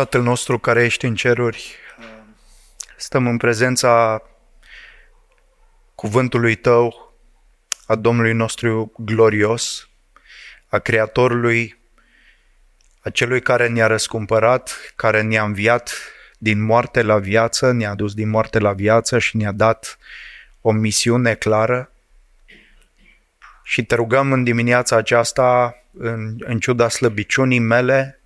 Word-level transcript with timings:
Tatăl 0.00 0.22
nostru 0.22 0.58
care 0.58 0.84
ești 0.84 1.04
în 1.04 1.14
ceruri, 1.14 1.76
stăm 2.96 3.26
în 3.26 3.36
prezența 3.36 4.22
cuvântului 5.94 6.54
Tău, 6.54 7.14
a 7.86 7.94
Domnului 7.94 8.32
nostru 8.32 8.92
glorios, 8.96 9.88
a 10.68 10.78
Creatorului, 10.78 11.78
a 13.00 13.10
Celui 13.10 13.40
care 13.40 13.68
ne-a 13.68 13.86
răscumpărat, 13.86 14.92
care 14.96 15.22
ne-a 15.22 15.44
înviat 15.44 15.92
din 16.38 16.62
moarte 16.62 17.02
la 17.02 17.18
viață, 17.18 17.72
ne-a 17.72 17.94
dus 17.94 18.14
din 18.14 18.28
moarte 18.28 18.58
la 18.58 18.72
viață 18.72 19.18
și 19.18 19.36
ne-a 19.36 19.52
dat 19.52 19.98
o 20.60 20.72
misiune 20.72 21.34
clară. 21.34 21.92
Și 23.62 23.84
te 23.84 23.94
rugăm 23.94 24.32
în 24.32 24.44
dimineața 24.44 24.96
aceasta, 24.96 25.76
în, 25.98 26.36
în 26.38 26.58
ciuda 26.58 26.88
slăbiciunii 26.88 27.58
mele, 27.58 28.20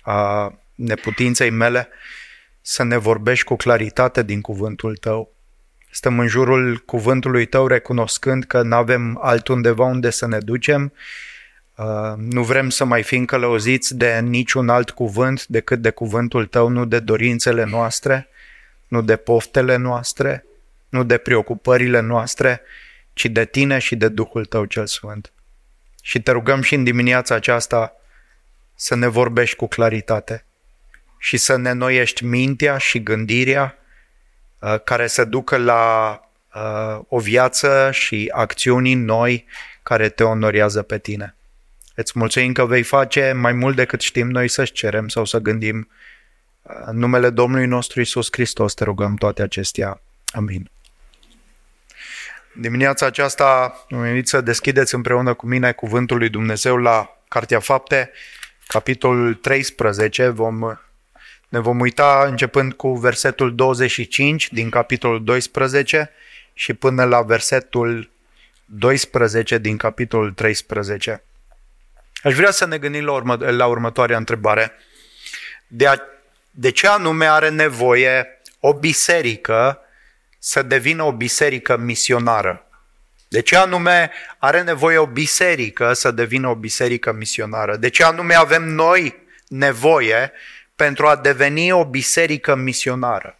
a 0.00 0.52
neputinței 0.78 1.50
mele, 1.50 1.88
să 2.60 2.82
ne 2.82 2.96
vorbești 2.96 3.44
cu 3.44 3.56
claritate 3.56 4.22
din 4.22 4.40
cuvântul 4.40 4.96
tău. 4.96 5.32
Stăm 5.90 6.18
în 6.18 6.26
jurul 6.26 6.76
cuvântului 6.76 7.46
tău 7.46 7.66
recunoscând 7.66 8.44
că 8.44 8.62
nu 8.62 8.74
avem 8.74 9.18
altundeva 9.22 9.84
unde 9.84 10.10
să 10.10 10.26
ne 10.26 10.38
ducem, 10.38 10.92
nu 12.16 12.42
vrem 12.42 12.70
să 12.70 12.84
mai 12.84 13.02
fim 13.02 13.24
călăuziți 13.24 13.96
de 13.96 14.20
niciun 14.20 14.68
alt 14.68 14.90
cuvânt 14.90 15.46
decât 15.46 15.80
de 15.80 15.90
cuvântul 15.90 16.46
tău, 16.46 16.68
nu 16.68 16.84
de 16.84 16.98
dorințele 16.98 17.64
noastre, 17.64 18.28
nu 18.88 19.02
de 19.02 19.16
poftele 19.16 19.76
noastre, 19.76 20.44
nu 20.88 21.04
de 21.04 21.16
preocupările 21.16 22.00
noastre, 22.00 22.60
ci 23.12 23.26
de 23.26 23.44
tine 23.44 23.78
și 23.78 23.96
de 23.96 24.08
Duhul 24.08 24.44
tău 24.44 24.64
cel 24.64 24.86
Sfânt. 24.86 25.32
Și 26.02 26.22
te 26.22 26.30
rugăm 26.30 26.62
și 26.62 26.74
în 26.74 26.84
dimineața 26.84 27.34
aceasta 27.34 27.92
să 28.74 28.94
ne 28.94 29.06
vorbești 29.06 29.56
cu 29.56 29.66
claritate 29.66 30.42
și 31.18 31.36
să 31.36 31.56
ne 31.56 31.72
noiești 31.72 32.24
mintea 32.24 32.78
și 32.78 33.02
gândirea 33.02 33.78
uh, 34.58 34.80
care 34.84 35.06
să 35.06 35.24
ducă 35.24 35.56
la 35.56 36.12
uh, 36.54 37.00
o 37.08 37.18
viață 37.18 37.90
și 37.92 38.30
acțiuni 38.34 38.94
noi 38.94 39.46
care 39.82 40.08
te 40.08 40.22
onorează 40.22 40.82
pe 40.82 40.98
tine. 40.98 41.34
Îți 41.94 42.12
mulțumim 42.14 42.52
că 42.52 42.66
vei 42.66 42.82
face 42.82 43.32
mai 43.32 43.52
mult 43.52 43.76
decât 43.76 44.00
știm 44.00 44.28
noi 44.30 44.48
să-ți 44.48 44.72
cerem 44.72 45.08
sau 45.08 45.24
să 45.24 45.38
gândim. 45.38 45.88
În 46.62 46.98
numele 46.98 47.30
Domnului 47.30 47.66
nostru 47.66 48.00
Isus 48.00 48.28
Hristos 48.30 48.74
te 48.74 48.84
rugăm 48.84 49.14
toate 49.14 49.42
acestea. 49.42 50.00
Amin. 50.26 50.70
Dimineața 52.60 53.06
aceasta 53.06 53.74
am 53.90 54.04
invit 54.04 54.28
să 54.28 54.40
deschideți 54.40 54.94
împreună 54.94 55.34
cu 55.34 55.46
mine 55.46 55.72
cuvântul 55.72 56.18
lui 56.18 56.28
Dumnezeu 56.28 56.76
la 56.76 57.18
Cartea 57.28 57.60
Fapte, 57.60 58.10
capitolul 58.66 59.34
13. 59.34 60.28
Vom, 60.28 60.78
ne 61.48 61.58
vom 61.58 61.80
uita 61.80 62.24
începând 62.26 62.72
cu 62.72 62.92
versetul 62.92 63.54
25 63.54 64.52
din 64.52 64.70
capitolul 64.70 65.24
12 65.24 66.10
și 66.52 66.74
până 66.74 67.04
la 67.04 67.22
versetul 67.22 68.10
12 68.64 69.58
din 69.58 69.76
capitolul 69.76 70.32
13. 70.32 71.22
Aș 72.22 72.34
vrea 72.34 72.50
să 72.50 72.66
ne 72.66 72.78
gândim 72.78 73.04
la, 73.04 73.12
urmă, 73.12 73.36
la 73.50 73.66
următoarea 73.66 74.16
întrebare. 74.16 74.72
De, 75.66 75.86
a, 75.86 75.96
de 76.50 76.70
ce 76.70 76.86
anume 76.86 77.26
are 77.26 77.48
nevoie 77.48 78.40
o 78.60 78.72
biserică 78.72 79.80
să 80.38 80.62
devină 80.62 81.02
o 81.02 81.12
biserică 81.12 81.76
misionară? 81.76 82.62
De 83.28 83.40
ce 83.40 83.56
anume 83.56 84.10
are 84.38 84.62
nevoie 84.62 84.98
o 84.98 85.06
biserică 85.06 85.92
să 85.92 86.10
devină 86.10 86.48
o 86.48 86.54
biserică 86.54 87.12
misionară? 87.12 87.76
De 87.76 87.88
ce 87.88 88.04
anume 88.04 88.34
avem 88.34 88.64
noi 88.64 89.16
nevoie 89.48 90.32
pentru 90.78 91.06
a 91.06 91.16
deveni 91.16 91.72
o 91.72 91.84
biserică 91.84 92.54
misionară? 92.54 93.38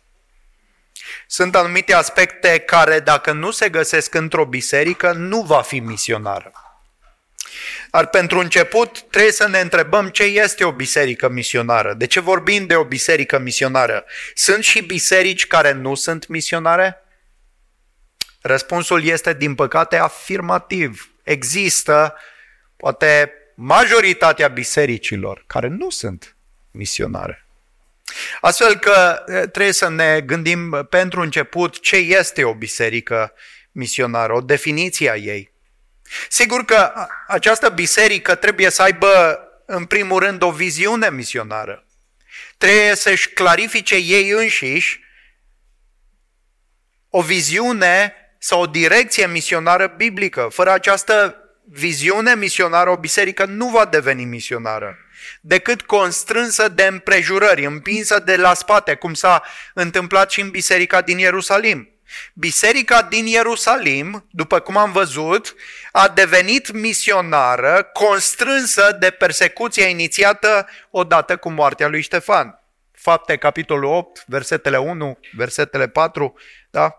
Sunt 1.26 1.56
anumite 1.56 1.94
aspecte 1.94 2.58
care, 2.58 3.00
dacă 3.00 3.32
nu 3.32 3.50
se 3.50 3.68
găsesc 3.68 4.14
într-o 4.14 4.44
biserică, 4.44 5.12
nu 5.12 5.42
va 5.42 5.62
fi 5.62 5.80
misionară. 5.80 6.52
Dar 7.90 8.06
pentru 8.06 8.38
început 8.38 9.02
trebuie 9.10 9.32
să 9.32 9.48
ne 9.48 9.60
întrebăm 9.60 10.08
ce 10.08 10.22
este 10.22 10.64
o 10.64 10.72
biserică 10.72 11.28
misionară. 11.28 11.94
De 11.94 12.06
ce 12.06 12.20
vorbim 12.20 12.66
de 12.66 12.76
o 12.76 12.84
biserică 12.84 13.38
misionară? 13.38 14.04
Sunt 14.34 14.64
și 14.64 14.82
biserici 14.82 15.46
care 15.46 15.72
nu 15.72 15.94
sunt 15.94 16.26
misionare? 16.26 17.02
Răspunsul 18.40 19.04
este, 19.04 19.32
din 19.32 19.54
păcate, 19.54 19.96
afirmativ. 19.96 21.10
Există, 21.22 22.14
poate, 22.76 23.32
majoritatea 23.54 24.48
bisericilor 24.48 25.44
care 25.46 25.68
nu 25.68 25.90
sunt 25.90 26.32
misionare. 26.78 27.46
Astfel 28.40 28.78
că 28.78 29.22
trebuie 29.26 29.72
să 29.72 29.88
ne 29.88 30.20
gândim 30.20 30.86
pentru 30.90 31.20
început 31.20 31.80
ce 31.80 31.96
este 31.96 32.44
o 32.44 32.54
biserică 32.54 33.32
misionară, 33.72 34.32
o 34.32 34.40
definiție 34.40 35.10
a 35.10 35.16
ei. 35.16 35.52
Sigur 36.28 36.64
că 36.64 36.92
această 37.26 37.68
biserică 37.68 38.34
trebuie 38.34 38.70
să 38.70 38.82
aibă, 38.82 39.38
în 39.66 39.84
primul 39.84 40.18
rând, 40.18 40.42
o 40.42 40.50
viziune 40.50 41.10
misionară. 41.10 41.84
Trebuie 42.58 42.94
să-și 42.94 43.28
clarifice 43.28 43.94
ei 43.94 44.30
înșiși 44.30 45.00
o 47.10 47.22
viziune 47.22 48.14
sau 48.38 48.60
o 48.60 48.66
direcție 48.66 49.26
misionară 49.26 49.86
biblică. 49.96 50.48
Fără 50.52 50.70
această 50.70 51.36
viziune 51.64 52.34
misionară, 52.34 52.90
o 52.90 52.96
biserică 52.96 53.44
nu 53.44 53.68
va 53.68 53.84
deveni 53.84 54.24
misionară, 54.24 54.98
decât 55.40 55.82
constrânsă 55.82 56.68
de 56.68 56.84
împrejurări, 56.84 57.64
împinsă 57.64 58.18
de 58.18 58.36
la 58.36 58.54
spate, 58.54 58.94
cum 58.94 59.14
s-a 59.14 59.42
întâmplat 59.74 60.30
și 60.30 60.40
în 60.40 60.50
biserica 60.50 61.00
din 61.00 61.18
Ierusalim. 61.18 61.88
Biserica 62.32 63.02
din 63.02 63.26
Ierusalim, 63.26 64.26
după 64.30 64.60
cum 64.60 64.76
am 64.76 64.92
văzut, 64.92 65.54
a 65.92 66.08
devenit 66.08 66.72
misionară 66.72 67.90
constrânsă 67.92 68.96
de 69.00 69.10
persecuția 69.10 69.86
inițiată 69.86 70.68
odată 70.90 71.36
cu 71.36 71.50
moartea 71.50 71.88
lui 71.88 72.02
Ștefan. 72.02 72.62
Fapte, 72.94 73.36
capitolul 73.36 73.84
8, 73.84 74.24
versetele 74.26 74.78
1, 74.78 75.18
versetele 75.32 75.88
4, 75.88 76.34
da? 76.70 76.94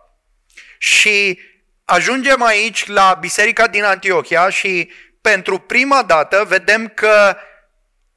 Și 0.78 1.40
ajungem 1.86 2.44
aici 2.44 2.86
la 2.86 3.18
biserica 3.20 3.68
din 3.68 3.84
Antiochia 3.84 4.50
și 4.50 4.92
pentru 5.22 5.60
prima 5.60 6.04
dată 6.04 6.46
vedem 6.48 6.88
că 6.88 7.38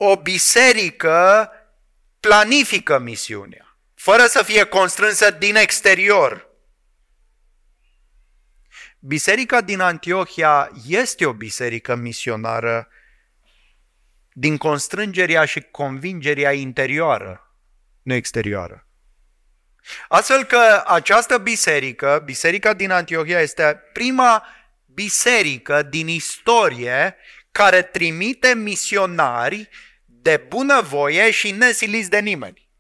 o 0.05 0.17
biserică 0.17 1.51
planifică 2.21 2.99
misiunea, 2.99 3.77
fără 3.95 4.27
să 4.27 4.43
fie 4.43 4.65
constrânsă 4.65 5.31
din 5.31 5.57
exterior. 5.57 6.49
Biserica 8.99 9.61
din 9.61 9.81
Antiohia 9.81 10.71
este 10.87 11.27
o 11.27 11.33
biserică 11.33 11.95
misionară 11.95 12.89
din 14.33 14.57
constrângerea 14.57 15.45
și 15.45 15.61
convingerea 15.61 16.53
interioară, 16.53 17.55
nu 18.03 18.15
exterioară. 18.15 18.87
Astfel 20.09 20.45
că 20.45 20.83
această 20.87 21.39
biserică, 21.39 22.23
biserica 22.25 22.73
din 22.73 22.91
Antiohia, 22.91 23.41
este 23.41 23.81
prima 23.93 24.47
biserică 24.87 25.83
din 25.83 26.09
istorie 26.09 27.17
care 27.53 27.83
trimite 27.83 28.55
misionari 28.55 29.69
de 30.23 30.45
bunăvoie 30.49 31.31
și 31.31 31.51
nesiliți 31.51 32.11
de 32.11 32.19
nimeni. 32.19 32.71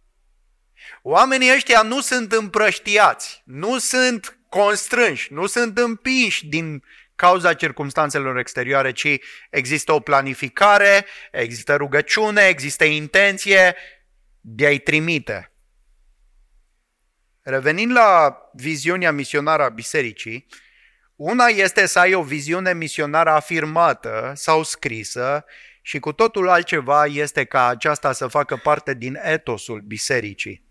Oamenii 1.02 1.52
ăștia 1.54 1.82
nu 1.82 2.00
sunt 2.00 2.32
împrăștiați, 2.32 3.42
nu 3.44 3.78
sunt 3.78 4.38
constrânși, 4.48 5.32
nu 5.32 5.46
sunt 5.46 5.78
împinși 5.78 6.46
din 6.46 6.84
cauza 7.14 7.54
circumstanțelor 7.54 8.38
exterioare, 8.38 8.92
ci 8.92 9.18
există 9.50 9.92
o 9.92 10.00
planificare, 10.00 11.06
există 11.32 11.76
rugăciune, 11.76 12.42
există 12.42 12.84
intenție 12.84 13.76
de 14.40 14.66
a-i 14.66 14.78
trimite. 14.78 15.52
Revenind 17.42 17.92
la 17.92 18.36
viziunea 18.52 19.12
misionară 19.12 19.62
a 19.62 19.68
bisericii, 19.68 20.46
una 21.16 21.46
este 21.46 21.86
să 21.86 21.98
ai 21.98 22.14
o 22.14 22.22
viziune 22.22 22.74
misionară 22.74 23.30
afirmată 23.30 24.32
sau 24.34 24.62
scrisă 24.62 25.44
și 25.82 25.98
cu 25.98 26.12
totul 26.12 26.48
altceva 26.48 27.06
este 27.06 27.44
ca 27.44 27.66
aceasta 27.66 28.12
să 28.12 28.26
facă 28.26 28.56
parte 28.56 28.94
din 28.94 29.18
etosul 29.22 29.80
bisericii. 29.80 30.64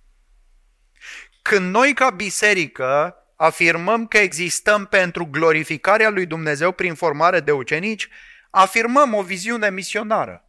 Când 1.42 1.72
noi 1.74 1.94
ca 1.94 2.10
biserică 2.10 3.16
afirmăm 3.36 4.08
că 4.08 4.18
existăm 4.18 4.86
pentru 4.86 5.26
glorificarea 5.26 6.10
lui 6.10 6.26
Dumnezeu 6.26 6.72
prin 6.72 6.94
formare 6.94 7.40
de 7.40 7.52
ucenici, 7.52 8.10
afirmăm 8.50 9.14
o 9.14 9.22
viziune 9.22 9.70
misionară. 9.70 10.46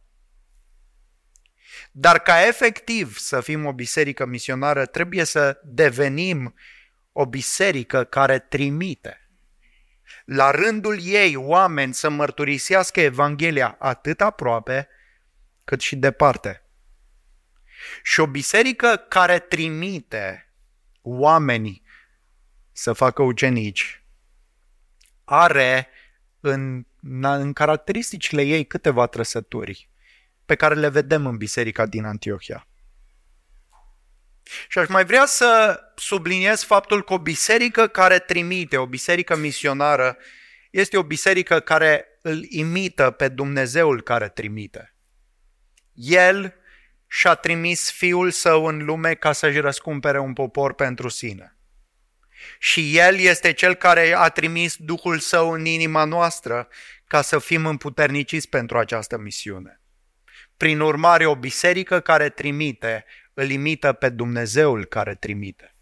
Dar 1.91 2.19
ca 2.19 2.47
efectiv 2.47 3.17
să 3.17 3.41
fim 3.41 3.65
o 3.65 3.73
biserică 3.73 4.25
misionară, 4.25 4.85
trebuie 4.85 5.23
să 5.23 5.59
devenim 5.63 6.53
o 7.11 7.25
biserică 7.25 8.03
care 8.03 8.39
trimite. 8.39 9.22
La 10.25 10.51
rândul 10.51 10.97
ei, 11.01 11.35
oameni 11.35 11.93
să 11.93 12.09
mărturisească 12.09 13.01
Evanghelia 13.01 13.75
atât 13.79 14.21
aproape 14.21 14.87
cât 15.63 15.81
și 15.81 15.95
departe. 15.95 16.63
Și 18.03 18.19
o 18.19 18.27
biserică 18.27 19.05
care 19.09 19.39
trimite 19.39 20.53
oameni 21.01 21.81
să 22.71 22.93
facă 22.93 23.21
ucenici 23.21 24.03
are 25.23 25.87
în, 26.39 26.85
în 27.21 27.53
caracteristicile 27.53 28.41
ei 28.41 28.65
câteva 28.65 29.07
trăsături 29.07 29.89
pe 30.45 30.55
care 30.55 30.75
le 30.75 30.89
vedem 30.89 31.25
în 31.25 31.37
biserica 31.37 31.85
din 31.85 32.03
Antiohia. 32.03 32.67
Și 34.67 34.77
aș 34.77 34.87
mai 34.87 35.05
vrea 35.05 35.25
să 35.25 35.79
subliniez 35.95 36.63
faptul 36.63 37.03
că 37.03 37.13
o 37.13 37.19
biserică 37.19 37.87
care 37.87 38.19
trimite, 38.19 38.77
o 38.77 38.85
biserică 38.85 39.35
misionară, 39.35 40.17
este 40.71 40.97
o 40.97 41.03
biserică 41.03 41.59
care 41.59 42.07
îl 42.21 42.45
imită 42.49 43.11
pe 43.11 43.27
Dumnezeul 43.27 44.01
care 44.01 44.29
trimite. 44.29 44.95
El 45.93 46.55
și-a 47.07 47.33
trimis 47.33 47.91
Fiul 47.91 48.31
Său 48.31 48.65
în 48.65 48.85
lume 48.85 49.13
ca 49.13 49.31
să-și 49.31 49.59
răscumpere 49.59 50.19
un 50.19 50.33
popor 50.33 50.73
pentru 50.73 51.09
sine. 51.09 51.57
Și 52.59 52.97
El 52.97 53.19
este 53.19 53.51
Cel 53.51 53.73
care 53.73 54.13
a 54.15 54.29
trimis 54.29 54.75
Duhul 54.77 55.19
Său 55.19 55.51
în 55.51 55.65
inima 55.65 56.03
noastră 56.03 56.67
ca 57.07 57.21
să 57.21 57.39
fim 57.39 57.65
împuterniciți 57.65 58.49
pentru 58.49 58.77
această 58.77 59.17
misiune. 59.17 59.81
Prin 60.57 60.79
urmare, 60.79 61.25
o 61.25 61.35
biserică 61.35 61.99
care 61.99 62.29
trimite 62.29 63.05
îl 63.33 63.49
imită 63.49 63.93
pe 63.93 64.09
Dumnezeul 64.09 64.85
care 64.85 65.15
trimite. 65.15 65.73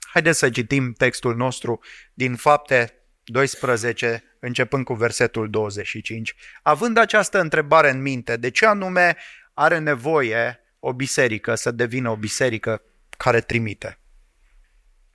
Haideți 0.00 0.38
să 0.38 0.50
citim 0.50 0.92
textul 0.92 1.36
nostru 1.36 1.80
din 2.14 2.34
Fapte 2.34 2.94
12, 3.24 4.36
începând 4.40 4.84
cu 4.84 4.94
versetul 4.94 5.50
25. 5.50 6.34
Având 6.62 6.96
această 6.96 7.40
întrebare 7.40 7.90
în 7.90 8.02
minte, 8.02 8.36
de 8.36 8.50
ce 8.50 8.66
anume 8.66 9.16
are 9.54 9.78
nevoie 9.78 10.60
o 10.78 10.92
biserică 10.92 11.54
să 11.54 11.70
devină 11.70 12.10
o 12.10 12.16
biserică 12.16 12.82
care 13.16 13.40
trimite? 13.40 13.98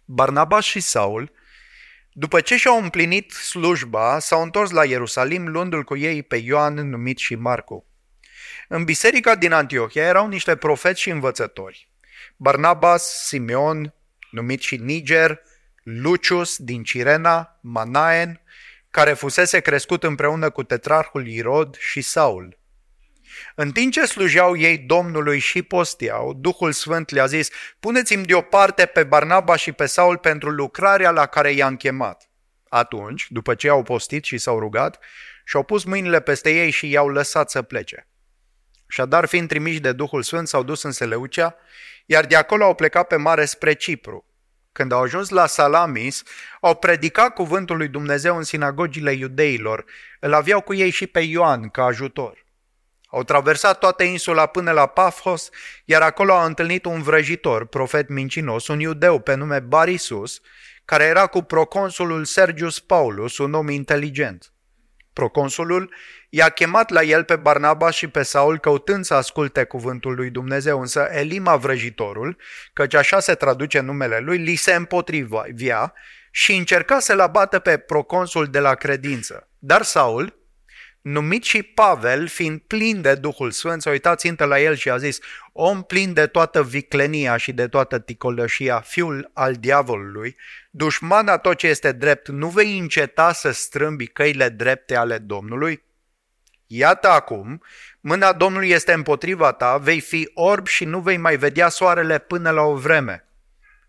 Barnabas 0.05 0.63
și 0.63 0.79
Saul, 0.79 1.31
după 2.11 2.41
ce 2.41 2.57
și-au 2.57 2.81
împlinit 2.83 3.31
slujba, 3.31 4.19
s-au 4.19 4.41
întors 4.41 4.71
la 4.71 4.85
Ierusalim 4.85 5.47
luându-l 5.47 5.83
cu 5.83 5.97
ei 5.97 6.23
pe 6.23 6.35
Ioan 6.35 6.73
numit 6.73 7.17
și 7.17 7.35
Marcu. 7.35 7.85
În 8.73 8.83
biserica 8.83 9.35
din 9.35 9.51
Antiohia 9.51 10.03
erau 10.03 10.27
niște 10.27 10.55
profeți 10.55 11.01
și 11.01 11.09
învățători. 11.09 11.89
Barnabas, 12.35 13.25
Simeon, 13.27 13.93
numit 14.29 14.61
și 14.61 14.75
Niger, 14.75 15.41
Lucius 15.83 16.57
din 16.57 16.83
Cirena, 16.83 17.59
Manaen, 17.61 18.41
care 18.91 19.13
fusese 19.13 19.59
crescut 19.59 20.03
împreună 20.03 20.49
cu 20.49 20.63
tetrarhul 20.63 21.27
Irod 21.27 21.75
și 21.79 22.01
Saul. 22.01 22.59
În 23.55 23.71
timp 23.71 23.91
ce 23.91 24.05
slujeau 24.05 24.57
ei 24.57 24.77
Domnului 24.77 25.39
și 25.39 25.61
postiau, 25.61 26.33
Duhul 26.33 26.71
Sfânt 26.71 27.09
le-a 27.09 27.25
zis, 27.25 27.49
puneți-mi 27.79 28.25
deoparte 28.25 28.85
pe 28.85 29.03
Barnaba 29.03 29.55
și 29.55 29.71
pe 29.71 29.85
Saul 29.85 30.17
pentru 30.17 30.49
lucrarea 30.49 31.11
la 31.11 31.25
care 31.25 31.51
i-am 31.51 31.75
chemat. 31.75 32.29
Atunci, 32.69 33.27
după 33.29 33.55
ce 33.55 33.69
au 33.69 33.83
postit 33.83 34.23
și 34.23 34.37
s-au 34.37 34.59
rugat, 34.59 34.99
și-au 35.45 35.63
pus 35.63 35.83
mâinile 35.83 36.21
peste 36.21 36.51
ei 36.51 36.69
și 36.69 36.89
i-au 36.89 37.07
lăsat 37.07 37.49
să 37.49 37.61
plece. 37.61 38.05
Și 38.91 39.01
dar 39.01 39.25
fiind 39.25 39.47
trimiși 39.47 39.79
de 39.79 39.91
Duhul 39.91 40.23
Sfânt, 40.23 40.47
s-au 40.47 40.63
dus 40.63 40.83
în 40.83 40.91
Seleucea, 40.91 41.55
iar 42.05 42.25
de 42.25 42.35
acolo 42.35 42.63
au 42.63 42.75
plecat 42.75 43.07
pe 43.07 43.15
mare 43.15 43.45
spre 43.45 43.73
Cipru. 43.73 44.25
Când 44.71 44.91
au 44.91 45.01
ajuns 45.01 45.29
la 45.29 45.45
Salamis, 45.45 46.23
au 46.61 46.75
predicat 46.75 47.33
cuvântul 47.33 47.77
lui 47.77 47.87
Dumnezeu 47.87 48.37
în 48.37 48.43
sinagogile 48.43 49.11
iudeilor. 49.11 49.85
Îl 50.19 50.33
aveau 50.33 50.61
cu 50.61 50.73
ei 50.73 50.89
și 50.89 51.07
pe 51.07 51.19
Ioan 51.19 51.69
ca 51.69 51.83
ajutor. 51.83 52.45
Au 53.05 53.23
traversat 53.23 53.79
toată 53.79 54.03
insula 54.03 54.45
până 54.45 54.71
la 54.71 54.85
Pafos, 54.85 55.49
iar 55.85 56.01
acolo 56.01 56.33
au 56.33 56.45
întâlnit 56.45 56.85
un 56.85 57.01
vrăjitor, 57.01 57.65
profet 57.65 58.09
mincinos, 58.09 58.67
un 58.67 58.79
iudeu 58.79 59.19
pe 59.19 59.33
nume 59.33 59.59
Barisus, 59.59 60.41
care 60.85 61.03
era 61.03 61.27
cu 61.27 61.41
proconsulul 61.41 62.25
Sergius 62.25 62.79
Paulus, 62.79 63.37
un 63.37 63.53
om 63.53 63.69
inteligent. 63.69 64.53
Proconsulul 65.13 65.93
i-a 66.29 66.49
chemat 66.49 66.89
la 66.89 67.03
el 67.03 67.23
pe 67.23 67.35
Barnaba 67.35 67.89
și 67.89 68.07
pe 68.07 68.23
Saul 68.23 68.59
căutând 68.59 69.05
să 69.05 69.13
asculte 69.13 69.63
cuvântul 69.63 70.15
lui 70.15 70.29
Dumnezeu, 70.29 70.79
însă 70.79 71.07
Elima 71.11 71.55
vrăjitorul, 71.55 72.37
căci 72.73 72.93
așa 72.93 73.19
se 73.19 73.33
traduce 73.33 73.79
numele 73.79 74.19
lui, 74.19 74.37
li 74.37 74.55
se 74.55 74.73
împotrivia 74.73 75.93
și 76.31 76.55
încerca 76.55 76.99
să-l 76.99 77.19
abată 77.19 77.59
pe 77.59 77.77
proconsul 77.77 78.45
de 78.45 78.59
la 78.59 78.73
credință. 78.73 79.49
Dar 79.59 79.81
Saul, 79.81 80.40
numit 81.01 81.43
și 81.43 81.63
Pavel, 81.63 82.27
fiind 82.27 82.59
plin 82.59 83.01
de 83.01 83.15
Duhul 83.15 83.51
Sfânt, 83.51 83.81
s-a 83.81 83.89
uitat 83.89 84.19
țintă 84.19 84.45
la 84.45 84.59
el 84.59 84.75
și 84.75 84.89
a 84.89 84.97
zis, 84.97 85.19
om 85.51 85.83
plin 85.83 86.13
de 86.13 86.27
toată 86.27 86.63
viclenia 86.63 87.37
și 87.37 87.51
de 87.51 87.67
toată 87.67 87.99
ticolășia, 87.99 88.79
fiul 88.79 89.31
al 89.33 89.53
diavolului, 89.53 90.35
dușmana 90.69 91.37
tot 91.37 91.57
ce 91.57 91.67
este 91.67 91.91
drept, 91.91 92.27
nu 92.27 92.47
vei 92.47 92.77
înceta 92.77 93.33
să 93.33 93.51
strâmbi 93.51 94.07
căile 94.07 94.49
drepte 94.49 94.95
ale 94.95 95.17
Domnului? 95.17 95.83
Iată 96.67 97.09
acum, 97.09 97.61
mâna 97.99 98.33
Domnului 98.33 98.69
este 98.69 98.93
împotriva 98.93 99.51
ta, 99.51 99.77
vei 99.77 99.99
fi 99.99 100.31
orb 100.33 100.67
și 100.67 100.85
nu 100.85 100.99
vei 100.99 101.17
mai 101.17 101.37
vedea 101.37 101.69
soarele 101.69 102.19
până 102.19 102.49
la 102.49 102.61
o 102.61 102.75
vreme. 102.75 103.25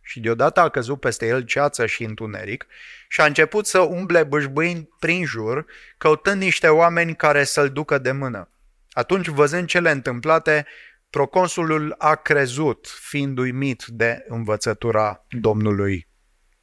Și 0.03 0.21
deodată 0.21 0.61
a 0.61 0.69
căzut 0.69 1.01
peste 1.01 1.27
el 1.27 1.43
ceață 1.43 1.87
și 1.87 2.05
întuneric 2.05 2.67
și 3.13 3.21
a 3.21 3.25
început 3.25 3.67
să 3.67 3.79
umble 3.79 4.25
bâșbâind 4.25 4.89
prin 4.99 5.25
jur, 5.25 5.67
căutând 5.99 6.43
niște 6.43 6.69
oameni 6.69 7.17
care 7.17 7.45
să-l 7.45 7.71
ducă 7.71 7.99
de 7.99 8.13
mână. 8.13 8.51
Atunci, 8.91 9.27
văzând 9.29 9.69
cele 9.69 9.91
întâmplate, 9.91 10.67
proconsulul 11.11 11.95
a 11.99 12.15
crezut, 12.15 12.87
fiind 13.01 13.39
uimit 13.39 13.85
de 13.85 14.25
învățătura 14.29 15.27
Domnului. 15.29 16.09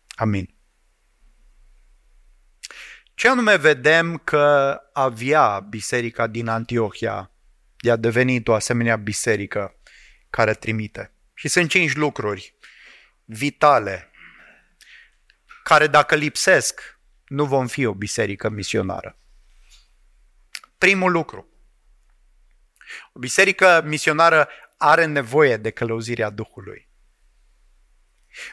Amin. 0.09 0.55
Ce 3.13 3.27
anume 3.27 3.55
vedem 3.55 4.17
că 4.17 4.77
avea 4.93 5.59
biserica 5.59 6.27
din 6.27 6.47
Antiohia 6.47 7.31
de 7.77 7.91
a 7.91 7.95
devenit 7.95 8.47
o 8.47 8.53
asemenea 8.53 8.95
biserică 8.95 9.75
care 10.29 10.53
trimite? 10.53 11.13
Și 11.33 11.47
sunt 11.47 11.69
cinci 11.69 11.95
lucruri 11.95 12.55
vitale 13.25 14.08
care 15.69 15.87
dacă 15.87 16.15
lipsesc, 16.15 16.99
nu 17.27 17.45
vom 17.45 17.67
fi 17.67 17.85
o 17.85 17.93
biserică 17.93 18.49
misionară. 18.49 19.17
Primul 20.77 21.11
lucru. 21.11 21.47
O 23.13 23.19
biserică 23.19 23.81
misionară 23.85 24.49
are 24.77 25.05
nevoie 25.05 25.57
de 25.57 25.69
călăuzirea 25.69 26.29
Duhului. 26.29 26.89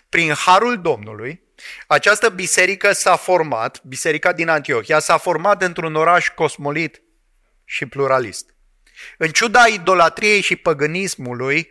Prin 0.08 0.32
harul 0.32 0.80
Domnului, 0.80 1.42
această 1.86 2.28
biserică 2.28 2.92
s-a 2.92 3.16
format, 3.16 3.84
biserica 3.84 4.32
din 4.32 4.48
Antiohia, 4.48 4.98
s-a 4.98 5.16
format 5.16 5.62
într-un 5.62 5.94
oraș 5.94 6.28
cosmolit 6.28 7.02
și 7.64 7.86
pluralist. 7.86 8.54
În 9.18 9.28
ciuda 9.28 9.66
idolatriei 9.66 10.40
și 10.40 10.56
păgânismului 10.56 11.68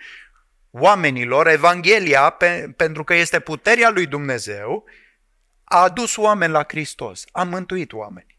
oamenilor, 0.72 1.48
Evanghelia, 1.48 2.30
pe, 2.30 2.74
pentru 2.76 3.04
că 3.04 3.14
este 3.14 3.40
puterea 3.40 3.90
lui 3.90 4.06
Dumnezeu, 4.06 4.86
a 5.66 5.78
adus 5.78 6.18
oameni 6.18 6.52
la 6.52 6.64
Hristos, 6.68 7.24
a 7.32 7.44
mântuit 7.44 7.94
oameni. 7.94 8.36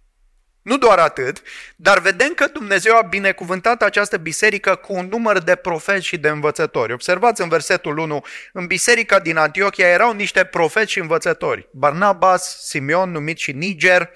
Nu 0.66 0.78
doar 0.78 0.98
atât, 0.98 1.42
dar 1.76 1.98
vedem 1.98 2.32
că 2.34 2.46
Dumnezeu 2.46 2.96
a 2.96 3.02
binecuvântat 3.02 3.82
această 3.82 4.16
biserică 4.16 4.74
cu 4.74 4.94
un 4.94 5.06
număr 5.06 5.38
de 5.38 5.54
profeți 5.54 6.06
și 6.06 6.18
de 6.18 6.28
învățători. 6.28 6.92
Observați 6.92 7.42
în 7.42 7.48
versetul 7.48 7.98
1, 7.98 8.24
în 8.52 8.66
biserica 8.66 9.18
din 9.18 9.36
Antiochia 9.36 9.88
erau 9.88 10.12
niște 10.12 10.44
profeți 10.44 10.90
și 10.90 10.98
învățători. 10.98 11.68
Barnabas, 11.72 12.66
Simeon, 12.66 13.10
numit 13.10 13.38
și 13.38 13.52
Niger, 13.52 14.10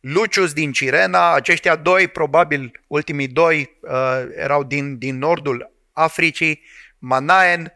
Lucius 0.00 0.52
din 0.52 0.72
Cirena, 0.72 1.34
aceștia 1.34 1.76
doi, 1.76 2.08
probabil 2.08 2.80
ultimii 2.86 3.28
doi, 3.28 3.78
uh, 3.80 3.90
erau 4.36 4.64
din, 4.64 4.98
din 4.98 5.18
nordul 5.18 5.72
Africii, 5.92 6.62
Manaen, 6.98 7.72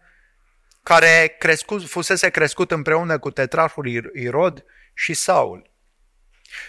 care 0.85 1.37
crescut, 1.39 1.89
fusese 1.89 2.31
crescut 2.31 2.71
împreună 2.71 3.19
cu 3.19 3.31
tetrarhul 3.31 4.11
Irod 4.15 4.65
și 4.95 5.15
Saul. 5.15 5.71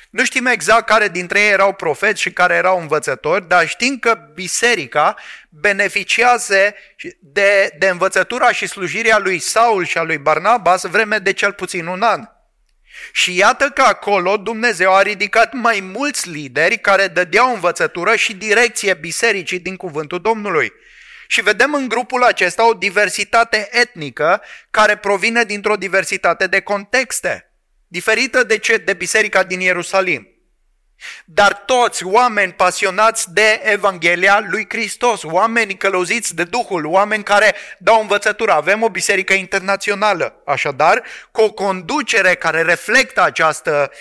Nu 0.09 0.25
știm 0.25 0.45
exact 0.45 0.85
care 0.85 1.07
dintre 1.07 1.39
ei 1.39 1.49
erau 1.49 1.73
profeți 1.73 2.21
și 2.21 2.31
care 2.31 2.53
erau 2.55 2.79
învățători, 2.79 3.47
dar 3.47 3.67
știm 3.67 3.99
că 3.99 4.17
biserica 4.33 5.15
beneficiază 5.49 6.73
de, 7.19 7.75
de 7.77 7.87
învățătura 7.87 8.51
și 8.51 8.67
slujirea 8.67 9.17
lui 9.17 9.39
Saul 9.39 9.85
și 9.85 9.97
a 9.97 10.03
lui 10.03 10.17
Barnabas 10.17 10.83
vreme 10.83 11.17
de 11.17 11.33
cel 11.33 11.53
puțin 11.53 11.85
un 11.85 12.01
an. 12.01 12.29
Și 13.11 13.37
iată 13.37 13.69
că 13.69 13.81
acolo 13.81 14.37
Dumnezeu 14.37 14.95
a 14.95 15.01
ridicat 15.01 15.53
mai 15.53 15.79
mulți 15.79 16.29
lideri 16.29 16.77
care 16.77 17.07
dădeau 17.07 17.53
învățătură 17.53 18.15
și 18.15 18.33
direcție 18.33 18.93
bisericii 18.93 19.59
din 19.59 19.75
cuvântul 19.75 20.21
Domnului. 20.21 20.73
Și 21.27 21.41
vedem 21.41 21.73
în 21.73 21.87
grupul 21.87 22.23
acesta 22.23 22.67
o 22.67 22.73
diversitate 22.73 23.69
etnică 23.71 24.41
care 24.71 24.97
provine 24.97 25.43
dintr-o 25.43 25.75
diversitate 25.75 26.47
de 26.47 26.59
contexte 26.59 27.49
diferită 27.87 28.43
de, 28.43 28.57
ce, 28.57 28.77
de 28.77 28.93
biserica 28.93 29.43
din 29.43 29.59
Ierusalim. 29.59 30.29
dar 31.25 31.53
toți 31.53 32.05
oameni 32.05 32.53
pasionați 32.53 33.33
de 33.33 33.61
Evanghelia 33.63 34.45
lui 34.49 34.65
Hristos, 34.69 35.23
oameni 35.23 35.77
călăuziți 35.77 36.35
de 36.35 36.43
Duhul, 36.43 36.85
oameni 36.85 37.23
care 37.23 37.55
dau 37.77 38.01
învățătură. 38.01 38.51
Avem 38.51 38.81
o 38.81 38.89
biserică 38.89 39.33
internațională, 39.33 40.41
așadar, 40.45 41.03
cu 41.31 41.41
o 41.41 41.51
conducere 41.51 42.35
care 42.35 42.61
reflectă 42.61 43.21
această 43.21 43.91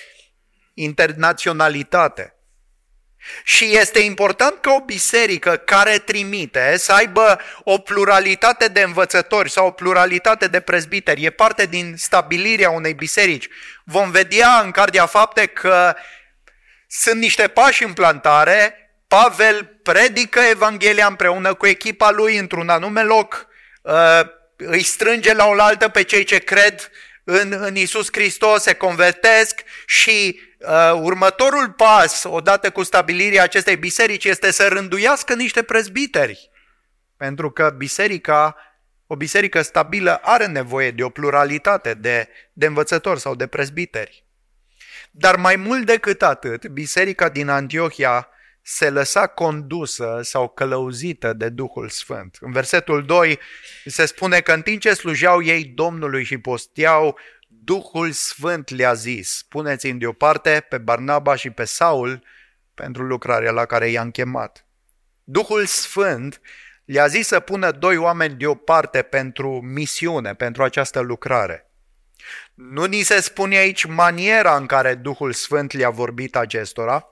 internaționalitate. 0.75 2.33
Și 3.45 3.76
este 3.76 3.99
important 3.99 4.61
ca 4.61 4.73
o 4.73 4.85
biserică 4.85 5.57
care 5.57 5.99
trimite 5.99 6.76
să 6.76 6.93
aibă 6.93 7.40
o 7.64 7.78
pluralitate 7.78 8.69
de 8.69 8.81
învățători 8.81 9.50
sau 9.50 9.66
o 9.66 9.71
pluralitate 9.71 10.47
de 10.47 10.61
prezbiteri. 10.61 11.25
E 11.25 11.31
parte 11.31 11.66
din 11.66 11.95
stabilirea 11.97 12.71
unei 12.71 12.95
biserici. 12.95 13.49
Vom 13.85 14.11
vedea 14.11 14.61
în 14.61 14.71
Cardia 14.71 15.07
Fapte 15.07 15.47
că 15.47 15.95
sunt 16.87 17.21
niște 17.21 17.49
pași 17.49 17.85
în 17.85 17.93
plantare, 17.93 18.78
Pavel 19.09 19.78
predică 19.83 20.40
Evanghelia 20.40 21.07
împreună 21.07 21.54
cu 21.54 21.66
echipa 21.66 22.11
lui 22.11 22.37
într-un 22.37 22.69
anume 22.69 23.02
loc, 23.02 23.47
uh, 23.83 24.21
îi 24.57 24.83
strânge 24.83 25.35
la 25.35 25.47
oaltă 25.47 25.88
pe 25.88 26.02
cei 26.02 26.25
ce 26.25 26.38
cred 26.38 26.90
în, 27.25 27.57
în 27.59 27.76
Isus 27.76 28.09
Hristos, 28.12 28.62
se 28.62 28.73
convertesc 28.75 29.61
și 29.87 30.40
uh, 30.40 30.53
următorul 31.00 31.71
pas, 31.71 32.25
odată 32.25 32.71
cu 32.71 32.83
stabilirea 32.83 33.42
acestei 33.42 33.76
biserici, 33.76 34.25
este 34.25 34.50
să 34.50 34.68
rânduiască 34.68 35.35
niște 35.35 35.62
prezbiteri. 35.62 36.50
Pentru 37.16 37.50
că 37.50 37.75
biserica, 37.76 38.56
o 39.06 39.16
biserică 39.16 39.62
stabilă 39.62 40.21
are 40.23 40.47
nevoie 40.47 40.90
de 40.90 41.02
o 41.02 41.09
pluralitate 41.09 41.94
de, 41.94 42.28
de 42.52 42.66
învățători 42.66 43.21
sau 43.21 43.35
de 43.35 43.47
prezbiteri. 43.47 44.25
Dar 45.11 45.37
mai 45.37 45.56
mult 45.56 45.87
decât 45.87 46.23
atât, 46.23 46.66
biserica 46.66 47.28
din 47.28 47.49
Antiohia 47.49 48.28
se 48.62 48.90
lăsa 48.90 49.26
condusă 49.26 50.21
sau 50.23 50.49
călăuzită 50.49 51.33
de 51.33 51.49
Duhul 51.49 51.88
Sfânt. 51.88 52.37
În 52.40 52.52
versetul 52.52 53.04
2 53.04 53.38
se 53.85 54.06
spune 54.06 54.40
că 54.40 54.52
în 54.52 54.62
timp 54.62 54.80
ce 54.80 54.94
slujeau 54.94 55.42
ei 55.42 55.64
Domnului 55.64 56.25
și 56.25 56.38
posteau, 56.38 57.18
Duhul 57.64 58.12
Sfânt 58.12 58.68
le-a 58.68 58.94
zis, 58.94 59.44
puneți-mi 59.49 59.99
deoparte 59.99 60.66
pe 60.68 60.78
Barnaba 60.78 61.35
și 61.35 61.50
pe 61.50 61.64
Saul 61.64 62.23
pentru 62.75 63.02
lucrarea 63.02 63.50
la 63.50 63.64
care 63.64 63.88
i-am 63.88 64.11
chemat. 64.11 64.66
Duhul 65.25 65.66
Sfânt 65.66 66.40
le-a 66.85 67.06
zis 67.06 67.26
să 67.26 67.40
pună 67.40 67.71
doi 67.71 67.97
oameni 67.97 68.35
deoparte 68.35 69.02
pentru 69.02 69.61
misiune, 69.61 70.35
pentru 70.35 70.62
această 70.62 71.00
lucrare. 71.00 71.71
Nu 72.54 72.85
ni 72.85 73.02
se 73.02 73.21
spune 73.21 73.56
aici 73.56 73.85
maniera 73.85 74.56
în 74.56 74.66
care 74.66 74.94
Duhul 74.94 75.33
Sfânt 75.33 75.73
le-a 75.73 75.90
vorbit 75.90 76.37
acestora. 76.37 77.09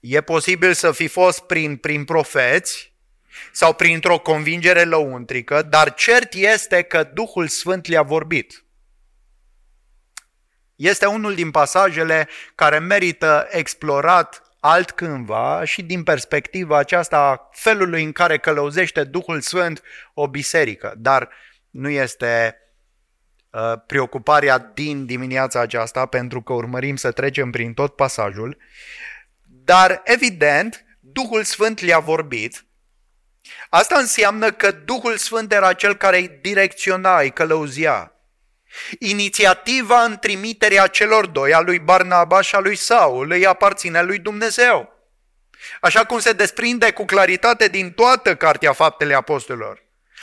E 0.00 0.20
posibil 0.20 0.72
să 0.72 0.92
fi 0.92 1.06
fost 1.06 1.40
prin, 1.40 1.76
prin 1.76 2.04
profeți 2.04 2.94
sau 3.52 3.74
printr-o 3.74 4.18
convingere 4.18 4.82
lăuntrică, 4.84 5.62
dar 5.62 5.94
cert 5.94 6.34
este 6.34 6.82
că 6.82 7.10
Duhul 7.14 7.48
Sfânt 7.48 7.86
le-a 7.86 8.02
vorbit. 8.02 8.63
Este 10.76 11.06
unul 11.06 11.34
din 11.34 11.50
pasajele 11.50 12.28
care 12.54 12.78
merită 12.78 13.46
explorat 13.50 14.42
altcândva 14.60 15.64
și 15.64 15.82
din 15.82 16.02
perspectiva 16.02 16.78
aceasta 16.78 17.48
felului 17.52 18.04
în 18.04 18.12
care 18.12 18.38
călăuzește 18.38 19.04
Duhul 19.04 19.40
Sfânt 19.40 19.82
o 20.14 20.28
biserică, 20.28 20.94
dar 20.96 21.28
nu 21.70 21.88
este 21.88 22.58
uh, 23.50 23.72
preocuparea 23.86 24.58
din 24.58 25.06
dimineața 25.06 25.60
aceasta 25.60 26.06
pentru 26.06 26.42
că 26.42 26.52
urmărim 26.52 26.96
să 26.96 27.10
trecem 27.10 27.50
prin 27.50 27.74
tot 27.74 27.96
pasajul, 27.96 28.56
dar 29.42 30.00
evident 30.04 30.84
Duhul 31.00 31.42
Sfânt 31.42 31.80
le-a 31.80 31.98
vorbit. 31.98 32.64
Asta 33.68 33.98
înseamnă 33.98 34.52
că 34.52 34.70
Duhul 34.70 35.16
Sfânt 35.16 35.52
era 35.52 35.72
cel 35.72 35.96
care 35.96 36.18
îi 36.18 36.38
direcționa, 36.42 37.20
îi 37.20 37.30
călăuzia. 37.30 38.13
Inițiativa 38.98 40.02
în 40.02 40.18
trimiterea 40.18 40.86
celor 40.86 41.26
doi, 41.26 41.54
a 41.54 41.60
lui 41.60 41.78
Barnaba 41.78 42.40
și 42.40 42.54
a 42.54 42.58
lui 42.58 42.76
Saul, 42.76 43.30
îi 43.30 43.46
aparține 43.46 44.02
lui 44.02 44.18
Dumnezeu. 44.18 44.92
Așa 45.80 46.04
cum 46.04 46.18
se 46.18 46.32
desprinde 46.32 46.90
cu 46.90 47.04
claritate 47.04 47.68
din 47.68 47.90
toată 47.90 48.36
Cartea 48.36 48.72
Faptele 48.72 49.14
Apostolilor. 49.14 49.82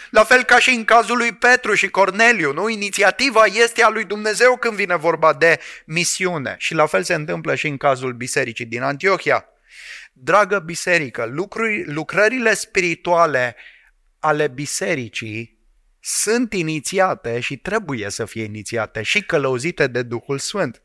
La 0.09 0.23
fel 0.23 0.43
ca 0.43 0.59
și 0.59 0.69
în 0.69 0.85
cazul 0.85 1.17
lui 1.17 1.31
Petru 1.31 1.73
și 1.73 1.89
Corneliu, 1.89 2.53
nu? 2.53 2.69
Inițiativa 2.69 3.45
este 3.45 3.83
a 3.83 3.89
lui 3.89 4.03
Dumnezeu 4.03 4.57
când 4.57 4.75
vine 4.75 4.95
vorba 4.95 5.33
de 5.33 5.59
misiune. 5.85 6.55
Și 6.57 6.73
la 6.73 6.85
fel 6.85 7.03
se 7.03 7.13
întâmplă 7.13 7.55
și 7.55 7.67
în 7.67 7.77
cazul 7.77 8.13
bisericii 8.13 8.65
din 8.65 8.81
Antiohia. 8.81 9.45
Dragă 10.13 10.59
biserică, 10.59 11.25
lucruri, 11.31 11.93
lucrările 11.93 12.53
spirituale 12.53 13.55
ale 14.19 14.47
bisericii 14.47 15.60
sunt 16.01 16.53
inițiate 16.53 17.39
și 17.39 17.57
trebuie 17.57 18.09
să 18.09 18.25
fie 18.25 18.43
inițiate 18.43 19.01
și 19.01 19.21
călăuzite 19.21 19.87
de 19.87 20.01
Duhul 20.01 20.39
Sfânt. 20.39 20.81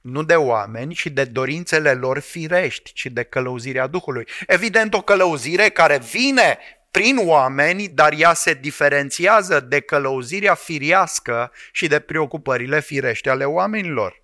Nu 0.00 0.22
de 0.22 0.34
oameni 0.34 0.94
și 0.94 1.10
de 1.10 1.24
dorințele 1.24 1.92
lor 1.92 2.18
firești, 2.18 2.92
ci 2.92 3.06
de 3.06 3.22
călăuzirea 3.22 3.86
Duhului. 3.86 4.26
Evident, 4.46 4.94
o 4.94 5.02
călăuzire 5.02 5.68
care 5.68 5.98
vine 5.98 6.58
prin 6.90 7.16
oameni, 7.20 7.88
dar 7.88 8.12
ea 8.12 8.34
se 8.34 8.54
diferențiază 8.54 9.60
de 9.60 9.80
călăuzirea 9.80 10.54
firească 10.54 11.52
și 11.72 11.86
de 11.86 11.98
preocupările 11.98 12.80
firești 12.80 13.28
ale 13.28 13.44
oamenilor. 13.44 14.22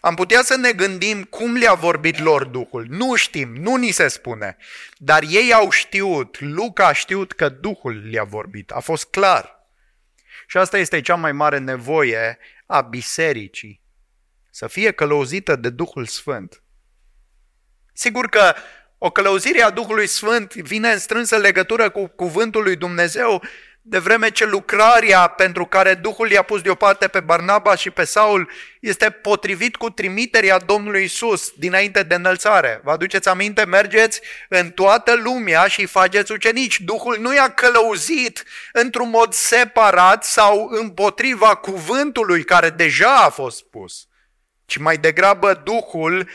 Am 0.00 0.14
putea 0.14 0.42
să 0.42 0.56
ne 0.56 0.72
gândim 0.72 1.24
cum 1.24 1.56
le-a 1.56 1.74
vorbit 1.74 2.18
lor 2.18 2.44
Duhul. 2.44 2.86
Nu 2.88 3.14
știm, 3.14 3.56
nu 3.56 3.76
ni 3.76 3.90
se 3.90 4.08
spune. 4.08 4.56
Dar 4.96 5.22
ei 5.28 5.52
au 5.52 5.70
știut, 5.70 6.40
Luca 6.40 6.86
a 6.86 6.92
știut 6.92 7.32
că 7.32 7.48
Duhul 7.48 8.08
le-a 8.10 8.24
vorbit. 8.24 8.70
A 8.70 8.80
fost 8.80 9.04
clar. 9.04 9.68
Și 10.46 10.56
asta 10.56 10.78
este 10.78 11.00
cea 11.00 11.14
mai 11.14 11.32
mare 11.32 11.58
nevoie 11.58 12.38
a 12.66 12.80
bisericii. 12.80 13.80
Să 14.50 14.66
fie 14.66 14.90
călăuzită 14.90 15.56
de 15.56 15.70
Duhul 15.70 16.06
Sfânt. 16.06 16.62
Sigur 17.92 18.28
că 18.28 18.54
o 18.98 19.10
călăuzire 19.10 19.62
a 19.62 19.70
Duhului 19.70 20.06
Sfânt 20.06 20.54
vine 20.54 20.90
în 20.90 20.98
strânsă 20.98 21.36
legătură 21.36 21.90
cu 21.90 22.06
cuvântul 22.06 22.62
lui 22.62 22.76
Dumnezeu, 22.76 23.42
de 23.82 23.98
vreme 23.98 24.30
ce 24.30 24.44
lucrarea 24.44 25.26
pentru 25.26 25.64
care 25.64 25.94
Duhul 25.94 26.30
i-a 26.30 26.42
pus 26.42 26.60
deoparte 26.62 27.08
pe 27.08 27.20
Barnaba 27.20 27.74
și 27.74 27.90
pe 27.90 28.04
Saul 28.04 28.50
este 28.80 29.10
potrivit 29.10 29.76
cu 29.76 29.90
trimiterea 29.90 30.58
Domnului 30.58 31.04
Isus 31.04 31.50
dinainte 31.56 32.02
de 32.02 32.14
înălțare. 32.14 32.80
Vă 32.84 32.90
aduceți 32.90 33.28
aminte? 33.28 33.64
Mergeți 33.64 34.20
în 34.48 34.70
toată 34.70 35.14
lumea 35.14 35.66
și 35.66 35.86
faceți 35.86 36.32
ucenici. 36.32 36.80
Duhul 36.80 37.16
nu 37.20 37.34
i-a 37.34 37.48
călăuzit 37.48 38.44
într-un 38.72 39.10
mod 39.10 39.32
separat 39.32 40.24
sau 40.24 40.68
împotriva 40.70 41.54
cuvântului 41.54 42.44
care 42.44 42.70
deja 42.70 43.14
a 43.16 43.28
fost 43.28 43.56
spus, 43.56 44.06
ci 44.64 44.76
mai 44.76 44.96
degrabă 44.96 45.60
Duhul 45.64 46.28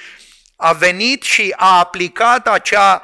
a 0.55 0.73
venit 0.73 1.23
și 1.23 1.53
a 1.55 1.77
aplicat 1.77 2.47
acea 2.47 3.03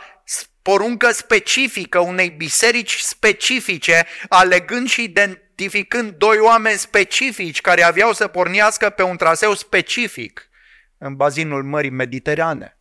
poruncă 0.61 1.11
specifică 1.11 1.99
unei 1.99 2.29
biserici 2.29 2.97
specifice, 2.97 4.05
alegând 4.29 4.89
și 4.89 5.03
identificând 5.03 6.11
doi 6.11 6.37
oameni 6.37 6.77
specifici 6.77 7.61
care 7.61 7.83
aveau 7.83 8.13
să 8.13 8.27
pornească 8.27 8.89
pe 8.89 9.03
un 9.03 9.17
traseu 9.17 9.53
specific 9.53 10.49
în 10.97 11.15
bazinul 11.15 11.63
Mării 11.63 11.89
Mediterane. 11.89 12.75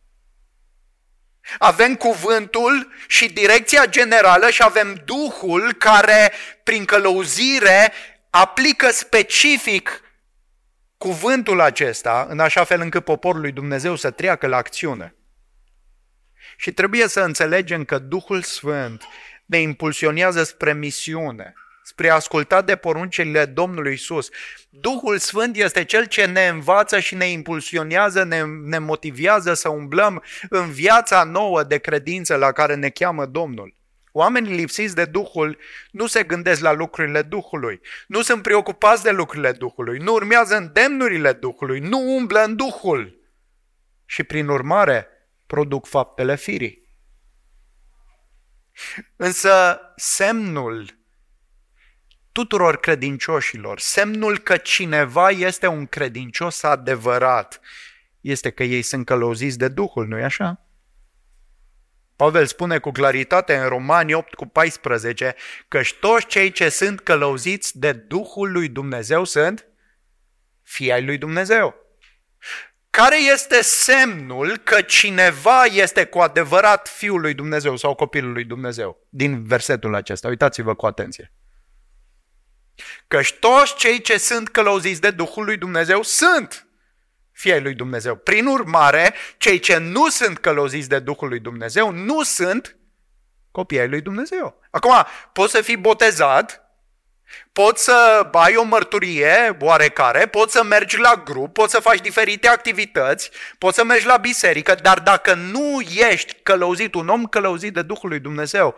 Avem 1.57 1.95
cuvântul 1.95 2.91
și 3.07 3.33
direcția 3.33 3.85
generală 3.85 4.49
și 4.49 4.63
avem 4.63 5.01
Duhul 5.05 5.73
care, 5.73 6.31
prin 6.63 6.85
călăuzire, 6.85 7.93
aplică 8.29 8.89
specific 8.89 10.01
cuvântul 10.97 11.61
acesta 11.61 12.25
în 12.29 12.39
așa 12.39 12.63
fel 12.63 12.81
încât 12.81 13.03
poporul 13.03 13.41
lui 13.41 13.51
Dumnezeu 13.51 13.95
să 13.95 14.11
treacă 14.11 14.47
la 14.47 14.57
acțiune. 14.57 15.15
Și 16.61 16.71
trebuie 16.71 17.07
să 17.07 17.21
înțelegem 17.21 17.83
că 17.83 17.99
Duhul 17.99 18.41
Sfânt 18.41 19.03
ne 19.45 19.57
impulsionează 19.57 20.43
spre 20.43 20.73
misiune, 20.73 21.53
spre 21.83 22.09
a 22.09 22.13
asculta 22.13 22.61
de 22.61 22.75
poruncile 22.75 23.45
Domnului 23.45 23.93
Isus. 23.93 24.29
Duhul 24.69 25.17
Sfânt 25.17 25.55
este 25.55 25.83
cel 25.83 26.05
ce 26.05 26.25
ne 26.25 26.47
învață 26.47 26.99
și 26.99 27.15
ne 27.15 27.25
impulsionează, 27.25 28.23
ne, 28.23 28.43
ne 28.65 28.77
motivează 28.77 29.53
să 29.53 29.69
umblăm 29.69 30.23
în 30.49 30.69
viața 30.69 31.23
nouă 31.23 31.63
de 31.63 31.77
credință 31.77 32.35
la 32.35 32.51
care 32.51 32.75
ne 32.75 32.89
cheamă 32.89 33.25
Domnul. 33.25 33.75
Oamenii 34.11 34.55
lipsiți 34.55 34.95
de 34.95 35.05
Duhul 35.05 35.57
nu 35.91 36.07
se 36.07 36.23
gândesc 36.23 36.61
la 36.61 36.71
lucrurile 36.71 37.21
Duhului, 37.21 37.81
nu 38.07 38.21
sunt 38.21 38.41
preocupați 38.41 39.03
de 39.03 39.11
lucrurile 39.11 39.51
Duhului, 39.51 39.97
nu 39.97 40.13
urmează 40.13 40.55
îndemnurile 40.55 41.33
Duhului, 41.33 41.79
nu 41.79 42.15
umblă 42.15 42.43
în 42.43 42.55
Duhul. 42.55 43.19
Și 44.05 44.23
prin 44.23 44.47
urmare, 44.47 45.07
produc 45.51 45.85
faptele 45.85 46.35
firii. 46.35 46.89
Însă 49.15 49.79
semnul 49.95 50.99
tuturor 52.31 52.79
credincioșilor, 52.79 53.79
semnul 53.79 54.37
că 54.37 54.57
cineva 54.57 55.29
este 55.29 55.67
un 55.67 55.85
credincios 55.85 56.63
adevărat, 56.63 57.59
este 58.21 58.49
că 58.49 58.63
ei 58.63 58.81
sunt 58.81 59.05
călăuziți 59.05 59.57
de 59.57 59.67
Duhul, 59.67 60.07
nu-i 60.07 60.23
așa? 60.23 60.65
Pavel 62.15 62.45
spune 62.45 62.79
cu 62.79 62.91
claritate 62.91 63.55
în 63.55 63.67
Romani 63.67 64.13
8 64.13 64.33
cu 64.33 64.45
14 64.45 65.35
că 65.67 65.81
toți 65.99 66.25
cei 66.25 66.51
ce 66.51 66.69
sunt 66.69 66.99
călăuziți 66.99 67.79
de 67.79 67.91
Duhul 67.91 68.51
lui 68.51 68.69
Dumnezeu 68.69 69.23
sunt 69.23 69.67
fii 70.61 70.91
ai 70.91 71.05
lui 71.05 71.17
Dumnezeu. 71.17 71.80
Care 72.91 73.17
este 73.31 73.61
semnul 73.61 74.57
că 74.57 74.81
cineva 74.81 75.65
este 75.65 76.05
cu 76.05 76.19
adevărat 76.19 76.87
fiul 76.87 77.21
lui 77.21 77.33
Dumnezeu 77.33 77.75
sau 77.75 77.95
copilul 77.95 78.31
lui 78.31 78.43
Dumnezeu? 78.43 79.07
Din 79.09 79.43
versetul 79.43 79.95
acesta, 79.95 80.27
uitați-vă 80.27 80.75
cu 80.75 80.85
atenție. 80.85 81.33
Căci 83.07 83.33
toți 83.33 83.75
cei 83.75 84.01
ce 84.01 84.17
sunt 84.17 84.49
călăuziți 84.49 85.01
de 85.01 85.11
Duhul 85.11 85.45
lui 85.45 85.57
Dumnezeu 85.57 86.01
sunt 86.01 86.67
fii 87.31 87.51
ai 87.51 87.61
lui 87.61 87.73
Dumnezeu. 87.73 88.15
Prin 88.15 88.45
urmare, 88.45 89.13
cei 89.37 89.59
ce 89.59 89.77
nu 89.77 90.09
sunt 90.09 90.37
călăuziți 90.37 90.89
de 90.89 90.99
Duhul 90.99 91.27
lui 91.27 91.39
Dumnezeu 91.39 91.91
nu 91.91 92.23
sunt 92.23 92.77
copii 93.51 93.79
ai 93.79 93.89
lui 93.89 94.01
Dumnezeu. 94.01 94.59
Acum, 94.71 94.93
poți 95.33 95.51
să 95.51 95.61
fii 95.61 95.77
botezat, 95.77 96.60
poți 97.51 97.83
să 97.83 98.29
ai 98.31 98.55
o 98.55 98.63
mărturie 98.63 99.57
oarecare, 99.59 100.27
poți 100.27 100.51
să 100.51 100.63
mergi 100.63 100.97
la 100.99 101.21
grup, 101.25 101.53
poți 101.53 101.71
să 101.71 101.79
faci 101.79 102.01
diferite 102.01 102.47
activități, 102.47 103.31
poți 103.57 103.75
să 103.75 103.83
mergi 103.83 104.05
la 104.05 104.17
biserică, 104.17 104.75
dar 104.75 104.99
dacă 104.99 105.33
nu 105.33 105.81
ești 106.11 106.33
călăuzit, 106.43 106.93
un 106.93 107.07
om 107.07 107.25
călăuzit 107.25 107.73
de 107.73 107.81
Duhul 107.81 108.09
lui 108.09 108.19
Dumnezeu, 108.19 108.75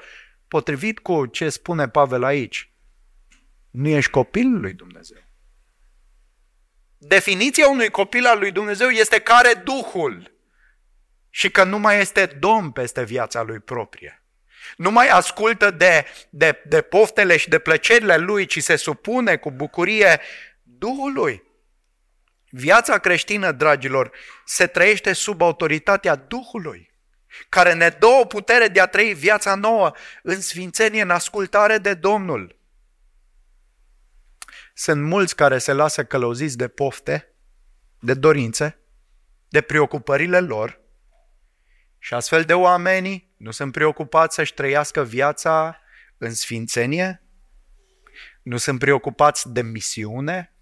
potrivit 0.48 1.00
cu 1.00 1.26
ce 1.26 1.50
spune 1.50 1.88
Pavel 1.88 2.24
aici, 2.24 2.72
nu 3.72 3.88
ești 3.88 4.12
copilul 4.12 4.62
lui 4.62 4.74
Dumnezeu. 4.74 5.22
Definiția 6.98 7.70
unui 7.70 7.90
copil 7.90 8.26
al 8.26 8.40
lui 8.40 8.52
Dumnezeu 8.52 8.90
este 8.90 9.20
care 9.20 9.54
Duhul 9.54 10.32
și 11.30 11.52
că 11.52 11.64
nu 11.64 11.80
mai 11.80 12.00
este 12.00 12.26
domn 12.26 12.72
peste 12.72 13.04
viața 13.04 13.42
lui 13.42 13.60
proprie. 13.60 14.23
Nu 14.78 14.92
mai 14.92 15.08
ascultă 15.08 15.72
de, 15.72 16.06
de, 16.30 16.62
de 16.66 16.82
poftele 16.82 17.38
și 17.38 17.50
de 17.50 17.60
plăcerile 17.60 18.18
lui, 18.18 18.46
ci 18.46 18.64
se 18.64 18.76
supune 18.76 19.38
cu 19.38 19.52
bucurie 19.52 20.22
Duhului. 20.64 21.44
Viața 22.50 22.98
creștină, 22.98 23.52
dragilor, 23.52 24.12
se 24.46 24.68
trăiește 24.68 25.14
sub 25.14 25.42
autoritatea 25.42 26.16
Duhului, 26.16 26.92
care 27.50 27.74
ne 27.74 27.90
dă 27.90 28.06
o 28.06 28.26
putere 28.26 28.68
de 28.68 28.80
a 28.80 28.86
trăi 28.86 29.14
viața 29.14 29.56
nouă 29.56 29.92
în 30.24 30.42
sfințenie, 30.42 31.02
în 31.02 31.10
ascultare 31.10 31.78
de 31.78 31.94
Domnul. 31.94 32.60
Sunt 34.74 35.04
mulți 35.04 35.36
care 35.36 35.58
se 35.58 35.74
lasă 35.74 36.04
călăuziți 36.04 36.58
de 36.58 36.68
pofte, 36.68 37.34
de 38.00 38.14
dorințe, 38.14 38.78
de 39.50 39.62
preocupările 39.62 40.40
lor 40.40 40.82
și 42.00 42.14
astfel 42.14 42.44
de 42.44 42.54
oameni 42.54 43.33
nu 43.44 43.52
sunt 43.52 43.72
preocupați 43.72 44.36
să-și 44.36 44.54
trăiască 44.54 45.04
viața 45.04 45.80
în 46.18 46.34
sfințenie, 46.34 47.24
nu 48.44 48.58
sunt 48.58 48.80
preocupați 48.80 49.52
de 49.52 49.62
misiune, 49.62 50.54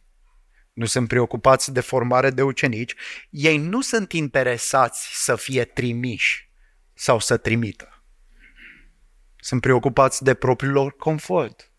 nu 0.74 0.86
sunt 0.86 1.08
preocupați 1.08 1.74
de 1.74 1.80
formare 1.80 2.30
de 2.30 2.42
ucenici, 2.42 2.96
ei 3.30 3.58
nu 3.58 3.82
sunt 3.82 4.12
interesați 4.12 5.24
să 5.24 5.36
fie 5.36 5.66
trimiși 5.66 6.50
sau 6.94 7.20
să 7.20 7.38
trimită. 7.38 8.04
Sunt 9.36 9.62
preocupați 9.62 10.24
de 10.24 10.34
propriul 10.34 10.74
lor 10.74 10.96
confort 10.96 11.72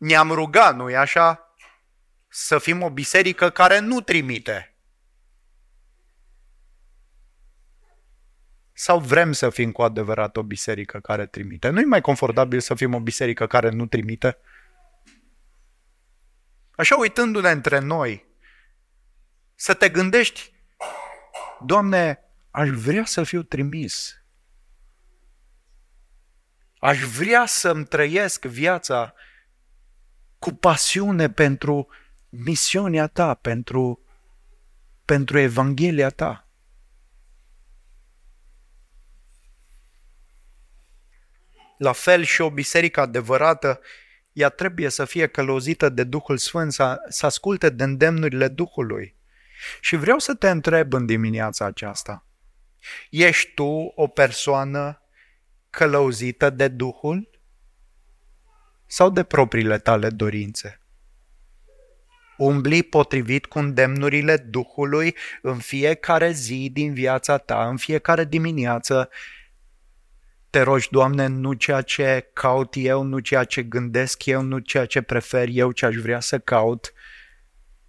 ne-am 0.00 0.30
rugat, 0.30 0.76
nu-i 0.76 0.96
așa? 0.96 1.54
Să 2.28 2.58
fim 2.58 2.82
o 2.82 2.90
biserică 2.90 3.50
care 3.50 3.78
nu 3.78 4.00
trimite. 4.00 4.69
Sau 8.80 9.00
vrem 9.00 9.32
să 9.32 9.50
fim 9.50 9.72
cu 9.72 9.82
adevărat 9.82 10.36
o 10.36 10.42
biserică 10.42 11.00
care 11.00 11.26
trimite? 11.26 11.68
Nu-i 11.68 11.84
mai 11.84 12.00
confortabil 12.00 12.60
să 12.60 12.74
fim 12.74 12.94
o 12.94 13.00
biserică 13.00 13.46
care 13.46 13.70
nu 13.70 13.86
trimite? 13.86 14.38
Așa 16.70 16.96
uitându-ne 16.96 17.50
între 17.50 17.78
noi, 17.78 18.26
să 19.54 19.74
te 19.74 19.88
gândești, 19.88 20.52
Doamne, 21.64 22.18
aș 22.50 22.68
vrea 22.68 23.04
să 23.04 23.22
fiu 23.22 23.42
trimis. 23.42 24.22
Aș 26.78 27.02
vrea 27.02 27.46
să-mi 27.46 27.84
trăiesc 27.84 28.44
viața 28.44 29.14
cu 30.38 30.52
pasiune 30.52 31.30
pentru 31.30 31.88
misiunea 32.28 33.06
ta, 33.06 33.34
pentru, 33.34 34.04
pentru 35.04 35.38
Evanghelia 35.38 36.08
ta. 36.08 36.49
La 41.80 41.92
fel 41.92 42.22
și 42.22 42.40
o 42.40 42.50
biserică 42.50 43.00
adevărată, 43.00 43.80
ea 44.32 44.48
trebuie 44.48 44.88
să 44.88 45.04
fie 45.04 45.26
călăuzită 45.26 45.88
de 45.88 46.04
Duhul 46.04 46.36
Sfânt, 46.36 46.72
să, 46.72 46.96
să 47.08 47.26
asculte 47.26 47.70
de 47.70 47.84
îndemnurile 47.84 48.48
Duhului. 48.48 49.16
Și 49.80 49.96
vreau 49.96 50.18
să 50.18 50.34
te 50.34 50.50
întreb 50.50 50.92
în 50.92 51.06
dimineața 51.06 51.64
aceasta, 51.64 52.26
ești 53.10 53.54
tu 53.54 53.92
o 53.94 54.06
persoană 54.06 55.02
călăuzită 55.70 56.50
de 56.50 56.68
Duhul? 56.68 57.30
sau 58.86 59.10
de 59.10 59.22
propriile 59.22 59.78
tale 59.78 60.10
dorințe? 60.10 60.80
Umbli 62.36 62.82
potrivit 62.82 63.46
cu 63.46 63.58
îndemnurile 63.58 64.36
Duhului 64.36 65.16
în 65.42 65.58
fiecare 65.58 66.30
zi 66.30 66.70
din 66.72 66.94
viața 66.94 67.38
ta, 67.38 67.68
în 67.68 67.76
fiecare 67.76 68.24
dimineață. 68.24 69.08
Te 70.50 70.60
rogi, 70.60 70.90
Doamne, 70.90 71.26
nu 71.26 71.52
ceea 71.52 71.80
ce 71.80 72.30
caut 72.32 72.74
eu, 72.76 73.02
nu 73.02 73.18
ceea 73.18 73.44
ce 73.44 73.62
gândesc 73.62 74.26
eu, 74.26 74.42
nu 74.42 74.58
ceea 74.58 74.86
ce 74.86 75.00
prefer 75.00 75.48
eu, 75.50 75.72
ce 75.72 75.86
aș 75.86 75.94
vrea 75.96 76.20
să 76.20 76.38
caut, 76.38 76.92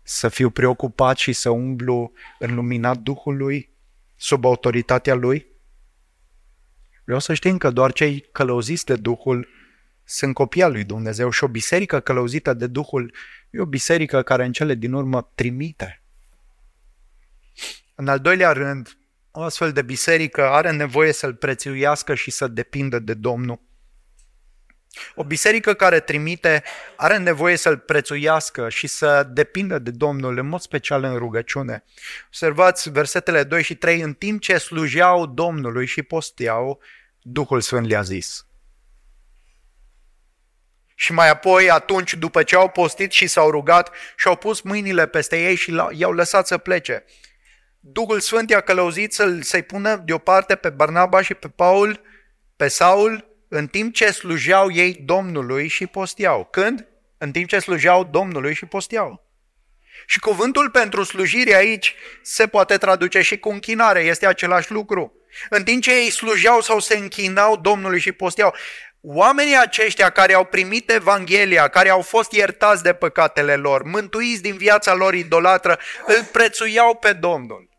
să 0.01 0.29
fiu 0.29 0.49
preocupat 0.49 1.17
și 1.17 1.33
să 1.33 1.49
umblu 1.49 2.11
în 2.39 2.55
lumina 2.55 2.95
Duhului, 2.95 3.69
sub 4.15 4.45
autoritatea 4.45 5.13
Lui? 5.13 5.45
Vreau 7.03 7.19
să 7.19 7.33
știm 7.33 7.57
că 7.57 7.69
doar 7.69 7.91
cei 7.91 8.29
călăuziți 8.31 8.85
de 8.85 8.95
Duhul 8.95 9.47
sunt 10.03 10.33
copii 10.33 10.63
al 10.63 10.71
lui 10.71 10.83
Dumnezeu 10.83 11.29
și 11.29 11.43
o 11.43 11.47
biserică 11.47 11.99
călăuzită 11.99 12.53
de 12.53 12.67
Duhul 12.67 13.13
e 13.49 13.59
o 13.59 13.65
biserică 13.65 14.21
care 14.21 14.45
în 14.45 14.51
cele 14.51 14.73
din 14.73 14.93
urmă 14.93 15.31
trimite. 15.35 16.01
În 17.95 18.07
al 18.07 18.19
doilea 18.19 18.51
rând, 18.51 18.97
o 19.31 19.41
astfel 19.41 19.71
de 19.71 19.81
biserică 19.81 20.49
are 20.49 20.71
nevoie 20.71 21.11
să-L 21.11 21.33
prețuiască 21.33 22.15
și 22.15 22.31
să 22.31 22.47
depindă 22.47 22.99
de 22.99 23.13
Domnul. 23.13 23.61
O 25.15 25.23
biserică 25.23 25.73
care 25.73 25.99
trimite 25.99 26.63
are 26.95 27.17
nevoie 27.17 27.55
să-L 27.55 27.77
prețuiască 27.77 28.69
și 28.69 28.87
să 28.87 29.29
depindă 29.33 29.79
de 29.79 29.91
Domnul, 29.91 30.37
în 30.37 30.47
mod 30.47 30.61
special 30.61 31.03
în 31.03 31.17
rugăciune. 31.17 31.83
Observați 32.25 32.89
versetele 32.89 33.43
2 33.43 33.63
și 33.63 33.75
3, 33.75 34.01
în 34.01 34.13
timp 34.13 34.41
ce 34.41 34.57
slujeau 34.57 35.25
Domnului 35.25 35.85
și 35.85 36.01
posteau, 36.01 36.79
Duhul 37.21 37.61
Sfânt 37.61 37.87
le-a 37.87 38.01
zis– 38.01 38.45
și 41.01 41.13
mai 41.13 41.29
apoi, 41.29 41.69
atunci, 41.69 42.13
după 42.13 42.43
ce 42.43 42.55
au 42.55 42.69
postit 42.69 43.11
și 43.11 43.27
s-au 43.27 43.49
rugat 43.49 43.91
și-au 44.15 44.35
pus 44.35 44.61
mâinile 44.61 45.07
peste 45.07 45.41
ei 45.43 45.55
și 45.55 45.75
i-au 45.91 46.11
lăsat 46.11 46.47
să 46.47 46.57
plece. 46.57 47.05
Duhul 47.83 48.19
Sfânt 48.19 48.49
i-a 48.49 48.61
călăuzit 48.61 49.13
să-l, 49.13 49.41
să-i 49.41 49.63
pună 49.63 50.01
deoparte 50.05 50.55
pe 50.55 50.69
Barnaba 50.69 51.21
și 51.21 51.33
pe 51.33 51.47
Paul, 51.47 52.01
pe 52.55 52.67
Saul, 52.67 53.29
în 53.47 53.67
timp 53.67 53.93
ce 53.93 54.11
slujeau 54.11 54.71
ei 54.71 54.93
Domnului 54.93 55.67
și 55.67 55.85
postiau. 55.85 56.47
Când? 56.51 56.87
În 57.17 57.31
timp 57.31 57.47
ce 57.47 57.59
slujeau 57.59 58.03
Domnului 58.03 58.53
și 58.53 58.65
postiau. 58.65 59.29
Și 60.05 60.19
cuvântul 60.19 60.69
pentru 60.69 61.03
slujire 61.03 61.55
aici 61.55 61.95
se 62.21 62.47
poate 62.47 62.77
traduce 62.77 63.21
și 63.21 63.37
cu 63.37 63.49
închinare, 63.49 63.99
este 63.99 64.27
același 64.27 64.71
lucru. 64.71 65.13
În 65.49 65.63
timp 65.63 65.81
ce 65.81 65.95
ei 65.95 66.09
slujeau 66.09 66.61
sau 66.61 66.79
se 66.79 66.97
închinau 66.97 67.57
Domnului 67.57 67.99
și 67.99 68.11
posteau, 68.11 68.55
Oamenii 69.03 69.57
aceștia 69.57 70.09
care 70.09 70.33
au 70.33 70.45
primit 70.45 70.91
Evanghelia, 70.91 71.67
care 71.67 71.89
au 71.89 72.01
fost 72.01 72.31
iertați 72.31 72.83
de 72.83 72.93
păcatele 72.93 73.55
lor, 73.55 73.83
mântuiți 73.83 74.41
din 74.41 74.57
viața 74.57 74.93
lor 74.93 75.13
idolatră, 75.13 75.79
îl 76.05 76.23
prețuiau 76.31 76.95
pe 76.95 77.13
Domnul. 77.13 77.70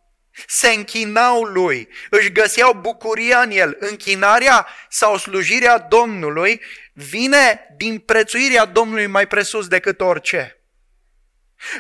Se 0.47 0.69
închinau 0.69 1.43
lui, 1.43 1.89
își 2.11 2.33
găseau 2.33 2.73
bucuria 2.73 3.41
în 3.41 3.51
el. 3.51 3.77
Închinarea 3.79 4.67
sau 4.89 5.17
slujirea 5.17 5.79
Domnului 5.79 6.61
vine 6.93 7.67
din 7.77 7.99
prețuirea 7.99 8.65
Domnului 8.65 9.07
mai 9.07 9.27
presus 9.27 9.69
decât 9.69 10.01
orice. 10.01 10.62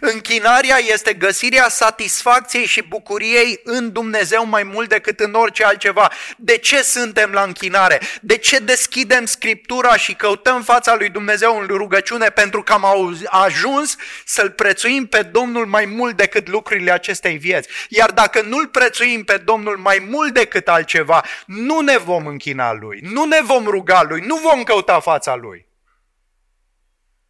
Închinarea 0.01 0.79
este 0.79 1.13
găsirea 1.13 1.69
satisfacției 1.69 2.67
și 2.67 2.83
bucuriei 2.83 3.61
în 3.65 3.93
Dumnezeu 3.93 4.47
mai 4.47 4.63
mult 4.63 4.89
decât 4.89 5.21
în 5.21 5.35
orice 5.35 5.65
altceva. 5.65 6.13
De 6.37 6.57
ce 6.57 6.83
suntem 6.83 7.33
la 7.33 7.43
închinare? 7.43 8.01
De 8.21 8.37
ce 8.37 8.59
deschidem 8.59 9.25
Scriptura 9.25 9.97
și 9.97 10.15
căutăm 10.15 10.63
fața 10.63 10.95
lui 10.95 11.09
Dumnezeu 11.09 11.59
în 11.59 11.67
rugăciune? 11.67 12.29
Pentru 12.29 12.63
că 12.63 12.73
am 12.73 12.87
ajuns 13.27 13.97
să-L 14.25 14.51
prețuim 14.51 15.07
pe 15.07 15.23
Domnul 15.23 15.67
mai 15.67 15.85
mult 15.85 16.17
decât 16.17 16.49
lucrurile 16.49 16.91
acestei 16.91 17.37
vieți. 17.37 17.69
Iar 17.89 18.11
dacă 18.11 18.43
nu-L 18.43 18.67
prețuim 18.67 19.25
pe 19.25 19.37
Domnul 19.37 19.77
mai 19.77 20.07
mult 20.11 20.35
decât 20.35 20.69
altceva, 20.69 21.25
nu 21.47 21.81
ne 21.81 21.99
vom 21.99 22.27
închina 22.27 22.73
Lui, 22.73 23.01
nu 23.03 23.25
ne 23.25 23.41
vom 23.43 23.65
ruga 23.65 24.03
Lui, 24.03 24.21
nu 24.27 24.37
vom 24.37 24.63
căuta 24.63 25.01
fața 25.01 25.35
Lui. 25.35 25.71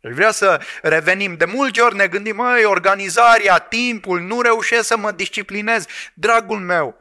Deci 0.03 0.15
vrea 0.15 0.31
să 0.31 0.65
revenim. 0.83 1.37
De 1.37 1.45
multe 1.45 1.81
ori 1.81 1.95
ne 1.95 2.09
gândim, 2.09 2.37
măi, 2.37 2.65
organizarea, 2.65 3.59
timpul, 3.59 4.21
nu 4.21 4.41
reușesc 4.41 4.87
să 4.87 4.97
mă 4.97 5.13
disciplinez. 5.13 5.87
Dragul 6.15 6.59
meu, 6.59 7.01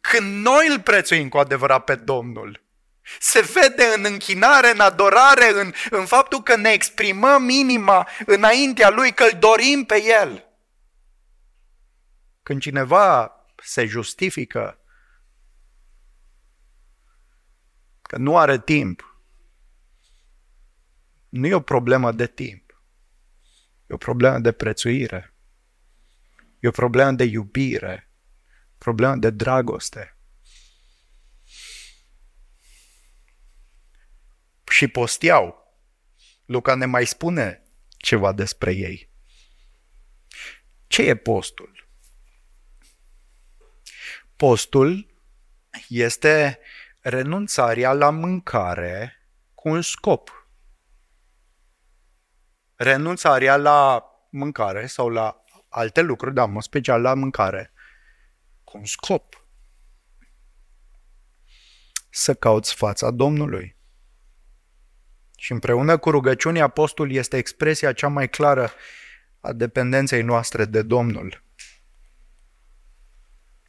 când 0.00 0.44
noi 0.44 0.66
îl 0.68 0.80
prețuim 0.80 1.28
cu 1.28 1.38
adevărat 1.38 1.84
pe 1.84 1.94
Domnul, 1.94 2.62
se 3.18 3.40
vede 3.40 3.84
în 3.96 4.04
închinare, 4.04 4.70
în 4.70 4.80
adorare, 4.80 5.48
în, 5.48 5.72
în 5.90 6.06
faptul 6.06 6.42
că 6.42 6.56
ne 6.56 6.70
exprimăm 6.70 7.48
inima 7.48 8.08
înaintea 8.26 8.90
Lui, 8.90 9.12
că 9.12 9.24
îl 9.24 9.38
dorim 9.38 9.84
pe 9.84 10.02
El. 10.02 10.48
Când 12.42 12.60
cineva 12.60 13.32
se 13.62 13.84
justifică 13.84 14.78
că 18.02 18.16
nu 18.16 18.38
are 18.38 18.60
timp, 18.60 19.13
nu 21.34 21.46
e 21.46 21.54
o 21.54 21.60
problemă 21.60 22.12
de 22.12 22.26
timp. 22.26 22.82
E 23.86 23.94
o 23.94 23.96
problemă 23.96 24.38
de 24.38 24.52
prețuire. 24.52 25.34
E 26.60 26.68
o 26.68 26.70
problemă 26.70 27.12
de 27.12 27.24
iubire. 27.24 28.10
O 28.72 28.76
problemă 28.78 29.16
de 29.16 29.30
dragoste. 29.30 30.16
Și 34.70 34.88
postiau. 34.88 35.76
Luca 36.44 36.74
ne 36.74 36.84
mai 36.84 37.06
spune 37.06 37.62
ceva 37.96 38.32
despre 38.32 38.72
ei. 38.72 39.10
Ce 40.86 41.02
e 41.02 41.16
postul? 41.16 41.88
Postul 44.36 45.14
este 45.88 46.58
renunțarea 47.00 47.92
la 47.92 48.10
mâncare 48.10 49.22
cu 49.54 49.68
un 49.68 49.82
scop 49.82 50.33
renunțarea 52.76 53.56
la 53.56 54.04
mâncare 54.30 54.86
sau 54.86 55.08
la 55.08 55.44
alte 55.68 56.00
lucruri, 56.00 56.34
dar 56.34 56.48
mă 56.48 56.62
special 56.62 57.02
la 57.02 57.14
mâncare, 57.14 57.72
cu 58.64 58.78
un 58.78 58.84
scop. 58.84 59.46
Să 62.10 62.34
cauți 62.34 62.74
fața 62.74 63.10
Domnului. 63.10 63.76
Și 65.36 65.52
împreună 65.52 65.98
cu 65.98 66.10
rugăciunea, 66.10 66.68
postul 66.68 67.10
este 67.10 67.36
expresia 67.36 67.92
cea 67.92 68.08
mai 68.08 68.28
clară 68.28 68.72
a 69.40 69.52
dependenței 69.52 70.22
noastre 70.22 70.64
de 70.64 70.82
Domnul. 70.82 71.42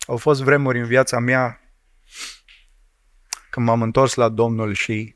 Au 0.07 0.17
fost 0.17 0.41
vremuri 0.41 0.79
în 0.79 0.85
viața 0.85 1.19
mea 1.19 1.59
când 3.49 3.65
m-am 3.65 3.81
întors 3.81 4.13
la 4.13 4.29
Domnul 4.29 4.73
și 4.73 5.15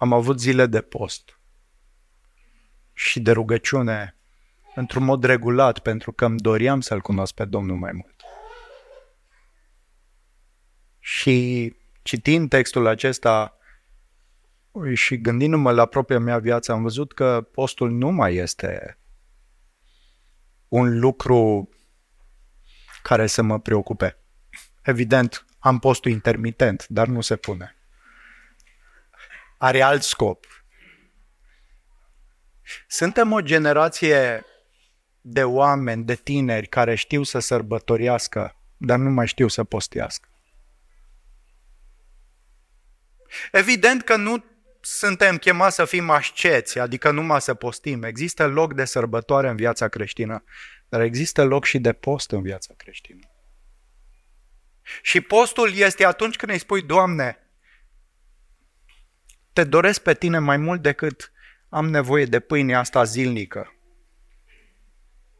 am 0.00 0.12
avut 0.12 0.40
zile 0.40 0.66
de 0.66 0.80
post 0.80 1.38
și 2.92 3.20
de 3.20 3.32
rugăciune 3.32 4.16
într-un 4.74 5.04
mod 5.04 5.24
regulat 5.24 5.78
pentru 5.78 6.12
că 6.12 6.24
îmi 6.24 6.38
doream 6.38 6.80
să-L 6.80 7.00
cunosc 7.00 7.34
pe 7.34 7.44
Domnul 7.44 7.76
mai 7.76 7.92
mult. 7.92 8.14
Și 10.98 11.76
citind 12.02 12.48
textul 12.48 12.86
acesta 12.86 13.58
și 14.94 15.20
gândindu-mă 15.20 15.72
la 15.72 15.86
propria 15.86 16.18
mea 16.18 16.38
viață, 16.38 16.72
am 16.72 16.82
văzut 16.82 17.12
că 17.12 17.48
postul 17.52 17.90
nu 17.90 18.10
mai 18.10 18.34
este 18.34 18.98
un 20.68 20.98
lucru 20.98 21.68
care 23.02 23.26
să 23.26 23.42
mă 23.42 23.60
preocupe. 23.60 24.18
Evident, 24.82 25.44
am 25.58 25.78
postul 25.78 26.10
intermitent, 26.10 26.86
dar 26.88 27.06
nu 27.06 27.20
se 27.20 27.36
pune 27.36 27.74
are 29.60 29.82
alt 29.82 30.02
scop. 30.02 30.46
Suntem 32.86 33.32
o 33.32 33.40
generație 33.40 34.44
de 35.20 35.44
oameni, 35.44 36.04
de 36.04 36.14
tineri 36.14 36.66
care 36.66 36.94
știu 36.94 37.22
să 37.22 37.38
sărbătorească, 37.38 38.56
dar 38.76 38.98
nu 38.98 39.10
mai 39.10 39.26
știu 39.26 39.48
să 39.48 39.64
postească. 39.64 40.28
Evident 43.52 44.02
că 44.02 44.16
nu 44.16 44.44
suntem 44.80 45.36
chemați 45.36 45.74
să 45.74 45.84
fim 45.84 46.10
asceți, 46.10 46.78
adică 46.78 47.10
numai 47.10 47.40
să 47.40 47.54
postim. 47.54 48.02
Există 48.02 48.46
loc 48.46 48.74
de 48.74 48.84
sărbătoare 48.84 49.48
în 49.48 49.56
viața 49.56 49.88
creștină, 49.88 50.44
dar 50.88 51.00
există 51.00 51.44
loc 51.44 51.64
și 51.64 51.78
de 51.78 51.92
post 51.92 52.30
în 52.30 52.42
viața 52.42 52.74
creștină. 52.76 53.30
Și 55.02 55.20
postul 55.20 55.74
este 55.74 56.04
atunci 56.04 56.36
când 56.36 56.52
îi 56.52 56.58
spui, 56.58 56.82
Doamne, 56.82 57.49
te 59.52 59.64
doresc 59.64 60.02
pe 60.02 60.14
tine 60.14 60.38
mai 60.38 60.56
mult 60.56 60.82
decât 60.82 61.32
am 61.68 61.90
nevoie 61.90 62.24
de 62.24 62.40
pâine 62.40 62.74
asta 62.74 63.04
zilnică. 63.04 63.74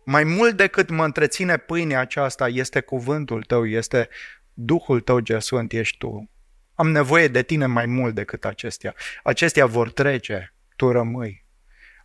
Mai 0.05 0.25
mult 0.25 0.57
decât 0.57 0.91
mă 0.91 1.05
întreține 1.05 1.57
pâinea 1.57 2.01
aceasta 2.01 2.49
este 2.49 2.81
cuvântul 2.81 3.43
tău, 3.43 3.67
este 3.67 4.09
Duhul 4.55 5.01
tău, 5.01 5.21
Sfânt, 5.39 5.73
ești 5.73 5.99
tu. 5.99 6.31
Am 6.75 6.91
nevoie 6.91 7.29
de 7.29 7.43
tine 7.43 7.67
mai 7.67 7.87
mult 7.87 8.15
decât 8.15 8.45
acestea. 8.45 8.95
Acestea 9.23 9.67
vor 9.67 9.91
trece, 9.91 10.55
tu 10.77 10.91
rămâi. 10.91 11.45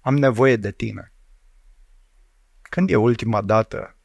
Am 0.02 0.18
nevoie 0.18 0.56
de 0.56 0.72
tine. 0.72 1.14
Când 2.62 2.90
e 2.90 2.96
ultima 2.96 3.42
dată? 3.42 3.96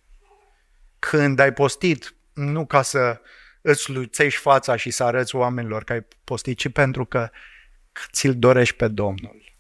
Când 0.99 1.39
ai 1.39 1.53
postit, 1.53 2.15
nu 2.33 2.67
ca 2.67 2.83
să 2.83 3.21
îți 3.61 3.91
luțești 3.91 4.41
fața 4.41 4.77
și 4.77 4.91
să 4.91 5.05
arăți 5.05 5.35
oamenilor 5.35 5.85
că 5.85 5.93
ai 5.93 6.07
postit, 6.25 6.59
ci 6.59 6.73
pentru 6.73 7.05
că 7.05 7.31
ți-l 8.13 8.35
dorești 8.39 8.77
pe 8.77 8.89
Domnul. 8.89 9.51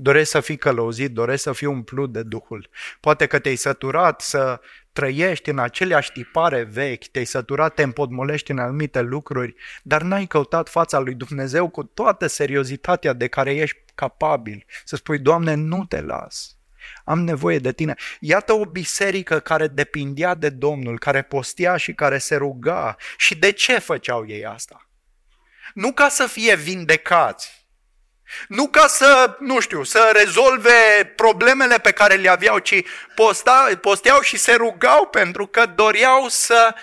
Dorești 0.00 0.30
să 0.30 0.40
fii 0.40 0.56
călăuzit, 0.56 1.12
dorești 1.12 1.42
să 1.42 1.52
fii 1.52 1.66
umplut 1.66 2.12
de 2.12 2.22
Duhul. 2.22 2.70
Poate 3.00 3.26
că 3.26 3.38
te-ai 3.38 3.56
săturat 3.56 4.20
să 4.20 4.60
trăiești 4.92 5.50
în 5.50 5.58
aceleași 5.58 6.12
tipare 6.12 6.62
vechi, 6.62 7.06
te-ai 7.06 7.24
săturat, 7.24 7.74
te 7.74 7.82
împodmolești 7.82 8.50
în 8.50 8.58
anumite 8.58 9.00
lucruri, 9.00 9.54
dar 9.82 10.02
n-ai 10.02 10.26
căutat 10.26 10.68
fața 10.68 10.98
lui 10.98 11.14
Dumnezeu 11.14 11.68
cu 11.68 11.82
toată 11.82 12.26
seriozitatea 12.26 13.12
de 13.12 13.26
care 13.26 13.54
ești 13.54 13.78
capabil. 13.94 14.64
Să 14.84 14.96
spui, 14.96 15.18
Doamne, 15.18 15.54
nu 15.54 15.84
te 15.84 16.00
las. 16.00 16.56
Am 17.04 17.20
nevoie 17.20 17.58
de 17.58 17.72
tine. 17.72 17.94
Iată 18.20 18.52
o 18.52 18.64
biserică 18.64 19.38
care 19.38 19.66
depindea 19.66 20.34
de 20.34 20.48
Domnul, 20.48 20.98
care 20.98 21.22
postia 21.22 21.76
și 21.76 21.94
care 21.94 22.18
se 22.18 22.36
ruga. 22.36 22.96
Și 23.16 23.38
de 23.38 23.52
ce 23.52 23.78
făceau 23.78 24.26
ei 24.26 24.44
asta? 24.44 24.87
Nu 25.74 25.92
ca 25.92 26.08
să 26.08 26.26
fie 26.26 26.56
vindecați, 26.56 27.58
nu 28.48 28.68
ca 28.68 28.86
să, 28.86 29.36
nu 29.40 29.60
știu, 29.60 29.82
să 29.82 30.10
rezolve 30.14 31.12
problemele 31.16 31.78
pe 31.78 31.92
care 31.92 32.14
le 32.14 32.28
aveau, 32.28 32.58
ci 32.58 32.82
posta, 33.14 33.78
posteau 33.80 34.20
și 34.20 34.36
se 34.36 34.54
rugau 34.54 35.06
pentru 35.06 35.46
că 35.46 35.66
doreau 35.66 36.28
să 36.28 36.74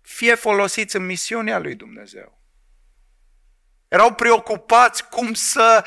fie 0.00 0.34
folosiți 0.34 0.96
în 0.96 1.04
misiunea 1.04 1.58
lui 1.58 1.74
Dumnezeu. 1.74 2.38
Erau 3.88 4.14
preocupați 4.14 5.08
cum 5.08 5.34
să 5.34 5.84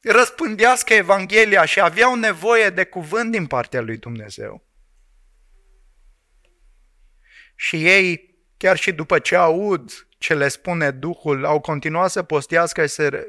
răspândească 0.00 0.94
Evanghelia 0.94 1.64
și 1.64 1.80
aveau 1.80 2.14
nevoie 2.14 2.70
de 2.70 2.84
cuvânt 2.84 3.30
din 3.30 3.46
partea 3.46 3.80
lui 3.80 3.96
Dumnezeu. 3.96 4.66
Și 7.56 7.86
ei, 7.86 8.34
chiar 8.56 8.76
și 8.76 8.92
după 8.92 9.18
ce 9.18 9.36
aud 9.36 10.08
ce 10.24 10.34
le 10.34 10.48
spune 10.48 10.90
Duhul, 10.90 11.44
au 11.44 11.60
continuat 11.60 12.10
să 12.10 12.22
postească 12.22 12.86
și 12.86 12.92
să, 12.92 13.26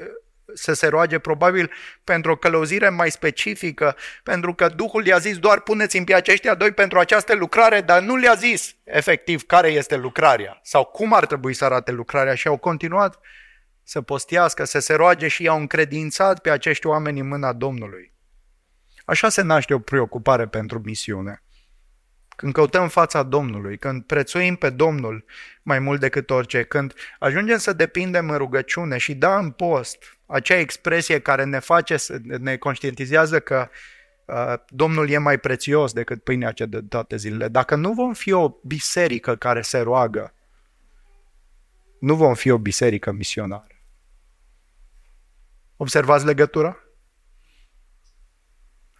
să 0.53 0.73
se 0.73 0.87
roage 0.87 1.19
probabil 1.19 1.71
pentru 2.03 2.31
o 2.31 2.35
călăuzire 2.35 2.89
mai 2.89 3.11
specifică, 3.11 3.95
pentru 4.23 4.53
că 4.53 4.67
Duhul 4.67 5.05
i-a 5.05 5.17
zis 5.17 5.37
doar 5.37 5.59
puneți-mi 5.59 6.05
pe 6.05 6.13
aceștia 6.13 6.55
doi 6.55 6.71
pentru 6.71 6.99
această 6.99 7.33
lucrare, 7.33 7.81
dar 7.81 8.01
nu 8.01 8.15
le-a 8.15 8.33
zis 8.33 8.75
efectiv 8.83 9.43
care 9.45 9.67
este 9.67 9.95
lucrarea 9.95 10.59
sau 10.63 10.83
cum 10.83 11.13
ar 11.13 11.25
trebui 11.25 11.53
să 11.53 11.65
arate 11.65 11.91
lucrarea 11.91 12.35
și 12.35 12.47
au 12.47 12.57
continuat 12.57 13.19
să 13.83 14.01
postească, 14.01 14.63
să 14.63 14.79
se 14.79 14.93
roage 14.93 15.27
și 15.27 15.43
i-au 15.43 15.59
încredințat 15.59 16.39
pe 16.39 16.49
acești 16.49 16.87
oameni 16.87 17.19
în 17.19 17.27
mâna 17.27 17.53
Domnului. 17.53 18.13
Așa 19.05 19.29
se 19.29 19.41
naște 19.41 19.73
o 19.73 19.79
preocupare 19.79 20.47
pentru 20.47 20.81
misiune 20.83 21.44
când 22.35 22.53
căutăm 22.53 22.87
fața 22.87 23.23
Domnului, 23.23 23.77
când 23.77 24.03
prețuim 24.03 24.55
pe 24.55 24.69
Domnul 24.69 25.25
mai 25.63 25.79
mult 25.79 25.99
decât 25.99 26.29
orice, 26.29 26.63
când 26.63 26.93
ajungem 27.19 27.57
să 27.57 27.73
depindem 27.73 28.29
în 28.29 28.37
rugăciune 28.37 28.97
și 28.97 29.15
da 29.15 29.37
în 29.37 29.51
post, 29.51 30.17
acea 30.25 30.57
expresie 30.57 31.19
care 31.19 31.43
ne 31.43 31.59
face, 31.59 31.97
să 31.97 32.19
ne 32.23 32.57
conștientizează 32.57 33.39
că 33.39 33.69
uh, 34.25 34.53
Domnul 34.67 35.09
e 35.09 35.17
mai 35.17 35.37
prețios 35.37 35.93
decât 35.93 36.23
pâinea 36.23 36.51
ce 36.51 36.65
de 36.65 36.81
toate 36.81 37.15
zilele. 37.15 37.47
Dacă 37.47 37.75
nu 37.75 37.93
vom 37.93 38.13
fi 38.13 38.31
o 38.31 38.49
biserică 38.63 39.35
care 39.35 39.61
se 39.61 39.79
roagă, 39.79 40.33
nu 41.99 42.15
vom 42.15 42.33
fi 42.33 42.49
o 42.49 42.57
biserică 42.57 43.11
misionară. 43.11 43.67
Observați 45.77 46.25
legătura? 46.25 46.84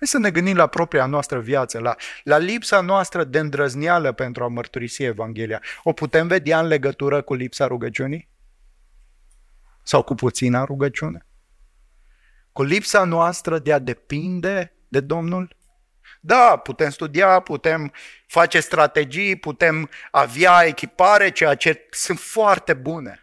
Hai 0.06 0.22
să 0.22 0.28
ne 0.28 0.32
gândim 0.32 0.56
la 0.56 0.68
propria 0.68 1.06
noastră 1.06 1.40
viață, 1.40 1.80
la, 1.80 1.96
la 2.24 2.38
lipsa 2.38 2.82
noastră 2.82 3.24
de 3.24 3.40
îndrăzneală 3.40 4.12
pentru 4.12 4.44
a 4.44 4.48
mărturisi 4.48 5.04
Evanghelia. 5.04 5.62
O 5.84 5.94
putem 5.94 6.28
vedea 6.28 6.60
în 6.60 6.68
legătură 6.68 7.22
cu 7.22 7.34
lipsa 7.34 7.68
rugăciunii? 7.68 8.30
Sau 9.84 10.04
cu 10.04 10.16
puțina 10.16 10.64
rugăciune? 10.64 11.26
Cu 12.52 12.64
lipsa 12.64 13.04
noastră 13.04 13.60
de 13.60 13.74
a 13.74 13.80
depinde 13.80 14.74
de 14.88 15.00
Domnul? 15.00 15.56
Da, 16.20 16.60
putem 16.64 16.90
studia, 16.90 17.40
putem 17.40 17.94
face 18.28 18.60
strategii, 18.60 19.36
putem 19.36 19.90
avea 20.12 20.66
echipare, 20.66 21.32
ceea 21.32 21.56
ce 21.56 21.88
sunt 21.92 22.20
foarte 22.20 22.74
bune. 22.74 23.20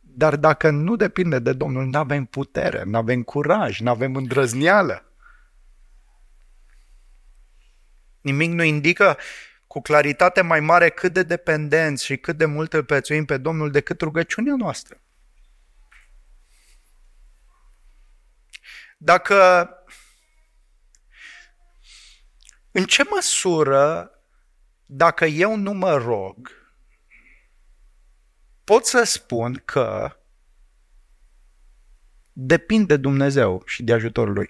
Dar 0.00 0.36
dacă 0.36 0.70
nu 0.70 0.96
depinde 0.96 1.38
de 1.38 1.52
Domnul, 1.52 1.86
nu 1.86 1.98
avem 1.98 2.24
putere, 2.24 2.82
nu 2.84 2.96
avem 2.96 3.22
curaj, 3.22 3.80
nu 3.80 3.90
avem 3.90 4.14
îndrăzneală. 4.14 5.02
Nimic 8.30 8.50
nu 8.50 8.62
indică 8.62 9.18
cu 9.66 9.80
claritate 9.80 10.40
mai 10.40 10.60
mare 10.60 10.90
cât 10.90 11.12
de 11.12 11.22
dependenți 11.22 12.04
și 12.04 12.16
cât 12.16 12.36
de 12.36 12.44
mult 12.44 12.72
îl 12.72 12.84
prețuim 12.84 13.24
pe 13.24 13.36
Domnul 13.36 13.70
decât 13.70 14.00
rugăciunea 14.00 14.54
noastră. 14.56 15.00
Dacă 18.98 19.68
în 22.70 22.84
ce 22.84 23.02
măsură, 23.10 24.10
dacă 24.86 25.24
eu 25.24 25.56
nu 25.56 25.72
mă 25.72 25.96
rog, 25.96 26.50
pot 28.64 28.86
să 28.86 29.02
spun 29.02 29.62
că 29.64 30.16
depind 32.32 32.86
de 32.86 32.96
Dumnezeu 32.96 33.62
și 33.66 33.82
de 33.82 33.92
ajutorul 33.92 34.34
Lui. 34.34 34.48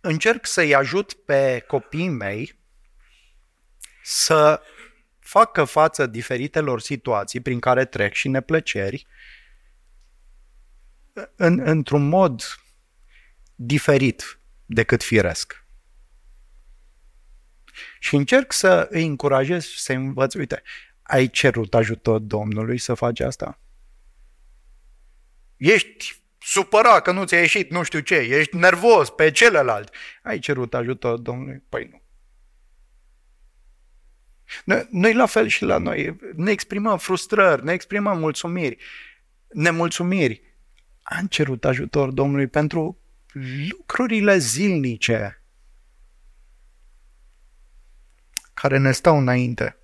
Încerc 0.00 0.46
să-i 0.46 0.74
ajut 0.74 1.12
pe 1.12 1.64
copiii 1.66 2.08
mei 2.08 2.58
să 4.08 4.62
facă 5.18 5.64
față 5.64 6.06
diferitelor 6.06 6.80
situații 6.80 7.40
prin 7.40 7.60
care 7.60 7.84
trec 7.84 8.12
și 8.12 8.28
neplăceri 8.28 9.06
în, 11.36 11.58
într-un 11.58 12.08
mod 12.08 12.42
diferit 13.54 14.40
decât 14.66 15.02
firesc. 15.02 15.64
Și 17.98 18.14
încerc 18.14 18.52
să 18.52 18.86
îi 18.90 19.06
încurajez 19.06 19.64
și 19.64 19.80
să-i 19.80 19.96
învăț, 19.96 20.34
uite, 20.34 20.62
ai 21.02 21.28
cerut 21.28 21.74
ajutor 21.74 22.18
Domnului 22.18 22.78
să 22.78 22.94
faci 22.94 23.20
asta? 23.20 23.60
Ești 25.56 26.22
supărat 26.38 27.02
că 27.02 27.12
nu 27.12 27.24
ți-a 27.24 27.38
ieșit 27.38 27.70
nu 27.70 27.82
știu 27.82 28.00
ce, 28.00 28.14
ești 28.14 28.56
nervos 28.56 29.10
pe 29.10 29.30
celălalt. 29.30 29.94
Ai 30.22 30.38
cerut 30.38 30.74
ajutor 30.74 31.18
Domnului? 31.18 31.62
Păi 31.68 31.88
nu. 31.90 32.04
Noi 34.90 35.14
la 35.14 35.26
fel 35.26 35.46
și 35.46 35.64
la 35.64 35.78
noi. 35.78 36.16
Ne 36.34 36.50
exprimăm 36.50 36.98
frustrări, 36.98 37.64
ne 37.64 37.72
exprimăm 37.72 38.18
mulțumiri, 38.18 38.76
nemulțumiri. 39.48 40.42
Am 41.02 41.26
cerut 41.26 41.64
ajutor 41.64 42.10
Domnului 42.10 42.46
pentru 42.46 42.98
lucrurile 43.68 44.38
zilnice 44.38 45.40
care 48.54 48.78
ne 48.78 48.92
stau 48.92 49.18
înainte. 49.18 49.76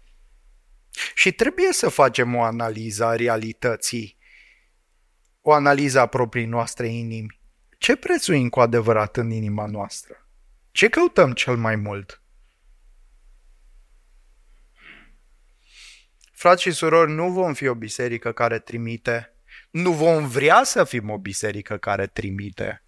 Și 1.14 1.33
trebuie 1.33 1.72
să 1.72 1.88
facem 1.88 2.35
o 2.35 2.42
analiză 2.42 3.05
a 3.05 3.16
realității, 3.16 4.16
o 5.40 5.53
analiză 5.53 6.01
a 6.01 6.07
proprii 6.07 6.44
noastre 6.44 6.87
inimi. 6.87 7.40
Ce 7.79 7.96
prețuim 7.96 8.48
cu 8.48 8.61
adevărat 8.61 9.16
în 9.16 9.31
inima 9.31 9.66
noastră? 9.66 10.29
Ce 10.70 10.88
căutăm 10.88 11.33
cel 11.33 11.57
mai 11.57 11.77
mult? 11.77 12.21
Frați 16.42 16.62
și 16.62 16.70
surori, 16.70 17.12
nu 17.12 17.31
vom 17.31 17.55
fi 17.55 17.66
o 17.66 17.74
biserică 17.74 18.33
care 18.33 18.59
trimite, 18.59 19.35
nu 19.70 19.92
vom 19.92 20.26
vrea 20.28 20.61
să 20.64 20.85
fim 20.85 21.11
o 21.11 21.18
biserică 21.18 21.76
care 21.76 22.07
trimite. 22.07 22.85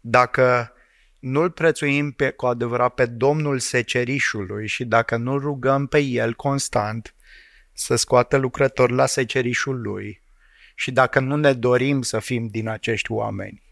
Dacă 0.00 0.72
nu-L 1.20 1.50
prețuim 1.50 2.12
pe, 2.12 2.30
cu 2.30 2.46
adevărat 2.46 2.94
pe 2.94 3.06
Domnul 3.06 3.58
secerișului 3.58 4.66
și 4.66 4.84
dacă 4.84 5.16
nu 5.16 5.38
rugăm 5.38 5.86
pe 5.86 5.98
El 5.98 6.34
constant 6.34 7.14
să 7.72 7.94
scoată 7.96 8.36
lucrători 8.36 8.92
la 8.92 9.06
secerișul 9.06 9.80
Lui 9.80 10.22
și 10.74 10.92
dacă 10.92 11.20
nu 11.20 11.36
ne 11.36 11.52
dorim 11.52 12.02
să 12.02 12.18
fim 12.18 12.46
din 12.46 12.68
acești 12.68 13.12
oameni. 13.12 13.62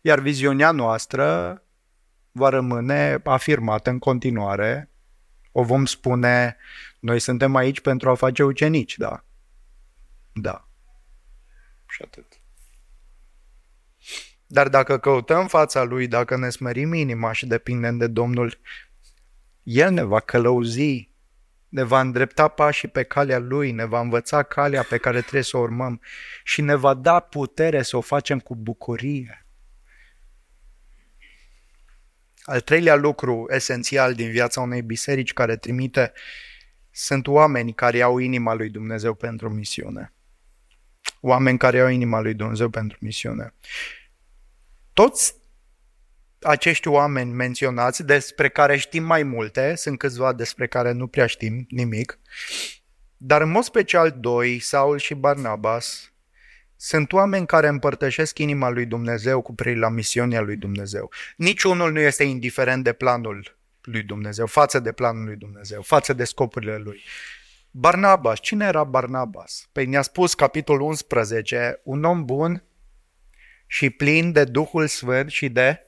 Iar 0.00 0.20
viziunea 0.20 0.70
noastră 0.70 1.62
va 2.32 2.48
rămâne 2.48 3.20
afirmată 3.24 3.90
în 3.90 3.98
continuare 3.98 4.88
o 5.56 5.62
vom 5.62 5.84
spune, 5.84 6.56
noi 6.98 7.18
suntem 7.18 7.54
aici 7.54 7.80
pentru 7.80 8.10
a 8.10 8.14
face 8.14 8.42
ucenici, 8.42 8.96
da? 8.96 9.24
Da. 10.32 10.68
Și 11.86 12.02
atât. 12.04 12.40
Dar 14.46 14.68
dacă 14.68 14.98
căutăm 14.98 15.46
fața 15.46 15.82
Lui, 15.82 16.06
dacă 16.06 16.36
ne 16.36 16.50
smerim 16.50 16.92
inima 16.92 17.32
și 17.32 17.46
depindem 17.46 17.96
de 17.96 18.06
Domnul, 18.06 18.58
El 19.62 19.92
ne 19.92 20.02
va 20.02 20.20
călăuzi, 20.20 21.10
ne 21.68 21.82
va 21.82 22.00
îndrepta 22.00 22.48
pașii 22.48 22.88
pe 22.88 23.02
calea 23.02 23.38
Lui, 23.38 23.70
ne 23.70 23.84
va 23.84 24.00
învăța 24.00 24.42
calea 24.42 24.82
pe 24.82 24.98
care 24.98 25.20
trebuie 25.20 25.42
să 25.42 25.56
o 25.56 25.60
urmăm 25.60 26.00
și 26.44 26.60
ne 26.60 26.74
va 26.74 26.94
da 26.94 27.20
putere 27.20 27.82
să 27.82 27.96
o 27.96 28.00
facem 28.00 28.40
cu 28.40 28.56
bucurie. 28.56 29.43
Al 32.44 32.60
treilea 32.60 32.94
lucru 32.94 33.46
esențial 33.50 34.14
din 34.14 34.30
viața 34.30 34.60
unei 34.60 34.82
biserici 34.82 35.32
care 35.32 35.56
trimite 35.56 36.12
sunt 36.90 37.26
oameni 37.26 37.74
care 37.74 38.02
au 38.02 38.18
inima 38.18 38.54
lui 38.54 38.70
Dumnezeu 38.70 39.14
pentru 39.14 39.50
misiune. 39.50 40.12
Oameni 41.20 41.58
care 41.58 41.80
au 41.80 41.88
inima 41.88 42.20
lui 42.20 42.34
Dumnezeu 42.34 42.68
pentru 42.68 42.98
misiune. 43.00 43.54
Toți 44.92 45.34
acești 46.40 46.88
oameni 46.88 47.32
menționați, 47.32 48.04
despre 48.04 48.48
care 48.48 48.76
știm 48.76 49.04
mai 49.04 49.22
multe, 49.22 49.74
sunt 49.74 49.98
câțiva 49.98 50.32
despre 50.32 50.66
care 50.66 50.92
nu 50.92 51.06
prea 51.06 51.26
știm 51.26 51.66
nimic, 51.68 52.18
dar 53.16 53.40
în 53.40 53.50
mod 53.50 53.62
special 53.62 54.10
doi, 54.18 54.58
Saul 54.58 54.98
și 54.98 55.14
Barnabas, 55.14 56.12
sunt 56.84 57.12
oameni 57.12 57.46
care 57.46 57.68
împărtășesc 57.68 58.38
inima 58.38 58.68
lui 58.68 58.86
Dumnezeu 58.86 59.40
cu 59.42 59.54
privire 59.54 59.80
la 59.80 59.88
misiunea 59.88 60.40
lui 60.40 60.56
Dumnezeu. 60.56 61.10
Niciunul 61.36 61.92
nu 61.92 62.00
este 62.00 62.24
indiferent 62.24 62.84
de 62.84 62.92
planul 62.92 63.56
lui 63.82 64.02
Dumnezeu, 64.02 64.46
față 64.46 64.78
de 64.78 64.92
planul 64.92 65.24
lui 65.24 65.36
Dumnezeu, 65.36 65.82
față 65.82 66.12
de 66.12 66.24
scopurile 66.24 66.76
lui. 66.76 67.02
Barnabas, 67.70 68.40
cine 68.40 68.66
era 68.66 68.84
Barnabas? 68.84 69.68
Păi 69.72 69.86
ne-a 69.86 70.02
spus 70.02 70.34
capitolul 70.34 70.86
11, 70.86 71.80
un 71.84 72.04
om 72.04 72.24
bun 72.24 72.64
și 73.66 73.90
plin 73.90 74.32
de 74.32 74.44
Duhul 74.44 74.86
Sfânt 74.86 75.30
și 75.30 75.48
de 75.48 75.80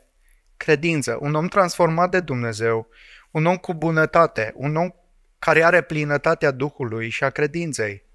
credință, 0.57 1.19
un 1.21 1.35
om 1.35 1.47
transformat 1.47 2.11
de 2.11 2.21
Dumnezeu, 2.21 2.89
un 3.31 3.47
om 3.47 3.57
cu 3.57 3.75
bunătate, 3.75 4.53
un 4.55 4.77
om 4.77 4.91
care 5.39 5.63
are 5.63 5.81
plinătatea 5.81 6.51
Duhului 6.51 7.09
și 7.09 7.25
a 7.25 7.31
credinței. 7.31 8.06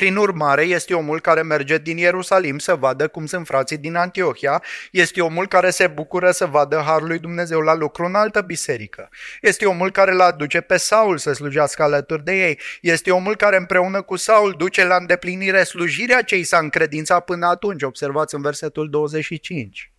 Prin 0.00 0.16
urmare, 0.16 0.62
este 0.62 0.94
omul 0.94 1.20
care 1.20 1.42
merge 1.42 1.78
din 1.78 1.96
Ierusalim 1.96 2.58
să 2.58 2.74
vadă 2.74 3.08
cum 3.08 3.26
sunt 3.26 3.46
frații 3.46 3.76
din 3.76 3.94
Antiohia, 3.94 4.62
este 4.90 5.20
omul 5.20 5.48
care 5.48 5.70
se 5.70 5.86
bucură 5.86 6.30
să 6.30 6.46
vadă 6.46 6.82
Harul 6.86 7.08
lui 7.08 7.18
Dumnezeu 7.18 7.60
la 7.60 7.74
lucru 7.74 8.04
în 8.04 8.14
altă 8.14 8.40
biserică. 8.40 9.08
Este 9.40 9.66
omul 9.66 9.90
care 9.90 10.12
îl 10.12 10.20
aduce 10.20 10.60
pe 10.60 10.76
Saul 10.76 11.18
să 11.18 11.32
slujească 11.32 11.82
alături 11.82 12.24
de 12.24 12.32
ei. 12.32 12.58
Este 12.80 13.10
omul 13.10 13.36
care 13.36 13.56
împreună 13.56 14.02
cu 14.02 14.16
Saul 14.16 14.54
duce 14.58 14.84
la 14.84 14.96
îndeplinire 14.96 15.62
slujirea 15.62 16.22
ce 16.22 16.36
i 16.36 16.42
s-a 16.42 16.58
încredințat 16.58 17.24
până 17.24 17.46
atunci. 17.46 17.82
Observați 17.82 18.34
în 18.34 18.42
versetul 18.42 18.90
25. 18.90 19.92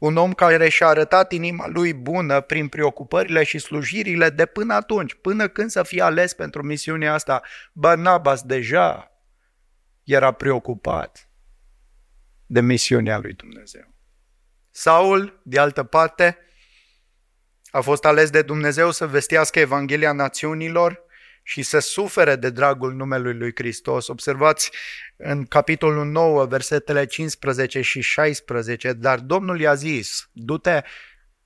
Un 0.00 0.16
om 0.16 0.32
care 0.32 0.68
și-a 0.68 0.86
arătat 0.86 1.32
inima 1.32 1.66
lui 1.66 1.94
bună 1.94 2.40
prin 2.40 2.68
preocupările 2.68 3.42
și 3.42 3.58
slujirile 3.58 4.30
de 4.30 4.46
până 4.46 4.74
atunci, 4.74 5.14
până 5.14 5.48
când 5.48 5.70
să 5.70 5.82
fie 5.82 6.02
ales 6.02 6.34
pentru 6.34 6.62
misiunea 6.62 7.12
asta. 7.12 7.42
Barnabas 7.72 8.42
deja 8.42 9.12
era 10.04 10.32
preocupat 10.32 11.30
de 12.46 12.60
misiunea 12.60 13.18
lui 13.18 13.32
Dumnezeu. 13.32 13.94
Saul, 14.70 15.40
de 15.44 15.58
altă 15.58 15.84
parte, 15.84 16.38
a 17.70 17.80
fost 17.80 18.04
ales 18.04 18.30
de 18.30 18.42
Dumnezeu 18.42 18.90
să 18.90 19.06
vestească 19.06 19.58
Evanghelia 19.58 20.12
națiunilor 20.12 21.06
și 21.48 21.62
să 21.62 21.78
sufere 21.78 22.36
de 22.36 22.50
dragul 22.50 22.94
numelui 22.94 23.34
lui 23.34 23.52
Hristos. 23.54 24.08
Observați 24.08 24.70
în 25.16 25.44
capitolul 25.44 26.06
9, 26.06 26.44
versetele 26.44 27.04
15 27.04 27.80
și 27.80 28.00
16, 28.00 28.92
dar 28.92 29.18
Domnul 29.18 29.60
i-a 29.60 29.74
zis, 29.74 30.28
du-te 30.32 30.82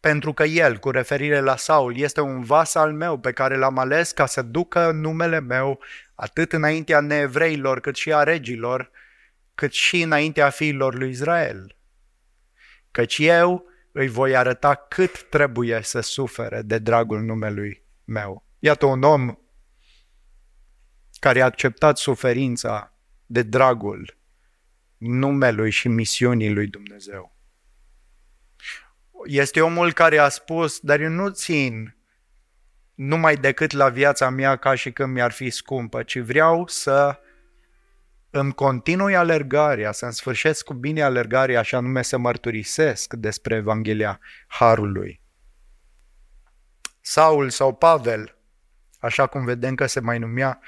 pentru 0.00 0.32
că 0.32 0.42
el, 0.42 0.78
cu 0.78 0.90
referire 0.90 1.40
la 1.40 1.56
Saul, 1.56 1.96
este 1.96 2.20
un 2.20 2.42
vas 2.42 2.74
al 2.74 2.92
meu 2.92 3.18
pe 3.18 3.32
care 3.32 3.56
l-am 3.56 3.78
ales 3.78 4.12
ca 4.12 4.26
să 4.26 4.42
ducă 4.42 4.90
numele 4.90 5.40
meu 5.40 5.80
atât 6.14 6.52
înaintea 6.52 7.00
neevreilor 7.00 7.80
cât 7.80 7.96
și 7.96 8.12
a 8.12 8.22
regilor, 8.22 8.90
cât 9.54 9.72
și 9.72 10.02
înaintea 10.02 10.50
fiilor 10.50 10.94
lui 10.94 11.10
Israel. 11.10 11.76
Căci 12.90 13.18
eu 13.18 13.64
îi 13.92 14.08
voi 14.08 14.36
arăta 14.36 14.74
cât 14.74 15.22
trebuie 15.22 15.80
să 15.82 16.00
sufere 16.00 16.62
de 16.62 16.78
dragul 16.78 17.20
numelui 17.20 17.84
meu. 18.04 18.46
Iată 18.58 18.86
un 18.86 19.02
om 19.02 19.36
care 21.22 21.40
a 21.40 21.44
acceptat 21.44 21.98
suferința 21.98 22.92
de 23.26 23.42
dragul 23.42 24.16
numelui 24.96 25.70
și 25.70 25.88
misiunii 25.88 26.52
lui 26.52 26.66
Dumnezeu. 26.66 27.36
Este 29.24 29.60
omul 29.60 29.92
care 29.92 30.18
a 30.18 30.28
spus, 30.28 30.80
dar 30.80 31.00
eu 31.00 31.08
nu 31.08 31.28
țin 31.28 31.96
numai 32.94 33.36
decât 33.36 33.72
la 33.72 33.88
viața 33.88 34.28
mea 34.28 34.56
ca 34.56 34.74
și 34.74 34.92
când 34.92 35.12
mi-ar 35.12 35.32
fi 35.32 35.50
scumpă, 35.50 36.02
ci 36.02 36.18
vreau 36.18 36.66
să 36.66 37.18
îmi 38.30 38.52
continui 38.52 39.16
alergarea, 39.16 39.92
să-mi 39.92 40.12
sfârșesc 40.12 40.64
cu 40.64 40.74
bine 40.74 41.02
alergarea, 41.02 41.58
așa 41.58 41.80
nume 41.80 42.02
să 42.02 42.18
mărturisesc 42.18 43.14
despre 43.14 43.54
Evanghelia 43.54 44.20
Harului. 44.46 45.20
Saul 47.00 47.50
sau 47.50 47.74
Pavel, 47.74 48.36
așa 48.98 49.26
cum 49.26 49.44
vedem 49.44 49.74
că 49.74 49.86
se 49.86 50.00
mai 50.00 50.18
numea, 50.18 50.60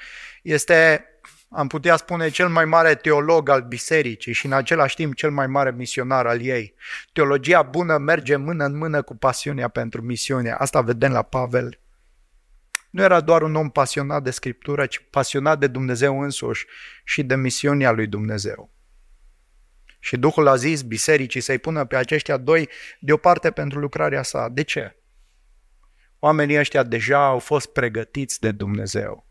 este, 0.45 1.05
am 1.49 1.67
putea 1.67 1.95
spune, 1.95 2.29
cel 2.29 2.49
mai 2.49 2.65
mare 2.65 2.95
teolog 2.95 3.49
al 3.49 3.61
bisericii 3.61 4.33
și 4.33 4.45
în 4.45 4.51
același 4.51 4.95
timp 4.95 5.15
cel 5.15 5.31
mai 5.31 5.47
mare 5.47 5.71
misionar 5.71 6.25
al 6.25 6.41
ei. 6.41 6.75
Teologia 7.13 7.61
bună 7.61 7.97
merge 7.97 8.35
mână 8.35 8.65
în 8.65 8.77
mână 8.77 9.01
cu 9.01 9.15
pasiunea 9.15 9.67
pentru 9.67 10.01
misiune. 10.01 10.51
Asta 10.51 10.81
vedem 10.81 11.11
la 11.11 11.21
Pavel. 11.21 11.79
Nu 12.89 13.01
era 13.01 13.21
doar 13.21 13.41
un 13.41 13.55
om 13.55 13.69
pasionat 13.69 14.23
de 14.23 14.31
Scriptură, 14.31 14.85
ci 14.85 15.07
pasionat 15.09 15.59
de 15.59 15.67
Dumnezeu 15.67 16.21
însuși 16.21 16.65
și 17.03 17.23
de 17.23 17.35
misiunea 17.35 17.91
lui 17.91 18.07
Dumnezeu. 18.07 18.71
Și 19.99 20.17
Duhul 20.17 20.47
a 20.47 20.55
zis 20.55 20.81
bisericii 20.81 21.41
să-i 21.41 21.59
pună 21.59 21.85
pe 21.85 21.95
aceștia 21.95 22.37
doi 22.37 22.69
deoparte 22.99 23.51
pentru 23.51 23.79
lucrarea 23.79 24.23
sa. 24.23 24.49
De 24.49 24.61
ce? 24.61 24.95
Oamenii 26.19 26.59
ăștia 26.59 26.83
deja 26.83 27.25
au 27.25 27.39
fost 27.39 27.67
pregătiți 27.67 28.39
de 28.39 28.51
Dumnezeu 28.51 29.24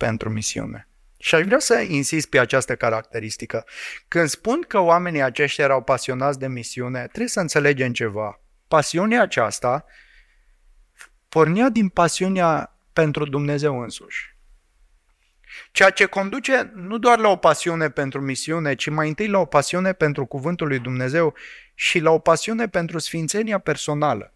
pentru 0.00 0.30
misiune. 0.30 0.88
Și 1.18 1.34
aș 1.34 1.44
vrea 1.44 1.58
să 1.58 1.84
insist 1.88 2.28
pe 2.28 2.38
această 2.38 2.76
caracteristică. 2.76 3.66
Când 4.08 4.28
spun 4.28 4.60
că 4.68 4.78
oamenii 4.78 5.22
aceștia 5.22 5.64
erau 5.64 5.82
pasionați 5.82 6.38
de 6.38 6.48
misiune, 6.48 7.06
trebuie 7.06 7.28
să 7.28 7.40
înțelegem 7.40 7.92
ceva. 7.92 8.40
Pasiunea 8.68 9.22
aceasta 9.22 9.84
pornea 11.28 11.68
din 11.68 11.88
pasiunea 11.88 12.76
pentru 12.92 13.24
Dumnezeu 13.24 13.80
însuși. 13.80 14.36
Ceea 15.72 15.90
ce 15.90 16.04
conduce 16.04 16.72
nu 16.74 16.98
doar 16.98 17.18
la 17.18 17.28
o 17.28 17.36
pasiune 17.36 17.90
pentru 17.90 18.20
misiune, 18.20 18.74
ci 18.74 18.88
mai 18.88 19.08
întâi 19.08 19.28
la 19.28 19.38
o 19.38 19.44
pasiune 19.44 19.92
pentru 19.92 20.24
Cuvântul 20.26 20.66
lui 20.68 20.78
Dumnezeu 20.78 21.34
și 21.74 21.98
la 21.98 22.10
o 22.10 22.18
pasiune 22.18 22.68
pentru 22.68 22.98
sfințenia 22.98 23.58
personală. 23.58 24.34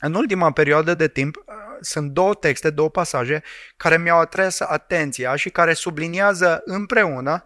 În 0.00 0.14
ultima 0.14 0.52
perioadă 0.52 0.94
de 0.94 1.08
timp 1.08 1.36
uh, 1.36 1.54
sunt 1.80 2.10
două 2.10 2.34
texte, 2.34 2.70
două 2.70 2.90
pasaje 2.90 3.42
care 3.76 3.98
mi-au 3.98 4.18
atras 4.18 4.60
atenția 4.60 5.36
și 5.36 5.50
care 5.50 5.72
subliniază 5.72 6.62
împreună 6.64 7.44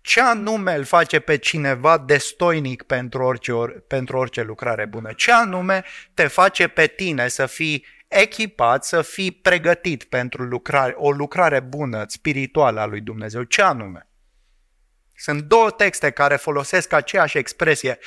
ce 0.00 0.20
anume 0.20 0.74
îl 0.74 0.84
face 0.84 1.18
pe 1.18 1.36
cineva 1.36 1.98
destoinic 1.98 2.82
pentru 2.82 3.22
orice, 3.22 3.52
pentru 3.86 4.16
orice 4.16 4.42
lucrare 4.42 4.84
bună? 4.84 5.12
Ce 5.12 5.32
anume 5.32 5.84
te 6.14 6.26
face 6.26 6.68
pe 6.68 6.86
tine 6.86 7.28
să 7.28 7.46
fii 7.46 7.86
echipat, 8.08 8.84
să 8.84 9.02
fii 9.02 9.32
pregătit 9.32 10.04
pentru 10.04 10.42
lucrare, 10.42 10.94
o 10.96 11.10
lucrare 11.10 11.60
bună, 11.60 12.04
spirituală 12.06 12.80
a 12.80 12.86
lui 12.86 13.00
Dumnezeu? 13.00 13.42
Ce 13.42 13.62
anume? 13.62 14.08
Sunt 15.16 15.42
două 15.42 15.70
texte 15.70 16.10
care 16.10 16.36
folosesc 16.36 16.92
aceeași 16.92 17.38
expresie 17.38 17.98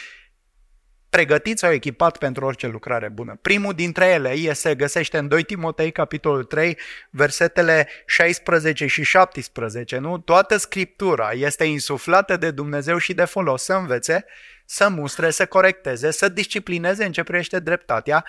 pregătit 1.12 1.58
sau 1.58 1.72
echipat 1.72 2.18
pentru 2.18 2.46
orice 2.46 2.68
lucrare 2.68 3.10
bună. 3.10 3.38
Primul 3.42 3.74
dintre 3.74 4.06
ele 4.06 4.54
se 4.54 4.76
găsește 4.76 5.18
în 5.18 5.28
2 5.28 5.44
Timotei, 5.44 5.92
capitolul 5.92 6.44
3, 6.44 6.78
versetele 7.10 7.88
16 8.06 8.86
și 8.88 9.04
17. 9.04 9.98
Nu? 9.98 10.18
Toată 10.18 10.58
Scriptura 10.58 11.32
este 11.32 11.64
insuflată 11.64 12.38
de 12.38 12.52
Dumnezeu 12.52 12.98
și 12.98 13.14
de 13.14 13.26
folos 13.26 13.64
să 13.64 13.74
învețe, 13.74 14.26
să 14.66 14.90
mustre, 14.90 15.30
să 15.30 15.46
corecteze, 15.46 16.12
să 16.12 16.30
disciplineze 16.30 17.06
în 17.06 17.12
ce 17.12 17.24
privește 17.24 17.60
dreptatea, 17.60 18.26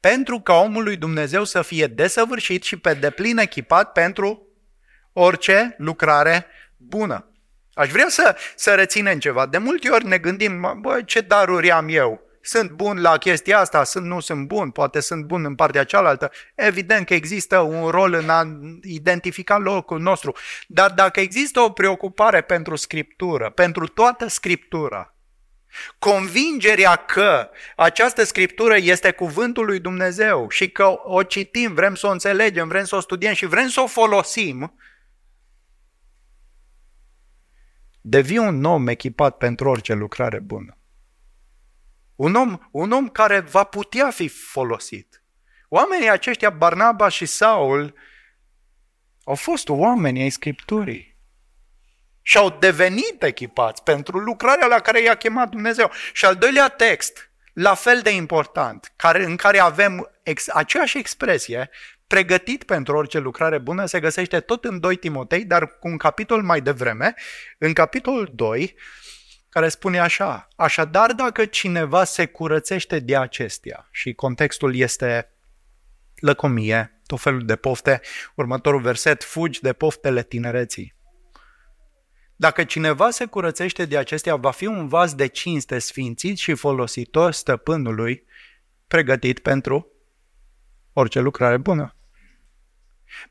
pentru 0.00 0.40
ca 0.40 0.54
omul 0.54 0.82
lui 0.82 0.96
Dumnezeu 0.96 1.44
să 1.44 1.62
fie 1.62 1.86
desăvârșit 1.86 2.62
și 2.62 2.76
pe 2.76 2.94
deplin 2.94 3.38
echipat 3.38 3.92
pentru 3.92 4.48
orice 5.12 5.74
lucrare 5.78 6.46
bună. 6.76 7.30
Aș 7.74 7.90
vrea 7.90 8.08
să, 8.08 8.36
să 8.54 8.74
reținem 8.74 9.18
ceva. 9.18 9.46
De 9.46 9.58
multe 9.58 9.88
ori 9.88 10.06
ne 10.06 10.18
gândim, 10.18 10.78
bă, 10.80 11.02
ce 11.04 11.20
daruri 11.20 11.70
am 11.70 11.88
eu? 11.88 12.25
Sunt 12.46 12.70
bun 12.70 13.00
la 13.00 13.18
chestia 13.18 13.58
asta, 13.58 13.84
sunt, 13.84 14.06
nu 14.06 14.20
sunt 14.20 14.46
bun, 14.46 14.70
poate 14.70 15.00
sunt 15.00 15.24
bun 15.24 15.44
în 15.44 15.54
partea 15.54 15.84
cealaltă. 15.84 16.30
Evident 16.54 17.06
că 17.06 17.14
există 17.14 17.58
un 17.58 17.88
rol 17.88 18.12
în 18.12 18.28
a 18.28 18.46
identifica 18.82 19.58
locul 19.58 20.00
nostru. 20.00 20.32
Dar 20.66 20.90
dacă 20.90 21.20
există 21.20 21.60
o 21.60 21.70
preocupare 21.70 22.40
pentru 22.40 22.76
Scriptură, 22.76 23.50
pentru 23.50 23.86
toată 23.86 24.28
Scriptura, 24.28 25.10
Convingerea 25.98 26.96
că 26.96 27.50
această 27.76 28.24
scriptură 28.24 28.76
este 28.76 29.10
cuvântul 29.10 29.64
lui 29.64 29.80
Dumnezeu 29.80 30.48
și 30.48 30.70
că 30.70 30.94
o 31.04 31.22
citim, 31.22 31.74
vrem 31.74 31.94
să 31.94 32.06
o 32.06 32.10
înțelegem, 32.10 32.68
vrem 32.68 32.84
să 32.84 32.96
o 32.96 33.00
studiem 33.00 33.34
și 33.34 33.46
vrem 33.46 33.68
să 33.68 33.80
o 33.80 33.86
folosim, 33.86 34.74
devii 38.00 38.38
un 38.38 38.64
om 38.64 38.88
echipat 38.88 39.36
pentru 39.36 39.68
orice 39.68 39.92
lucrare 39.92 40.38
bună. 40.38 40.78
Un 42.16 42.34
om, 42.34 42.58
un 42.70 42.92
om 42.92 43.08
care 43.08 43.40
va 43.40 43.64
putea 43.64 44.10
fi 44.10 44.28
folosit. 44.28 45.22
Oamenii 45.68 46.10
aceștia, 46.10 46.50
Barnaba 46.50 47.08
și 47.08 47.26
Saul, 47.26 47.94
au 49.24 49.34
fost 49.34 49.68
oameni 49.68 50.22
ai 50.22 50.30
Scripturii 50.30 51.16
și 52.22 52.36
au 52.36 52.56
devenit 52.60 53.22
echipați 53.22 53.82
pentru 53.82 54.18
lucrarea 54.18 54.66
la 54.66 54.80
care 54.80 55.02
i-a 55.02 55.14
chemat 55.14 55.48
Dumnezeu. 55.48 55.90
Și 56.12 56.24
al 56.24 56.34
doilea 56.34 56.68
text, 56.68 57.30
la 57.52 57.74
fel 57.74 58.00
de 58.00 58.10
important, 58.10 58.92
care, 58.96 59.24
în 59.24 59.36
care 59.36 59.58
avem 59.58 60.10
ex, 60.22 60.48
aceeași 60.48 60.98
expresie, 60.98 61.70
pregătit 62.06 62.64
pentru 62.64 62.96
orice 62.96 63.18
lucrare 63.18 63.58
bună, 63.58 63.86
se 63.86 64.00
găsește 64.00 64.40
tot 64.40 64.64
în 64.64 64.80
2 64.80 64.96
Timotei, 64.96 65.44
dar 65.44 65.78
cu 65.78 65.88
un 65.88 65.96
capitol 65.96 66.42
mai 66.42 66.60
devreme, 66.60 67.14
în 67.58 67.72
capitolul 67.72 68.30
2, 68.34 68.74
care 69.56 69.68
spune 69.68 69.98
așa, 69.98 70.48
așadar 70.56 71.12
dacă 71.12 71.44
cineva 71.44 72.04
se 72.04 72.26
curățește 72.26 72.98
de 72.98 73.16
acestea, 73.16 73.88
și 73.90 74.12
contextul 74.12 74.74
este 74.74 75.32
lăcomie, 76.14 77.00
tot 77.06 77.20
felul 77.20 77.44
de 77.44 77.56
pofte, 77.56 78.00
următorul 78.34 78.80
verset, 78.80 79.24
fugi 79.24 79.60
de 79.60 79.72
poftele 79.72 80.22
tinereții. 80.22 80.94
Dacă 82.36 82.64
cineva 82.64 83.10
se 83.10 83.24
curățește 83.24 83.84
de 83.84 83.98
acestea, 83.98 84.36
va 84.36 84.50
fi 84.50 84.66
un 84.66 84.88
vas 84.88 85.14
de 85.14 85.26
cinste 85.26 85.78
sfințit 85.78 86.38
și 86.38 86.54
folositor 86.54 87.32
stăpânului, 87.32 88.24
pregătit 88.86 89.38
pentru 89.38 89.92
orice 90.92 91.20
lucrare 91.20 91.56
bună. 91.56 91.95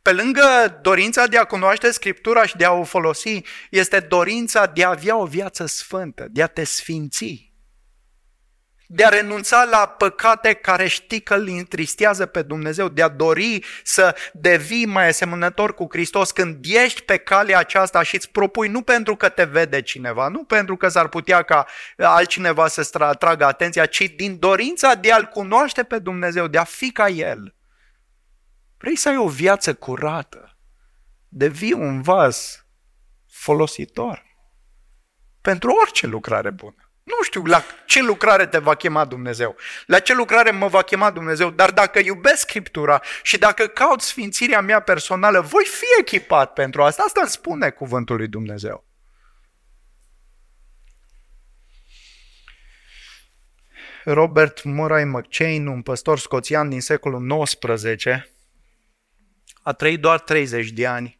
Pe 0.01 0.11
lângă 0.11 0.79
dorința 0.81 1.25
de 1.25 1.37
a 1.37 1.43
cunoaște 1.43 1.91
Scriptura 1.91 2.45
și 2.45 2.55
de 2.55 2.65
a 2.65 2.71
o 2.71 2.83
folosi, 2.83 3.41
este 3.69 3.99
dorința 3.99 4.65
de 4.65 4.83
a 4.83 4.89
avea 4.89 5.17
o 5.17 5.25
viață 5.25 5.65
sfântă, 5.65 6.27
de 6.29 6.43
a 6.43 6.47
te 6.47 6.63
sfinți, 6.63 7.53
de 8.87 9.05
a 9.05 9.09
renunța 9.09 9.63
la 9.63 9.87
păcate 9.87 10.53
care 10.53 10.87
știi 10.87 11.21
că 11.21 11.33
îl 11.33 11.47
întristează 11.47 12.25
pe 12.25 12.41
Dumnezeu, 12.41 12.87
de 12.87 13.01
a 13.01 13.07
dori 13.07 13.63
să 13.83 14.15
devii 14.33 14.85
mai 14.85 15.07
asemănător 15.07 15.73
cu 15.73 15.87
Hristos 15.89 16.31
când 16.31 16.65
ești 16.67 17.01
pe 17.01 17.17
calea 17.17 17.59
aceasta 17.59 18.03
și 18.03 18.15
îți 18.15 18.29
propui 18.29 18.67
nu 18.67 18.81
pentru 18.81 19.15
că 19.15 19.29
te 19.29 19.43
vede 19.43 19.81
cineva, 19.81 20.27
nu 20.27 20.43
pentru 20.43 20.75
că 20.75 20.87
s-ar 20.87 21.07
putea 21.07 21.41
ca 21.41 21.65
altcineva 21.97 22.67
să-ți 22.67 23.01
atragă 23.01 23.45
atenția, 23.45 23.85
ci 23.85 24.13
din 24.15 24.39
dorința 24.39 24.93
de 24.93 25.11
a-L 25.11 25.25
cunoaște 25.25 25.83
pe 25.83 25.99
Dumnezeu, 25.99 26.47
de 26.47 26.57
a 26.57 26.63
fi 26.63 26.91
ca 26.91 27.07
El. 27.07 27.54
Vrei 28.85 28.97
să 28.97 29.09
ai 29.09 29.17
o 29.17 29.27
viață 29.27 29.73
curată, 29.73 30.57
devii 31.27 31.73
un 31.73 32.01
vas 32.01 32.65
folositor 33.27 34.25
pentru 35.41 35.71
orice 35.71 36.07
lucrare 36.07 36.49
bună. 36.49 36.91
Nu 37.03 37.23
știu 37.23 37.43
la 37.45 37.63
ce 37.85 38.01
lucrare 38.01 38.47
te 38.47 38.57
va 38.57 38.75
chema 38.75 39.05
Dumnezeu, 39.05 39.55
la 39.85 39.99
ce 39.99 40.13
lucrare 40.13 40.51
mă 40.51 40.67
va 40.67 40.81
chema 40.81 41.11
Dumnezeu, 41.11 41.49
dar 41.49 41.71
dacă 41.71 41.99
iubesc 41.99 42.39
Scriptura 42.39 43.01
și 43.23 43.37
dacă 43.37 43.67
caut 43.67 44.01
sfințirea 44.01 44.61
mea 44.61 44.79
personală, 44.79 45.41
voi 45.41 45.65
fi 45.65 45.85
echipat 45.99 46.53
pentru 46.53 46.83
asta. 46.83 47.03
Asta 47.03 47.19
îmi 47.21 47.29
spune 47.29 47.69
cuvântul 47.69 48.15
lui 48.15 48.27
Dumnezeu. 48.27 48.85
Robert 54.03 54.63
Murray 54.63 55.03
McChain, 55.03 55.67
un 55.67 55.81
păstor 55.81 56.19
scoțian 56.19 56.69
din 56.69 56.81
secolul 56.81 57.43
XIX, 57.43 58.33
a 59.65 59.73
trăit 59.73 59.99
doar 59.99 60.19
30 60.19 60.69
de 60.69 60.87
ani. 60.87 61.19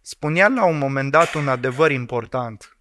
Spunea 0.00 0.48
la 0.48 0.64
un 0.64 0.78
moment 0.78 1.10
dat 1.10 1.34
un 1.34 1.48
adevăr 1.48 1.90
important. 1.90 2.76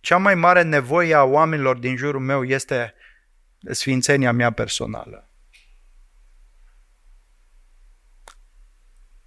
Cea 0.00 0.16
mai 0.16 0.34
mare 0.34 0.62
nevoie 0.62 1.14
a 1.14 1.22
oamenilor 1.22 1.78
din 1.78 1.96
jurul 1.96 2.20
meu 2.20 2.44
este 2.44 2.94
sfințenia 3.70 4.32
mea 4.32 4.50
personală. 4.50 5.30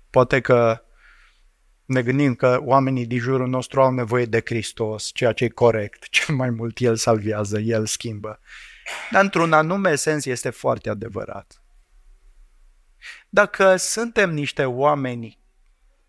Poate 0.09 0.41
că 0.41 0.83
ne 1.85 2.01
gândim 2.01 2.35
că 2.35 2.59
oamenii 2.61 3.05
din 3.05 3.19
jurul 3.19 3.47
nostru 3.47 3.81
au 3.81 3.91
nevoie 3.91 4.25
de 4.25 4.41
Hristos, 4.45 5.11
ceea 5.13 5.31
ce 5.31 5.43
e 5.43 5.49
corect. 5.49 6.07
Cel 6.15 6.35
mai 6.35 6.49
mult 6.49 6.77
El 6.77 6.95
salvează, 6.95 7.59
El 7.59 7.85
schimbă. 7.85 8.39
Dar 9.11 9.23
într-un 9.23 9.53
anume 9.53 9.95
sens 9.95 10.25
este 10.25 10.49
foarte 10.49 10.89
adevărat. 10.89 11.61
Dacă 13.29 13.75
suntem 13.75 14.33
niște 14.33 14.65
oameni 14.65 15.39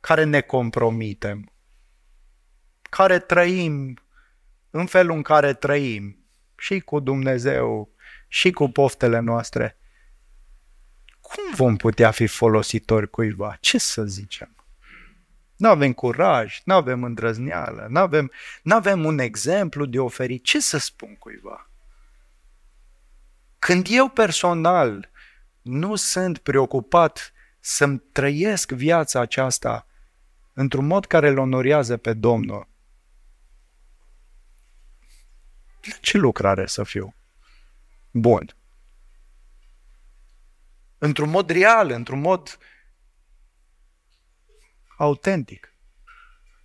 care 0.01 0.24
ne 0.24 0.41
compromitem, 0.41 1.53
care 2.82 3.18
trăim 3.18 3.99
în 4.70 4.86
felul 4.86 5.16
în 5.16 5.22
care 5.22 5.55
trăim, 5.55 6.20
și 6.57 6.80
cu 6.80 7.01
Dumnezeu, 7.01 7.91
și 8.28 8.51
cu 8.51 8.68
poftele 8.68 9.18
noastre, 9.18 9.76
cum 11.20 11.55
vom 11.55 11.76
putea 11.76 12.11
fi 12.11 12.26
folositori 12.26 13.11
cuiva? 13.11 13.57
Ce 13.61 13.78
să 13.78 14.05
zicem? 14.05 14.55
Nu 15.57 15.68
avem 15.68 15.93
curaj, 15.93 16.61
nu 16.64 16.74
avem 16.74 17.05
îndrăzneală, 17.05 17.86
nu 17.91 17.99
avem, 18.01 18.30
avem 18.64 19.05
un 19.05 19.18
exemplu 19.18 19.86
de 19.86 19.99
oferit. 19.99 20.45
Ce 20.45 20.61
să 20.61 20.78
spun 20.78 21.16
cuiva? 21.16 21.70
Când 23.59 23.86
eu 23.91 24.09
personal 24.09 25.11
nu 25.62 25.94
sunt 25.94 26.38
preocupat 26.38 27.32
să-mi 27.61 27.98
trăiesc 27.98 28.70
viața 28.70 29.20
aceasta 29.20 29.86
într-un 30.52 30.86
mod 30.86 31.06
care 31.06 31.28
îl 31.28 31.38
onorează 31.38 31.96
pe 31.96 32.12
Domnul, 32.12 32.68
ce 36.00 36.18
lucrare 36.18 36.66
să 36.66 36.82
fiu? 36.82 37.14
Bun. 38.11 38.56
Într-un 40.98 41.30
mod 41.30 41.50
real, 41.50 41.90
într-un 41.90 42.20
mod 42.20 42.58
autentic. 44.96 45.74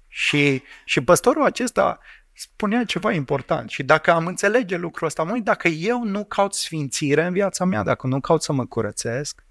Și, 0.07 0.63
și 0.85 1.01
păstorul 1.01 1.43
acesta 1.43 1.99
spunea 2.37 2.85
ceva 2.85 3.11
important 3.11 3.69
și 3.69 3.83
dacă 3.83 4.11
am 4.11 4.27
înțelege 4.27 4.77
lucrul 4.77 5.07
ăsta, 5.07 5.23
măi, 5.23 5.41
dacă 5.41 5.67
eu 5.67 6.03
nu 6.03 6.25
caut 6.25 6.53
sfințire 6.53 7.25
în 7.25 7.33
viața 7.33 7.65
mea, 7.65 7.83
dacă 7.83 8.07
nu 8.07 8.19
caut 8.19 8.43
să 8.43 8.53
mă 8.53 8.65
curățesc, 8.65 9.45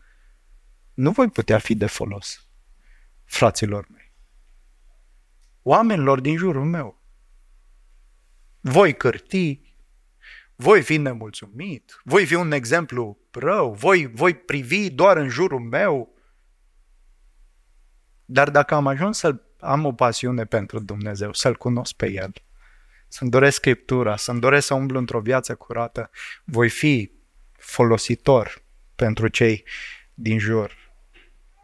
nu 0.94 1.10
voi 1.10 1.30
putea 1.30 1.58
fi 1.58 1.74
de 1.74 1.86
folos 1.86 2.48
fraților 3.24 3.86
mei, 3.90 4.12
oamenilor 5.62 6.20
din 6.20 6.36
jurul 6.36 6.64
meu. 6.64 7.02
Voi 8.60 8.96
cârti, 8.96 9.74
voi 10.56 10.82
fi 10.82 10.96
nemulțumit, 10.96 12.00
voi 12.04 12.26
fi 12.26 12.34
un 12.34 12.52
exemplu 12.52 13.18
rău, 13.30 13.72
voi, 13.72 14.06
voi 14.06 14.34
privi 14.34 14.90
doar 14.90 15.16
în 15.16 15.28
jurul 15.28 15.60
meu. 15.60 16.14
Dar 18.24 18.50
dacă 18.50 18.74
am 18.74 18.86
ajuns 18.86 19.18
să 19.18 19.42
am 19.60 19.84
o 19.84 19.92
pasiune 19.92 20.44
pentru 20.44 20.78
Dumnezeu, 20.78 21.32
să-L 21.32 21.56
cunosc 21.56 21.94
pe 21.94 22.10
El, 22.10 22.32
să-mi 23.14 23.30
doresc 23.30 23.56
Scriptura, 23.56 24.16
să-mi 24.16 24.40
doresc 24.40 24.66
să 24.66 24.74
umblu 24.74 24.98
într-o 24.98 25.20
viață 25.20 25.54
curată, 25.54 26.10
voi 26.44 26.68
fi 26.68 27.10
folositor 27.52 28.62
pentru 28.94 29.28
cei 29.28 29.64
din 30.14 30.38
jur. 30.38 30.76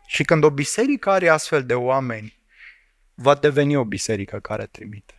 Și 0.07 0.25
când 0.25 0.45
o 0.45 0.51
biserică 0.51 1.11
are 1.11 1.29
astfel 1.29 1.67
de 1.67 1.75
oameni, 1.75 2.39
va 3.15 3.35
deveni 3.35 3.77
o 3.77 3.85
biserică 3.85 4.41
care 4.41 4.67
trimite. 4.67 5.15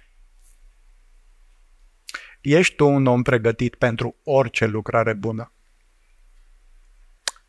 Ești 2.41 2.75
tu 2.75 2.87
un 2.87 3.05
om 3.05 3.21
pregătit 3.21 3.75
pentru 3.75 4.15
orice 4.23 4.65
lucrare 4.65 5.13
bună. 5.13 5.53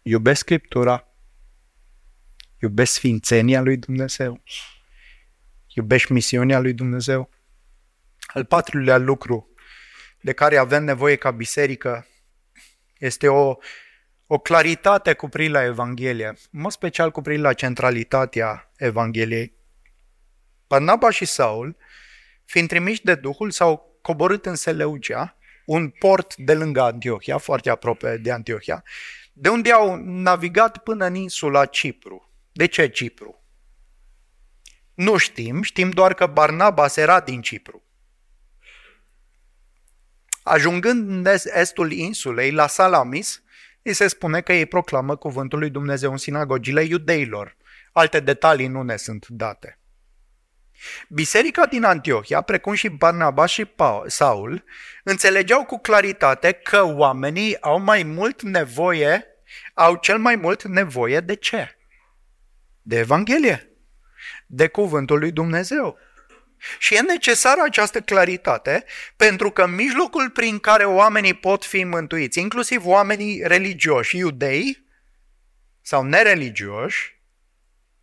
Iubesc 0.02 0.40
Scriptura, 0.40 1.08
iubesc 2.58 2.92
sfințenia 2.92 3.60
lui 3.60 3.76
Dumnezeu, 3.76 4.42
iubești 5.68 6.12
misiunea 6.12 6.60
lui 6.60 6.72
Dumnezeu, 6.72 7.30
al 8.32 8.44
patrulea 8.44 8.96
lucru 8.96 9.52
de 10.20 10.32
care 10.32 10.56
avem 10.56 10.84
nevoie 10.84 11.16
ca 11.16 11.30
biserică 11.30 12.06
este 12.98 13.28
o, 13.28 13.56
o 14.26 14.38
claritate 14.38 15.12
cu 15.12 15.28
privire 15.28 15.58
la 15.58 15.64
Evanghelie, 15.64 16.26
în 16.26 16.60
mod 16.60 16.70
special 16.70 17.10
cu 17.10 17.20
privire 17.20 17.42
la 17.42 17.52
centralitatea 17.52 18.72
Evangheliei. 18.76 19.54
Barnaba 20.66 21.10
și 21.10 21.24
Saul, 21.24 21.76
fiind 22.44 22.68
trimiși 22.68 23.02
de 23.02 23.14
Duhul, 23.14 23.50
s-au 23.50 23.98
coborât 24.02 24.46
în 24.46 24.54
Seleucia, 24.54 25.36
un 25.66 25.88
port 25.88 26.36
de 26.36 26.54
lângă 26.54 26.82
Antiohia, 26.82 27.38
foarte 27.38 27.70
aproape 27.70 28.16
de 28.16 28.32
Antiohia, 28.32 28.84
de 29.32 29.48
unde 29.48 29.72
au 29.72 29.96
navigat 30.04 30.78
până 30.78 31.04
în 31.04 31.14
insula 31.14 31.66
Cipru. 31.66 32.30
De 32.52 32.66
ce 32.66 32.88
Cipru? 32.88 33.42
Nu 34.94 35.16
știm, 35.16 35.62
știm 35.62 35.90
doar 35.90 36.14
că 36.14 36.26
Barnabas 36.26 36.96
era 36.96 37.20
din 37.20 37.40
Cipru. 37.40 37.82
Ajungând 40.42 41.08
în 41.08 41.26
estul 41.44 41.92
insulei, 41.92 42.50
la 42.50 42.66
Salamis, 42.66 43.42
îi 43.82 43.92
se 43.92 44.08
spune 44.08 44.40
că 44.40 44.52
ei 44.52 44.66
proclamă 44.66 45.16
cuvântul 45.16 45.58
lui 45.58 45.70
Dumnezeu 45.70 46.10
în 46.10 46.16
sinagogile 46.16 46.82
iudeilor. 46.82 47.56
Alte 47.92 48.20
detalii 48.20 48.66
nu 48.66 48.82
ne 48.82 48.96
sunt 48.96 49.26
date. 49.28 49.76
Biserica 51.08 51.66
din 51.66 51.84
Antiohia, 51.84 52.40
precum 52.40 52.74
și 52.74 52.88
Barnaba 52.88 53.46
și 53.46 53.70
Saul, 54.06 54.64
înțelegeau 55.04 55.64
cu 55.64 55.78
claritate 55.78 56.52
că 56.52 56.82
oamenii 56.84 57.60
au 57.60 57.80
mai 57.80 58.02
mult 58.02 58.42
nevoie, 58.42 59.26
au 59.74 59.96
cel 59.96 60.18
mai 60.18 60.36
mult 60.36 60.62
nevoie 60.62 61.20
de 61.20 61.34
ce? 61.34 61.76
De 62.82 62.98
Evanghelie, 62.98 63.70
de 64.46 64.68
cuvântul 64.68 65.18
lui 65.18 65.32
Dumnezeu. 65.32 65.98
Și 66.78 66.94
e 66.94 67.00
necesară 67.00 67.60
această 67.64 68.00
claritate 68.00 68.84
pentru 69.16 69.50
că 69.50 69.66
mijlocul 69.66 70.30
prin 70.30 70.58
care 70.58 70.84
oamenii 70.84 71.34
pot 71.34 71.64
fi 71.64 71.84
mântuiți, 71.84 72.38
inclusiv 72.40 72.86
oamenii 72.86 73.40
religioși, 73.44 74.16
iudei 74.16 74.86
sau 75.80 76.02
nereligioși, 76.02 77.20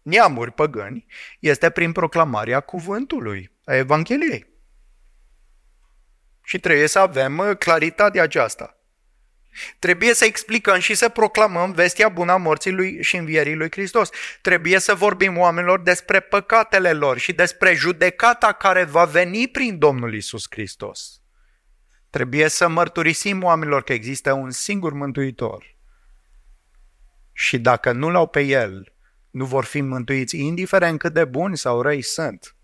neamuri 0.01 0.51
păgâni, 0.51 1.05
este 1.39 1.70
prin 1.70 1.91
proclamarea 1.91 2.60
cuvântului, 2.60 3.51
a 3.64 3.76
Evangheliei. 3.76 4.47
Și 6.43 6.60
trebuie 6.60 6.88
să 6.88 6.99
avem 6.99 7.55
claritatea 7.60 8.24
aceasta. 8.24 8.79
Trebuie 9.80 10.14
să 10.14 10.26
explicăm 10.26 10.80
și 10.80 10.95
să 10.95 11.10
proclamăm 11.10 11.72
vestia 11.72 12.10
bună 12.10 12.32
a 12.32 12.38
morții 12.38 12.72
lui 12.72 13.04
și 13.04 13.16
învierii 13.16 13.56
lui 13.56 13.72
Hristos. 13.72 14.10
Trebuie 14.41 14.80
să 14.80 14.93
vorbim 14.93 15.38
oamenilor 15.38 15.82
despre 15.82 16.20
păcatele 16.20 16.93
lor 16.93 17.18
și 17.18 17.34
despre 17.34 17.74
judecata 17.74 18.52
care 18.52 18.84
va 18.84 19.06
veni 19.06 19.47
prin 19.47 19.78
Domnul 19.78 20.14
Isus 20.14 20.45
Hristos. 20.50 21.22
Trebuie 22.10 22.47
să 22.47 22.68
mărturisim 22.68 23.43
oamenilor 23.43 23.84
că 23.84 23.93
există 23.93 24.34
un 24.34 24.52
singur 24.52 24.93
mântuitor. 24.93 25.78
Și 27.34 27.60
dacă 27.60 27.91
nu 27.91 28.10
l-au 28.10 28.28
pe 28.28 28.41
El, 28.41 28.93
nu 29.30 29.45
vor 29.45 29.64
fi 29.64 29.82
mântuiți, 29.82 30.38
indiferent 30.38 31.00
cât 31.00 31.14
de 31.14 31.26
buni 31.26 31.58
sau 31.58 31.82
răi 31.82 32.02
sunt. 32.02 32.56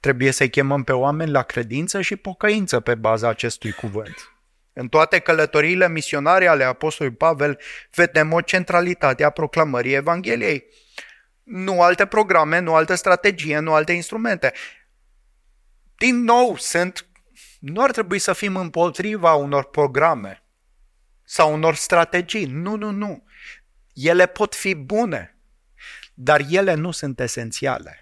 Trebuie 0.00 0.30
să-i 0.30 0.50
chemăm 0.50 0.84
pe 0.84 0.92
oameni 0.92 1.30
la 1.30 1.42
credință 1.42 2.00
și 2.00 2.16
pocăință 2.16 2.80
pe 2.80 2.94
baza 2.94 3.28
acestui 3.28 3.72
cuvânt. 3.72 4.32
În 4.72 4.88
toate 4.88 5.18
călătoriile 5.18 5.88
misionare 5.88 6.46
ale 6.46 6.64
Apostolului 6.64 7.18
Pavel 7.18 7.60
vedem 7.90 8.32
o 8.32 8.40
centralitate 8.40 9.24
a 9.24 9.30
proclamării 9.30 9.94
Evangheliei. 9.94 10.64
Nu 11.42 11.82
alte 11.82 12.06
programe, 12.06 12.58
nu 12.58 12.74
altă 12.74 12.94
strategie, 12.94 13.58
nu 13.58 13.74
alte 13.74 13.92
instrumente. 13.92 14.52
Din 15.96 16.24
nou, 16.24 16.56
sunt, 16.56 17.06
nu 17.60 17.82
ar 17.82 17.90
trebui 17.90 18.18
să 18.18 18.32
fim 18.32 18.56
împotriva 18.56 19.34
unor 19.34 19.64
programe 19.70 20.42
sau 21.24 21.52
unor 21.52 21.74
strategii. 21.74 22.44
Nu, 22.44 22.76
nu, 22.76 22.90
nu. 22.90 23.24
Ele 23.94 24.26
pot 24.26 24.54
fi 24.54 24.74
bune, 24.74 25.36
dar 26.14 26.40
ele 26.50 26.74
nu 26.74 26.90
sunt 26.90 27.20
esențiale. 27.20 28.01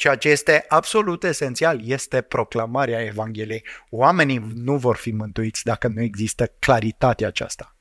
Ceea 0.00 0.16
ce 0.16 0.28
este 0.28 0.64
absolut 0.68 1.24
esențial 1.24 1.88
este 1.88 2.20
proclamarea 2.20 3.04
Evangheliei. 3.04 3.64
Oamenii 3.90 4.52
nu 4.54 4.76
vor 4.76 4.96
fi 4.96 5.10
mântuiți 5.10 5.64
dacă 5.64 5.88
nu 5.88 6.02
există 6.02 6.46
claritatea 6.58 7.26
aceasta 7.26 7.76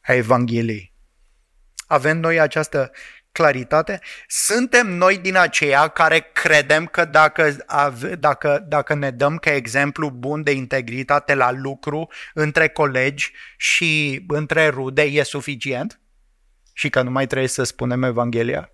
a 0.00 0.12
Evangheliei. 0.12 0.92
Avem 1.86 2.18
noi 2.18 2.40
această 2.40 2.90
claritate? 3.32 4.00
Suntem 4.26 4.86
noi 4.86 5.18
din 5.18 5.36
aceia 5.36 5.88
care 5.88 6.30
credem 6.32 6.86
că 6.86 7.04
dacă, 7.04 7.56
dacă, 8.18 8.64
dacă 8.68 8.94
ne 8.94 9.10
dăm 9.10 9.36
ca 9.36 9.54
exemplu 9.54 10.10
bun 10.10 10.42
de 10.42 10.50
integritate 10.50 11.34
la 11.34 11.50
lucru 11.50 12.08
între 12.34 12.68
colegi 12.68 13.32
și 13.56 14.24
între 14.28 14.68
rude 14.68 15.02
e 15.02 15.22
suficient? 15.22 16.00
Și 16.72 16.88
că 16.90 17.02
nu 17.02 17.10
mai 17.10 17.26
trebuie 17.26 17.48
să 17.48 17.62
spunem 17.62 18.02
Evanghelia? 18.02 18.70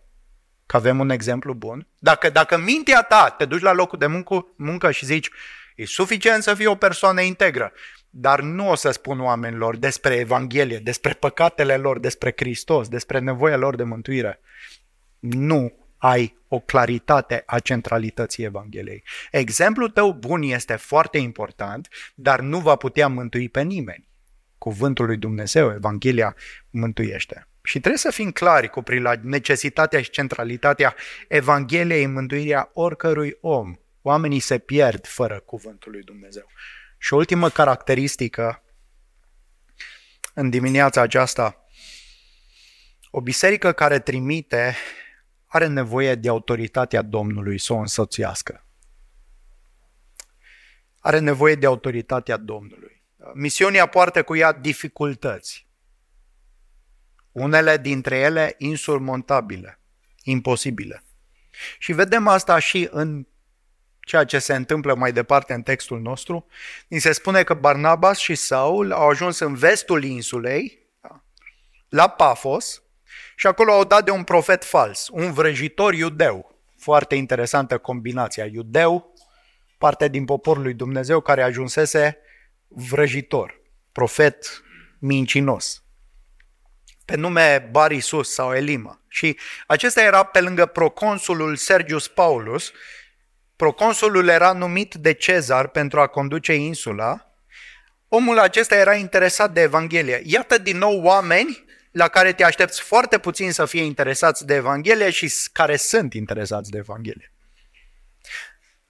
Că 0.67 0.77
avem 0.77 0.99
un 0.99 1.11
exemplu 1.11 1.55
bun? 1.55 1.87
Dacă, 1.99 2.31
dacă 2.31 2.59
mintea 2.59 3.03
ta 3.03 3.35
te 3.39 3.45
duci 3.45 3.61
la 3.61 3.73
locul 3.73 3.99
de 3.99 4.07
muncă, 4.07 4.47
muncă 4.57 4.91
și 4.91 5.05
zici 5.05 5.31
e 5.77 5.85
suficient 5.85 6.43
să 6.43 6.55
fii 6.55 6.67
o 6.67 6.75
persoană 6.75 7.21
integră, 7.21 7.73
dar 8.11 8.41
nu 8.41 8.71
o 8.71 8.75
să 8.75 8.91
spun 8.91 9.21
oamenilor 9.21 9.77
despre 9.77 10.15
Evanghelie, 10.15 10.79
despre 10.79 11.13
păcatele 11.13 11.77
lor, 11.77 11.99
despre 11.99 12.33
Hristos, 12.37 12.89
despre 12.89 13.19
nevoia 13.19 13.57
lor 13.57 13.77
de 13.77 13.83
mântuire. 13.83 14.41
Nu 15.19 15.85
ai 15.97 16.39
o 16.49 16.59
claritate 16.59 17.43
a 17.47 17.59
centralității 17.59 18.45
Evangheliei. 18.45 19.05
Exemplul 19.31 19.89
tău 19.89 20.13
bun 20.13 20.43
este 20.43 20.77
foarte 20.77 21.19
important, 21.19 21.89
dar 22.15 22.41
nu 22.41 22.59
va 22.59 22.77
putea 22.77 23.09
mântui 23.09 23.49
pe 23.49 23.63
nimeni. 23.63 24.09
Cuvântul 24.59 25.07
lui 25.07 25.17
Dumnezeu, 25.17 25.73
Evanghelia, 25.73 26.37
mântuiește. 26.71 27.49
Și 27.67 27.79
trebuie 27.79 27.99
să 27.99 28.11
fim 28.11 28.31
clari 28.31 28.69
cu 28.69 28.83
la 28.87 29.15
necesitatea 29.23 30.03
și 30.03 30.11
centralitatea 30.11 30.95
Evangheliei 31.29 32.05
în 32.05 32.13
mântuirea 32.13 32.71
oricărui 32.73 33.37
om. 33.41 33.75
Oamenii 34.03 34.41
se 34.41 34.59
pierd 34.59 35.07
fără 35.07 35.41
cuvântul 35.41 35.93
lui 35.93 36.03
Dumnezeu. 36.03 36.47
Și 36.99 37.13
o 37.13 37.17
ultimă 37.17 37.49
caracteristică 37.49 38.63
în 40.35 40.51
dimineața 40.51 41.01
aceasta, 41.01 41.67
o 43.11 43.21
biserică 43.21 43.73
care 43.73 43.99
trimite 43.99 44.77
are 45.47 45.67
nevoie 45.67 46.15
de 46.15 46.29
autoritatea 46.29 47.03
Domnului 47.03 47.59
să 47.59 47.73
o 47.73 47.77
însoțească. 47.77 48.67
Are 50.99 51.19
nevoie 51.19 51.55
de 51.55 51.67
autoritatea 51.67 52.37
Domnului. 52.37 53.03
Misiunea 53.35 53.87
poartă 53.87 54.23
cu 54.23 54.37
ea 54.37 54.53
dificultăți. 54.53 55.67
Unele 57.35 57.77
dintre 57.77 58.19
ele 58.19 58.55
insurmontabile, 58.59 59.81
imposibile. 60.23 61.05
Și 61.79 61.93
vedem 61.93 62.27
asta 62.27 62.59
și 62.59 62.89
în 62.91 63.27
ceea 64.01 64.25
ce 64.25 64.39
se 64.39 64.55
întâmplă 64.55 64.95
mai 64.95 65.13
departe 65.13 65.53
în 65.53 65.63
textul 65.63 66.01
nostru, 66.01 66.47
ni 66.89 66.99
se 66.99 67.13
spune 67.13 67.43
că 67.43 67.55
Barnabas 67.55 68.19
și 68.19 68.35
Saul 68.35 68.93
au 68.93 69.09
ajuns 69.09 69.39
în 69.39 69.55
vestul 69.55 70.05
insulei, 70.05 70.79
da, 71.01 71.25
la 71.89 72.09
Pafos, 72.09 72.83
și 73.37 73.47
acolo 73.47 73.73
au 73.73 73.85
dat 73.85 74.05
de 74.05 74.11
un 74.11 74.25
profet 74.25 74.65
fals, 74.65 75.09
un 75.13 75.33
vrăjitor 75.33 75.95
iudeu. 75.95 76.63
Foarte 76.79 77.15
interesantă 77.15 77.79
combinația. 77.79 78.45
Iudeu, 78.45 79.15
parte 79.79 80.09
din 80.09 80.25
poporul 80.25 80.63
lui 80.63 80.75
Dumnezeu 80.75 81.21
care 81.21 81.43
ajunsese 81.43 82.19
vrăjitor, 82.69 83.61
profet 83.93 84.63
mincinos 84.99 85.84
pe 87.05 87.17
nume 87.17 87.69
Barisus 87.71 88.33
sau 88.33 88.55
Elima. 88.55 89.01
Și 89.09 89.39
acesta 89.67 90.03
era 90.03 90.23
pe 90.23 90.41
lângă 90.41 90.67
proconsulul 90.67 91.57
Sergius 91.57 92.09
Paulus, 92.09 92.73
Proconsulul 93.57 94.29
era 94.29 94.53
numit 94.53 94.95
de 94.95 95.13
Cezar 95.13 95.69
pentru 95.69 96.01
a 96.01 96.07
conduce 96.07 96.53
insula. 96.55 97.35
Omul 98.09 98.39
acesta 98.39 98.75
era 98.75 98.95
interesat 98.95 99.53
de 99.53 99.61
Evanghelie. 99.61 100.23
Iată 100.25 100.59
din 100.59 100.79
nou 100.79 101.03
oameni 101.03 101.65
la 101.91 102.09
care 102.09 102.33
te 102.33 102.45
aștepți 102.45 102.81
foarte 102.81 103.19
puțin 103.19 103.53
să 103.53 103.65
fie 103.65 103.83
interesați 103.83 104.47
de 104.47 104.55
Evanghelie 104.55 105.11
și 105.11 105.33
care 105.53 105.77
sunt 105.77 106.15
interesați 106.15 106.71
de 106.71 106.79
Evanghelie. 106.79 107.33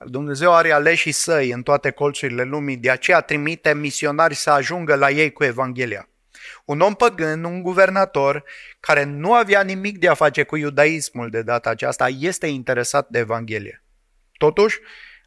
Dumnezeu 0.07 0.55
are 0.55 0.73
aleșii 0.73 1.13
săi 1.13 1.51
în 1.51 1.63
toate 1.63 1.91
colțurile 1.91 2.43
lumii, 2.43 2.77
de 2.77 2.91
aceea 2.91 3.21
trimite 3.21 3.75
misionari 3.75 4.35
să 4.35 4.51
ajungă 4.51 4.95
la 4.95 5.11
ei 5.11 5.33
cu 5.33 5.45
Evanghelia. 5.45 6.09
Un 6.65 6.81
om 6.81 6.95
păgân, 6.95 7.45
un 7.45 7.63
guvernator, 7.63 8.45
care 8.81 9.05
nu 9.05 9.35
avea 9.35 9.63
nimic 9.63 9.99
de 9.99 10.09
a 10.09 10.15
face 10.15 10.43
cu 10.43 10.57
iudaismul 10.57 11.31
de 11.31 11.43
data 11.43 11.71
aceasta, 11.71 12.09
este 12.19 12.47
interesat 12.47 13.09
de 13.09 13.19
Evanghelie. 13.19 13.85
Totuși, 14.39 14.81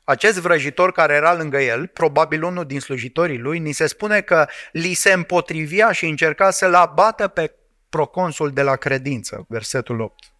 acest 0.03 0.37
vrăjitor 0.37 0.91
care 0.91 1.13
era 1.13 1.35
lângă 1.35 1.57
el, 1.57 1.87
probabil 1.87 2.43
unul 2.43 2.65
din 2.65 2.79
slujitorii 2.79 3.37
lui, 3.37 3.59
ni 3.59 3.71
se 3.71 3.87
spune 3.87 4.21
că 4.21 4.47
li 4.71 4.93
se 4.93 5.11
împotrivia 5.11 5.91
și 5.91 6.05
încerca 6.05 6.49
să-l 6.49 6.73
abată 6.73 7.27
pe 7.27 7.55
proconsul 7.89 8.51
de 8.51 8.61
la 8.61 8.75
credință, 8.75 9.45
versetul 9.49 9.99
8. 9.99 10.36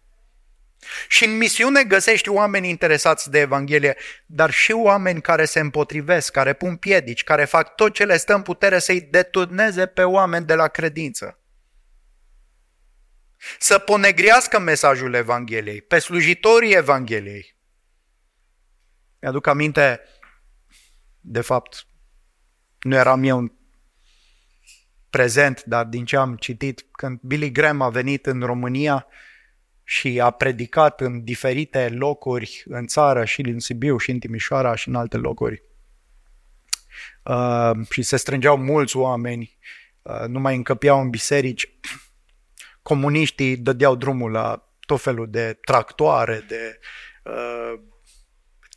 Și 1.08 1.24
în 1.24 1.36
misiune 1.36 1.84
găsești 1.84 2.28
oameni 2.28 2.68
interesați 2.68 3.30
de 3.30 3.38
Evanghelie, 3.38 3.96
dar 4.26 4.50
și 4.50 4.72
oameni 4.72 5.20
care 5.20 5.44
se 5.44 5.60
împotrivesc, 5.60 6.32
care 6.32 6.52
pun 6.52 6.76
piedici, 6.76 7.24
care 7.24 7.44
fac 7.44 7.74
tot 7.74 7.94
ce 7.94 8.04
le 8.04 8.16
stă 8.16 8.34
în 8.34 8.42
putere 8.42 8.78
să-i 8.78 9.00
deturneze 9.00 9.86
pe 9.86 10.02
oameni 10.02 10.46
de 10.46 10.54
la 10.54 10.68
credință. 10.68 11.38
Să 13.58 13.78
ponegrească 13.78 14.58
mesajul 14.58 15.14
Evangheliei, 15.14 15.82
pe 15.82 15.98
slujitorii 15.98 16.74
Evangheliei. 16.74 17.56
Mi-aduc 19.20 19.46
aminte, 19.46 20.00
de 21.20 21.40
fapt, 21.40 21.86
nu 22.80 22.94
eram 22.94 23.22
eu 23.22 23.56
prezent, 25.10 25.62
dar 25.64 25.84
din 25.84 26.04
ce 26.04 26.16
am 26.16 26.36
citit, 26.36 26.86
când 26.92 27.20
Billy 27.22 27.50
Graham 27.50 27.80
a 27.80 27.88
venit 27.88 28.26
în 28.26 28.40
România 28.40 29.06
și 29.90 30.20
a 30.20 30.30
predicat 30.30 31.00
în 31.00 31.24
diferite 31.24 31.88
locuri 31.88 32.62
în 32.66 32.86
țară, 32.86 33.24
și 33.24 33.40
în 33.40 33.58
Sibiu, 33.58 33.98
și 33.98 34.10
în 34.10 34.18
Timișoara, 34.18 34.74
și 34.74 34.88
în 34.88 34.94
alte 34.94 35.16
locuri. 35.16 35.62
Uh, 37.24 37.70
și 37.90 38.02
se 38.02 38.16
strângeau 38.16 38.56
mulți 38.56 38.96
oameni, 38.96 39.58
uh, 40.02 40.24
nu 40.26 40.40
mai 40.40 40.56
încăpeau 40.56 41.00
în 41.00 41.10
biserici. 41.10 41.70
Comuniștii 42.82 43.56
dădeau 43.56 43.96
drumul 43.96 44.30
la 44.30 44.72
tot 44.80 45.00
felul 45.00 45.30
de 45.30 45.58
tractoare, 45.60 46.44
de 46.48 46.78
uh, 47.24 47.80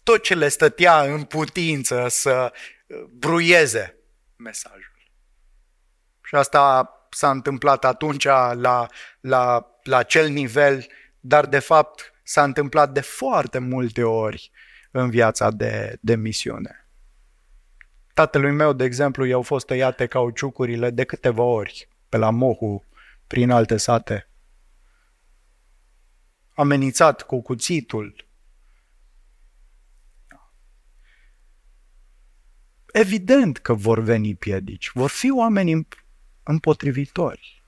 tot 0.04 0.24
ce 0.24 0.36
le 0.36 0.48
stătea 0.48 1.02
în 1.02 1.24
putință 1.24 2.08
să 2.10 2.54
uh, 2.88 3.04
bruieze 3.10 3.98
mesajul. 4.36 4.92
Și 6.24 6.36
asta 6.36 6.90
s-a 7.10 7.30
întâmplat 7.30 7.86
atunci 7.86 8.24
la, 8.24 8.54
la, 9.20 9.68
la 9.84 9.98
acel 9.98 10.30
nivel, 10.30 10.86
dar 11.22 11.46
de 11.46 11.60
fapt 11.60 12.14
s-a 12.24 12.44
întâmplat 12.44 12.92
de 12.94 13.02
foarte 13.02 13.60
multe 13.60 14.04
ori 14.04 14.52
în 14.92 15.10
viața 15.10 15.52
de, 15.52 15.98
de 16.02 16.16
misiune. 16.16 16.88
Tatălui 18.14 18.52
meu, 18.52 18.74
de 18.74 18.84
exemplu, 18.84 19.26
i-au 19.26 19.42
fost 19.42 19.66
tăiate 19.66 20.06
cauciucurile 20.06 20.90
de 20.90 21.04
câteva 21.04 21.44
ori 21.44 21.90
pe 22.10 22.18
la 22.18 22.30
Mohu, 22.30 22.86
prin 23.28 23.50
alte 23.50 23.78
sate. 23.78 24.30
Amenințat 26.54 27.22
cu 27.22 27.42
cuțitul, 27.42 28.28
evident 32.92 33.58
că 33.58 33.74
vor 33.74 34.00
veni 34.00 34.36
piedici, 34.36 34.92
vor 34.94 35.10
fi 35.10 35.32
oameni 35.32 35.88
împotrivitori. 36.44 37.61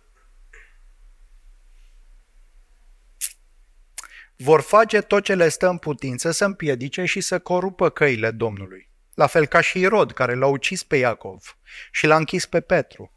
Vor 4.44 4.62
face 4.62 5.02
tot 5.02 5.24
ce 5.24 5.36
le 5.36 5.50
stă 5.50 5.70
în 5.70 5.78
putință 5.78 6.32
să 6.32 6.46
împiedice 6.46 7.06
și 7.06 7.22
să 7.22 7.40
corupă 7.40 7.90
căile 7.90 8.32
Domnului. 8.32 8.90
La 9.14 9.28
fel 9.28 9.46
ca 9.46 9.62
și 9.62 9.80
Irod, 9.80 10.12
care 10.12 10.36
l-a 10.36 10.48
ucis 10.48 10.84
pe 10.84 10.96
Iacov 10.96 11.58
și 11.92 12.06
l-a 12.06 12.16
închis 12.16 12.46
pe 12.46 12.62
Petru. 12.62 13.12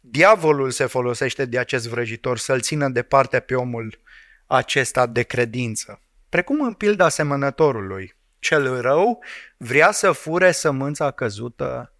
Diavolul 0.00 0.70
se 0.70 0.86
folosește 0.86 1.44
de 1.44 1.58
acest 1.58 1.88
vrăjitor 1.88 2.38
să-l 2.38 2.60
țină 2.60 2.88
departe 2.88 3.40
pe 3.40 3.54
omul 3.54 4.00
acesta 4.46 5.06
de 5.06 5.22
credință. 5.22 6.00
Precum 6.28 6.60
în 6.60 6.72
pilda 6.72 7.04
asemănătorului, 7.04 8.16
cel 8.38 8.80
rău 8.80 9.22
vrea 9.56 9.90
să 9.90 10.12
fure 10.12 10.52
sămânța 10.52 11.10
căzută 11.10 11.92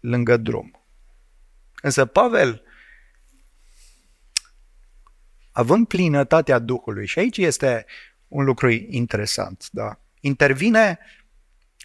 lângă 0.00 0.36
drum. 0.36 0.84
Însă 1.82 2.04
Pavel, 2.04 2.62
având 5.54 5.86
plinătatea 5.86 6.58
Duhului, 6.58 7.06
și 7.06 7.18
aici 7.18 7.36
este 7.36 7.86
un 8.28 8.44
lucru 8.44 8.70
interesant, 8.70 9.68
da? 9.70 9.98
intervine 10.20 10.98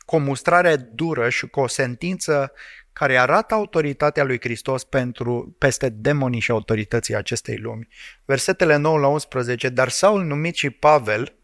cu 0.05 0.15
o 0.15 0.19
mustrare 0.19 0.75
dură 0.75 1.29
și 1.29 1.47
cu 1.47 1.59
o 1.59 1.67
sentință 1.67 2.51
care 2.93 3.17
arată 3.17 3.53
autoritatea 3.53 4.23
lui 4.23 4.39
Hristos 4.39 4.83
pentru, 4.83 5.55
peste 5.57 5.89
demonii 5.89 6.39
și 6.39 6.51
autorității 6.51 7.15
acestei 7.15 7.57
lumi. 7.57 7.87
Versetele 8.25 8.75
9 8.75 8.97
la 8.97 9.07
11, 9.07 9.69
dar 9.69 9.89
Saul 9.89 10.23
numit 10.23 10.55
și 10.55 10.69
Pavel, 10.69 11.35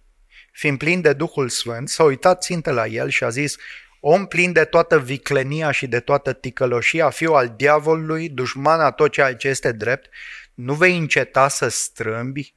fiind 0.51 0.77
plin 0.77 1.01
de 1.01 1.13
Duhul 1.13 1.49
Sfânt, 1.49 1.89
s-a 1.89 2.03
uitat 2.03 2.43
țintă 2.43 2.71
la 2.71 2.85
el 2.87 3.09
și 3.09 3.23
a 3.23 3.29
zis, 3.29 3.55
om 3.99 4.25
plin 4.25 4.51
de 4.51 4.63
toată 4.63 4.99
viclenia 4.99 5.71
și 5.71 5.87
de 5.87 5.99
toată 5.99 6.33
ticăloșia, 6.33 7.09
fiu 7.09 7.33
al 7.33 7.53
diavolului, 7.57 8.29
dușman 8.29 8.79
a 8.79 8.91
tot 8.91 9.11
ceea 9.11 9.35
ce 9.35 9.47
este 9.47 9.71
drept, 9.71 10.09
nu 10.55 10.73
vei 10.73 10.97
înceta 10.97 11.47
să 11.47 11.67
strâmbi 11.67 12.53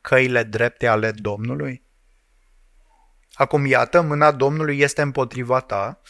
căile 0.00 0.42
drepte 0.42 0.86
ale 0.86 1.10
Domnului? 1.10 1.82
Acum 3.32 3.66
iată, 3.66 4.00
mâna 4.00 4.32
Domnului 4.32 4.78
este 4.78 5.02
împotriva 5.02 5.60
ta, 5.60 6.00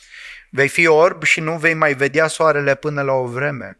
vei 0.50 0.68
fi 0.68 0.86
orb 0.86 1.22
și 1.22 1.40
nu 1.40 1.58
vei 1.58 1.74
mai 1.74 1.94
vedea 1.94 2.26
soarele 2.26 2.74
până 2.74 3.02
la 3.02 3.12
o 3.12 3.26
vreme. 3.26 3.78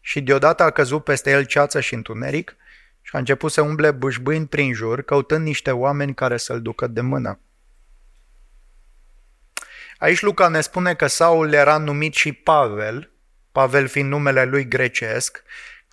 Și 0.00 0.20
deodată 0.20 0.62
a 0.62 0.70
căzut 0.70 1.04
peste 1.04 1.30
el 1.30 1.44
ceață 1.44 1.80
și 1.80 1.94
întuneric 1.94 2.56
și 3.02 3.10
a 3.14 3.18
început 3.18 3.52
să 3.52 3.60
umble 3.60 3.90
bâșbâind 3.90 4.48
prin 4.48 4.72
jur, 4.72 5.02
căutând 5.02 5.44
niște 5.44 5.70
oameni 5.70 6.14
care 6.14 6.36
să-l 6.36 6.62
ducă 6.62 6.86
de 6.86 7.00
mână. 7.00 7.40
Aici 9.98 10.20
Luca 10.20 10.48
ne 10.48 10.60
spune 10.60 10.94
că 10.94 11.06
Saul 11.06 11.52
era 11.52 11.78
numit 11.78 12.14
și 12.14 12.32
Pavel, 12.32 13.10
Pavel 13.52 13.88
fiind 13.88 14.08
numele 14.08 14.44
lui 14.44 14.68
grecesc, 14.68 15.42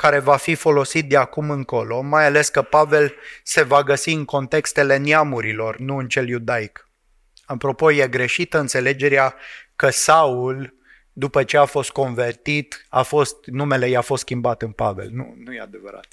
care 0.03 0.19
va 0.19 0.35
fi 0.35 0.55
folosit 0.55 1.09
de 1.09 1.17
acum 1.17 1.49
încolo, 1.49 2.01
mai 2.01 2.25
ales 2.25 2.49
că 2.49 2.61
Pavel 2.61 3.15
se 3.43 3.61
va 3.61 3.83
găsi 3.83 4.09
în 4.09 4.25
contextele 4.25 4.97
neamurilor, 4.97 5.77
nu 5.77 5.97
în 5.97 6.07
cel 6.07 6.27
iudaic. 6.27 6.89
Apropo, 7.45 7.91
e 7.91 8.07
greșită 8.07 8.59
înțelegerea 8.59 9.35
că 9.75 9.89
Saul, 9.89 10.75
după 11.13 11.43
ce 11.43 11.57
a 11.57 11.65
fost 11.65 11.89
convertit, 11.89 12.85
a 12.89 13.01
fost, 13.01 13.45
numele 13.45 13.87
i-a 13.87 14.01
fost 14.01 14.21
schimbat 14.21 14.61
în 14.61 14.71
Pavel. 14.71 15.09
Nu, 15.11 15.33
nu 15.37 15.53
e 15.53 15.59
adevărat. 15.59 16.07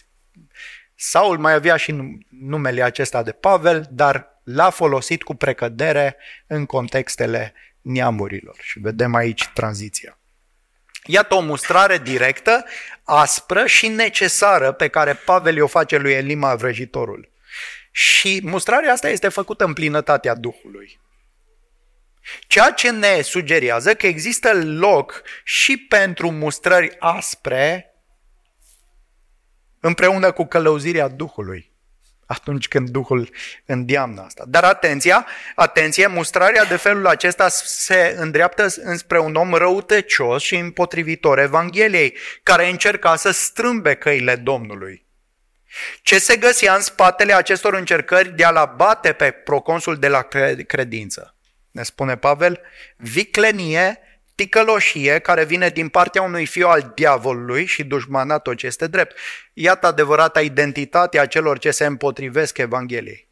Saul 0.95 1.39
mai 1.39 1.53
avea 1.53 1.77
și 1.77 2.19
numele 2.29 2.83
acesta 2.83 3.23
de 3.23 3.33
Pavel, 3.33 3.89
dar 3.91 4.41
l-a 4.45 4.71
folosit 4.71 5.23
cu 5.23 5.35
precădere 5.35 6.17
în 6.47 6.67
contextele 6.67 7.55
neamurilor. 7.81 8.57
Și 8.61 8.81
vedem 8.81 9.15
aici 9.15 9.51
tranziția. 9.55 10.20
Iată 11.05 11.35
o 11.35 11.41
mustrare 11.41 11.99
directă, 11.99 12.65
aspră 13.05 13.67
și 13.67 13.89
necesară 13.89 14.73
pe 14.73 14.89
care 14.89 15.15
Pavel 15.15 15.63
o 15.63 15.67
face 15.67 15.97
lui 15.97 16.13
Elima 16.13 16.55
vrăjitorul. 16.55 17.31
Și 17.91 18.41
mustrarea 18.45 18.93
asta 18.93 19.09
este 19.09 19.29
făcută 19.29 19.65
în 19.65 19.73
plinătatea 19.73 20.35
Duhului. 20.35 21.01
Ceea 22.47 22.71
ce 22.71 22.91
ne 22.91 23.21
sugerează 23.21 23.95
că 23.95 24.07
există 24.07 24.51
loc 24.65 25.23
și 25.45 25.77
pentru 25.77 26.31
mustrări 26.31 26.97
aspre 26.99 27.95
împreună 29.81 30.33
cu 30.33 30.45
călăuzirea 30.45 31.09
Duhului 31.09 31.70
atunci 32.33 32.69
când 32.69 32.89
Duhul 32.89 33.31
îndeamnă 33.65 34.23
asta. 34.23 34.45
Dar 34.49 34.65
atenția, 34.65 35.27
atenție, 35.55 36.07
mustrarea 36.07 36.65
de 36.65 36.77
felul 36.77 37.07
acesta 37.07 37.49
se 37.49 38.15
îndreaptă 38.19 38.67
înspre 38.83 39.19
un 39.19 39.35
om 39.35 39.55
răutăcios 39.55 40.43
și 40.43 40.57
împotrivitor 40.57 41.39
Evangheliei, 41.39 42.17
care 42.43 42.69
încerca 42.69 43.17
să 43.17 43.31
strâmbe 43.31 43.95
căile 43.95 44.37
Domnului. 44.37 45.07
Ce 46.03 46.19
se 46.19 46.37
găsea 46.37 46.75
în 46.75 46.81
spatele 46.81 47.35
acestor 47.35 47.75
încercări 47.75 48.37
de 48.37 48.45
a-l 48.45 48.57
abate 48.57 49.13
pe 49.13 49.31
proconsul 49.31 49.97
de 49.97 50.09
la 50.09 50.29
credință? 50.67 51.35
Ne 51.71 51.83
spune 51.83 52.17
Pavel, 52.17 52.61
viclenie, 52.97 53.99
ticăloșie 54.41 55.19
care 55.19 55.45
vine 55.45 55.69
din 55.69 55.89
partea 55.89 56.23
unui 56.23 56.47
fiu 56.47 56.69
al 56.69 56.93
diavolului 56.95 57.67
și 57.67 57.85
dușmanat 57.85 58.43
tot 58.43 58.57
ce 58.57 58.67
este 58.67 58.87
drept. 58.87 59.17
Iată 59.53 59.87
adevărata 59.87 60.41
identitate 60.41 61.19
a 61.19 61.27
celor 61.27 61.59
ce 61.59 61.71
se 61.71 61.85
împotrivesc 61.85 62.59
Evangheliei. 62.59 63.29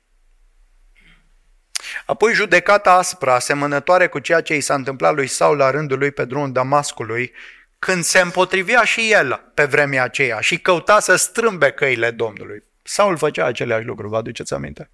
Apoi 2.06 2.32
judecata 2.32 2.92
aspră, 2.92 3.30
asemănătoare 3.30 4.06
cu 4.06 4.18
ceea 4.18 4.40
ce 4.40 4.54
i 4.54 4.61
s-a 4.61 4.74
întâmplat 4.74 5.14
lui 5.14 5.26
Saul 5.26 5.56
la 5.56 5.70
rândul 5.70 5.98
lui 5.98 6.11
pe 6.11 6.24
drumul 6.24 6.52
Damascului, 6.52 7.32
când 7.78 8.04
se 8.04 8.20
împotrivea 8.20 8.84
și 8.84 9.12
el 9.12 9.50
pe 9.54 9.64
vremea 9.64 10.02
aceea 10.02 10.40
și 10.40 10.59
căuta 10.59 11.00
să 11.00 11.16
strâmbe 11.16 11.70
căile 11.70 12.11
Domnului. 12.11 12.64
Saul 12.82 13.16
făcea 13.16 13.44
aceleași 13.44 13.86
lucruri, 13.86 14.11
vă 14.11 14.16
aduceți 14.16 14.54
aminte? 14.54 14.90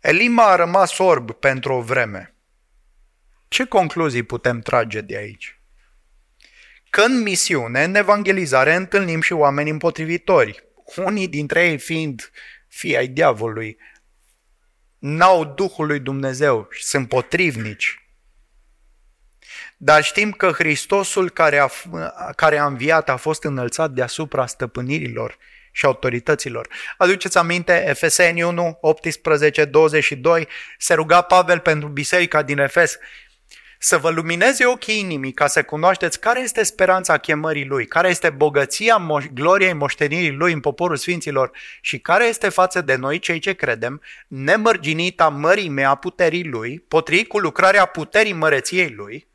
Elima 0.00 0.44
a 0.44 0.56
rămas 0.56 0.98
orb 0.98 1.32
pentru 1.32 1.72
o 1.72 1.80
vreme. 1.80 2.34
Ce 3.50 3.64
concluzii 3.64 4.22
putem 4.22 4.60
trage 4.60 5.00
de 5.00 5.16
aici? 5.16 5.60
Că 6.90 7.00
în 7.00 7.22
misiune, 7.22 7.84
în 7.84 7.94
evangelizare, 7.94 8.74
întâlnim 8.74 9.20
și 9.20 9.32
oameni 9.32 9.70
împotrivitori. 9.70 10.64
Unii 10.96 11.28
dintre 11.28 11.66
ei 11.66 11.78
fiind 11.78 12.30
fii 12.68 12.96
ai 12.96 13.08
diavolului, 13.08 13.76
n-au 14.98 15.44
Duhul 15.44 15.86
lui 15.86 15.98
Dumnezeu 15.98 16.66
și 16.70 16.84
sunt 16.84 17.08
potrivnici. 17.08 18.04
Dar 19.76 20.02
știm 20.02 20.32
că 20.32 20.50
Hristosul 20.50 21.30
care 21.30 21.58
a, 21.58 21.68
care 22.36 22.58
a 22.58 22.66
înviat 22.66 23.08
a 23.08 23.16
fost 23.16 23.44
înălțat 23.44 23.90
deasupra 23.90 24.46
stăpânirilor 24.46 25.38
și 25.72 25.84
autorităților. 25.84 26.68
Aduceți 26.96 27.38
aminte, 27.38 27.84
Efeseni 27.88 28.42
1, 28.42 28.78
18, 28.80 29.64
22, 29.64 30.48
se 30.78 30.94
ruga 30.94 31.20
Pavel 31.20 31.58
pentru 31.58 31.88
biserica 31.88 32.42
din 32.42 32.58
Efes 32.58 32.98
să 33.82 33.98
vă 33.98 34.10
lumineze 34.10 34.66
ochii 34.66 34.98
inimii 34.98 35.32
ca 35.32 35.46
să 35.46 35.62
cunoașteți 35.62 36.20
care 36.20 36.40
este 36.40 36.62
speranța 36.62 37.16
chemării 37.16 37.66
Lui, 37.66 37.86
care 37.86 38.08
este 38.08 38.30
bogăția 38.30 38.96
moș- 38.96 39.32
gloriei 39.32 39.72
moștenirii 39.72 40.30
Lui 40.30 40.52
în 40.52 40.60
poporul 40.60 40.96
Sfinților 40.96 41.50
și 41.80 41.98
care 41.98 42.24
este 42.24 42.48
față 42.48 42.80
de 42.80 42.94
noi 42.94 43.18
cei 43.18 43.38
ce 43.38 43.52
credem, 43.52 44.02
nemărginita 44.26 45.28
mărimea 45.28 45.90
a 45.90 45.94
puterii 45.94 46.44
Lui, 46.44 46.84
potrivit 46.88 47.28
cu 47.28 47.38
lucrarea 47.38 47.84
puterii 47.84 48.32
măreției 48.32 48.92
Lui, 48.96 49.26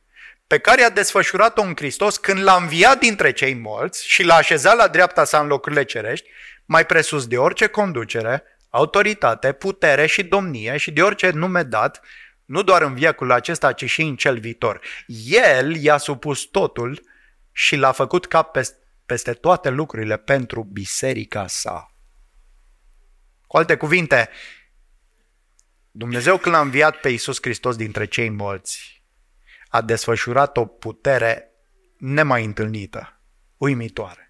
pe 0.48 0.58
care 0.58 0.82
a 0.84 0.90
desfășurat-o 0.90 1.62
în 1.62 1.74
Hristos 1.76 2.18
când 2.18 2.44
l-a 2.44 2.56
înviat 2.56 3.00
dintre 3.00 3.32
cei 3.32 3.54
morți 3.54 4.08
și 4.08 4.24
l-a 4.24 4.36
așezat 4.36 4.76
la 4.76 4.88
dreapta 4.88 5.24
sa 5.24 5.40
în 5.40 5.48
locurile 5.48 5.84
cerești, 5.84 6.30
mai 6.66 6.86
presus 6.86 7.28
de 7.28 7.38
orice 7.38 7.68
conducere, 7.68 8.44
autoritate, 8.70 9.52
putere 9.52 10.06
și 10.06 10.24
domnie 10.24 10.78
și 10.78 10.92
de 10.92 11.02
orice 11.02 11.30
nume 11.30 11.64
dat, 11.64 12.02
nu 12.46 12.64
doar 12.64 12.82
în 12.82 12.94
viacul 12.94 13.32
acesta, 13.32 13.74
ci 13.74 13.90
și 13.90 14.02
în 14.02 14.16
cel 14.16 14.40
viitor. 14.40 14.82
El 15.26 15.76
i-a 15.76 15.98
supus 15.98 16.42
totul 16.42 17.02
și 17.52 17.76
l-a 17.76 17.92
făcut 17.92 18.26
cap 18.26 18.58
peste 19.06 19.34
toate 19.34 19.70
lucrurile 19.70 20.18
pentru 20.18 20.64
biserica 20.64 21.48
sa. 21.48 21.96
Cu 23.48 23.58
alte 23.58 23.78
cuvinte, 23.78 24.30
Dumnezeu 25.92 26.38
când 26.38 26.56
l-a 26.56 26.62
înviat 26.62 27.00
pe 27.00 27.10
Iisus 27.10 27.38
Hristos 27.42 27.76
dintre 27.76 28.06
cei 28.06 28.30
morți, 28.30 29.04
a 29.68 29.82
desfășurat 29.82 30.58
o 30.58 30.66
putere 30.66 31.52
nemai 31.98 32.46
întâlnită, 32.46 33.22
uimitoare. 33.58 34.25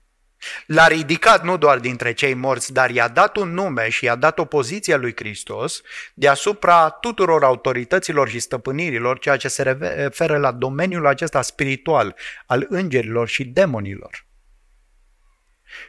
L-a 0.66 0.88
ridicat 0.88 1.44
nu 1.44 1.58
doar 1.58 1.80
dintre 1.80 2.14
cei 2.14 2.34
morți, 2.34 2.74
dar 2.74 2.90
i-a 2.90 3.08
dat 3.08 3.36
un 3.36 3.54
nume 3.54 3.90
și 3.90 4.06
i-a 4.06 4.16
dat 4.16 4.40
o 4.40 4.46
poziție 4.46 4.96
lui 4.96 5.14
Hristos 5.16 5.82
deasupra 6.14 6.90
tuturor 6.90 7.44
autorităților 7.44 8.30
și 8.30 8.40
stăpânirilor, 8.40 9.20
ceea 9.20 9.38
ce 9.38 9.48
se 9.48 9.64
referă 9.64 10.38
la 10.38 10.52
domeniul 10.52 11.08
acesta 11.08 11.42
spiritual 11.42 12.16
al 12.46 12.66
îngerilor 12.70 13.28
și 13.28 13.44
demonilor. 13.46 14.26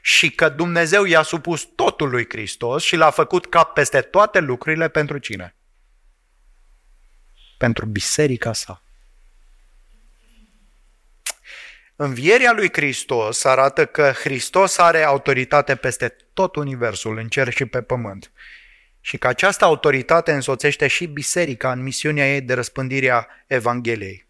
Și 0.01 0.31
că 0.31 0.49
Dumnezeu 0.49 1.05
i-a 1.05 1.23
supus 1.23 1.69
totul 1.75 2.11
lui 2.11 2.27
Hristos 2.29 2.83
și 2.83 2.97
l-a 2.97 3.11
făcut 3.11 3.47
cap 3.47 3.75
peste 3.75 4.01
toate 4.01 4.41
lucrurile 4.41 4.89
pentru 4.89 5.19
cine? 5.19 5.57
Pentru 7.59 7.87
biserica 7.87 8.53
sa. 8.53 8.86
Învierea 11.99 12.53
lui 12.53 12.69
Hristos 12.73 13.45
arată 13.45 13.87
că 13.87 14.11
Hristos 14.11 14.79
are 14.79 15.03
autoritate 15.03 15.77
peste 15.77 16.17
tot 16.33 16.57
universul, 16.57 17.19
în 17.19 17.29
cer 17.29 17.53
și 17.53 17.65
pe 17.65 17.83
pământ. 17.83 18.33
Și 19.01 19.19
că 19.19 19.27
această 19.27 19.65
autoritate 19.65 20.33
însoțește 20.33 20.87
și 20.87 21.07
biserica 21.07 21.73
în 21.73 21.83
misiunea 21.83 22.35
ei 22.35 22.41
de 22.41 22.55
răspândire 22.55 23.11
a 23.11 23.27
Evangheliei. 23.47 24.29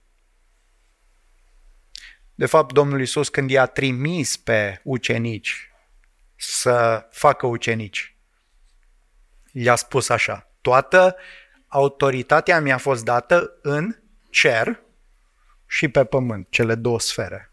De 2.35 2.47
fapt, 2.47 2.73
Domnul 2.73 3.01
Isus 3.01 3.29
când 3.29 3.51
i-a 3.51 3.67
trimis 3.67 4.37
pe 4.37 4.81
ucenici 4.83 5.71
să 6.37 7.09
facă 7.11 7.47
ucenici, 7.47 8.17
i-a 9.53 9.75
spus 9.75 10.09
așa, 10.09 10.51
toată 10.61 11.17
autoritatea 11.67 12.61
mi-a 12.61 12.79
fost 12.79 13.05
dată 13.05 13.59
în 13.63 13.97
cer 14.31 14.83
și 15.67 15.89
pe 15.89 16.05
pământ, 16.05 16.47
cele 16.51 16.75
două 16.75 17.01
sfere. 17.01 17.51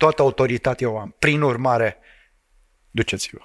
Toată 0.00 0.22
autoritatea 0.22 0.90
o 0.90 0.98
am. 0.98 1.14
Prin 1.18 1.42
urmare, 1.42 1.98
duceți-vă. 2.90 3.40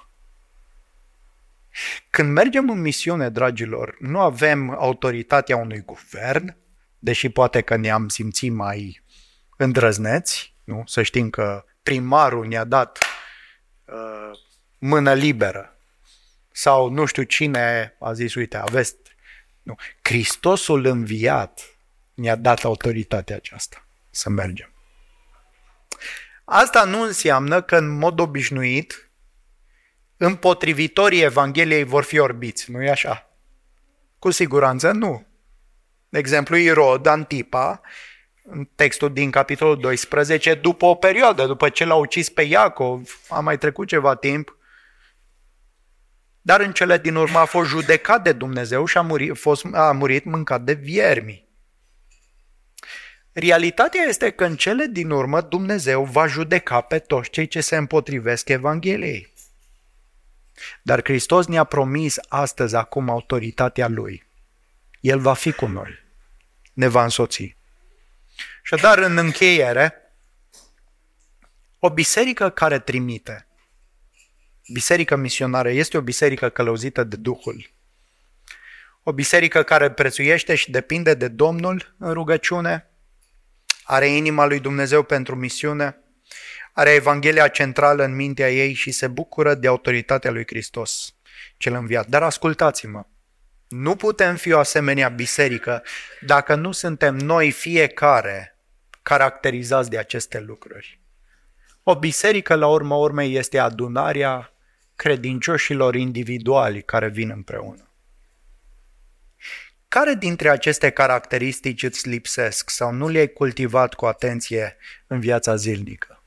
Când 2.10 2.32
mergem 2.32 2.70
în 2.70 2.80
misiune, 2.80 3.28
dragilor, 3.30 3.96
nu 4.00 4.20
avem 4.20 4.70
autoritatea 4.70 5.56
unui 5.56 5.80
guvern, 5.80 6.56
deși 6.98 7.28
poate 7.28 7.60
că 7.60 7.76
ne-am 7.76 8.08
simțit 8.08 8.52
mai 8.52 9.02
îndrăzneți, 9.56 10.54
nu? 10.64 10.82
să 10.86 11.02
știm 11.02 11.30
că 11.30 11.64
primarul 11.82 12.46
ne-a 12.46 12.64
dat 12.64 12.98
uh, 13.84 14.38
mână 14.78 15.14
liberă 15.14 15.78
Sau 16.52 16.88
nu 16.88 17.04
știu 17.04 17.22
cine 17.22 17.96
a 18.00 18.12
zis, 18.12 18.34
uite, 18.34 18.56
aveți... 18.56 18.96
Nu. 19.62 19.74
Hristosul 20.02 20.84
înviat 20.84 21.76
ne-a 22.14 22.36
dat 22.36 22.64
autoritatea 22.64 23.36
aceasta 23.36 23.86
să 24.10 24.30
mergem. 24.30 24.70
Asta 26.48 26.84
nu 26.84 27.02
înseamnă 27.02 27.62
că 27.62 27.76
în 27.76 27.88
mod 27.88 28.20
obișnuit 28.20 29.10
împotrivitorii 30.16 31.22
Evangheliei 31.22 31.84
vor 31.84 32.04
fi 32.04 32.18
orbiți, 32.18 32.70
nu 32.70 32.82
e 32.82 32.90
așa? 32.90 33.30
Cu 34.18 34.30
siguranță 34.30 34.90
nu. 34.90 35.26
De 36.08 36.18
exemplu, 36.18 36.56
Irod, 36.56 37.06
Antipa, 37.06 37.80
în 38.42 38.68
textul 38.74 39.12
din 39.12 39.30
capitolul 39.30 39.80
12, 39.80 40.54
după 40.54 40.84
o 40.84 40.94
perioadă, 40.94 41.46
după 41.46 41.68
ce 41.68 41.84
l-a 41.84 41.94
ucis 41.94 42.28
pe 42.28 42.42
Iacov, 42.42 43.20
a 43.28 43.40
mai 43.40 43.58
trecut 43.58 43.88
ceva 43.88 44.14
timp, 44.14 44.56
dar 46.42 46.60
în 46.60 46.72
cele 46.72 46.98
din 46.98 47.14
urmă 47.14 47.38
a 47.38 47.44
fost 47.44 47.68
judecat 47.68 48.22
de 48.22 48.32
Dumnezeu 48.32 48.84
și 48.84 48.98
a 48.98 49.02
murit, 49.02 49.36
fost, 49.38 49.64
a 49.72 49.92
murit 49.92 50.24
mâncat 50.24 50.62
de 50.62 50.72
viermi. 50.72 51.45
Realitatea 53.38 54.02
este 54.02 54.30
că 54.30 54.44
în 54.44 54.56
cele 54.56 54.86
din 54.86 55.10
urmă 55.10 55.40
Dumnezeu 55.40 56.04
va 56.04 56.26
judeca 56.26 56.80
pe 56.80 56.98
toți 56.98 57.30
cei 57.30 57.46
ce 57.46 57.60
se 57.60 57.76
împotrivesc 57.76 58.48
Evangheliei. 58.48 59.32
Dar 60.82 61.00
Hristos 61.04 61.46
ne-a 61.46 61.64
promis 61.64 62.16
astăzi 62.28 62.74
acum 62.74 63.08
autoritatea 63.08 63.88
Lui. 63.88 64.26
El 65.00 65.18
va 65.18 65.34
fi 65.34 65.52
cu 65.52 65.66
noi. 65.66 65.90
Ne 66.72 66.88
va 66.88 67.02
însoți. 67.02 67.56
Și 68.62 68.74
dar 68.80 68.98
în 68.98 69.16
încheiere, 69.16 69.94
o 71.78 71.90
biserică 71.90 72.50
care 72.50 72.78
trimite, 72.78 73.46
biserică 74.72 75.16
misionară, 75.16 75.70
este 75.70 75.96
o 75.96 76.00
biserică 76.00 76.48
călăuzită 76.48 77.04
de 77.04 77.16
Duhul. 77.16 77.70
O 79.02 79.12
biserică 79.12 79.62
care 79.62 79.90
prețuiește 79.90 80.54
și 80.54 80.70
depinde 80.70 81.14
de 81.14 81.28
Domnul 81.28 81.94
în 81.98 82.12
rugăciune, 82.12 82.90
are 83.88 84.06
inima 84.06 84.46
lui 84.46 84.60
Dumnezeu 84.60 85.02
pentru 85.02 85.36
misiune, 85.36 86.00
are 86.72 86.90
Evanghelia 86.90 87.48
centrală 87.48 88.04
în 88.04 88.14
mintea 88.14 88.52
ei 88.52 88.72
și 88.72 88.90
se 88.90 89.06
bucură 89.08 89.54
de 89.54 89.66
autoritatea 89.66 90.30
lui 90.30 90.44
Hristos, 90.46 91.14
cel 91.56 91.74
înviat. 91.74 92.06
Dar 92.06 92.22
ascultați-mă, 92.22 93.04
nu 93.68 93.96
putem 93.96 94.36
fi 94.36 94.52
o 94.52 94.58
asemenea 94.58 95.08
biserică 95.08 95.82
dacă 96.20 96.54
nu 96.54 96.72
suntem 96.72 97.16
noi 97.16 97.50
fiecare 97.50 98.58
caracterizați 99.02 99.90
de 99.90 99.98
aceste 99.98 100.40
lucruri. 100.40 101.00
O 101.82 101.98
biserică, 101.98 102.54
la 102.54 102.66
urma 102.66 102.96
urmei, 102.96 103.34
este 103.34 103.58
adunarea 103.58 104.52
credincioșilor 104.96 105.94
individuali 105.94 106.82
care 106.82 107.08
vin 107.08 107.30
împreună. 107.30 107.85
Care 109.96 110.14
dintre 110.14 110.50
aceste 110.50 110.90
caracteristici 110.90 111.82
îți 111.82 112.08
lipsesc 112.08 112.70
sau 112.70 112.92
nu 112.92 113.08
le-ai 113.08 113.32
cultivat 113.32 113.94
cu 113.94 114.06
atenție 114.06 114.76
în 115.06 115.20
viața 115.20 115.56
zilnică? 115.56 116.22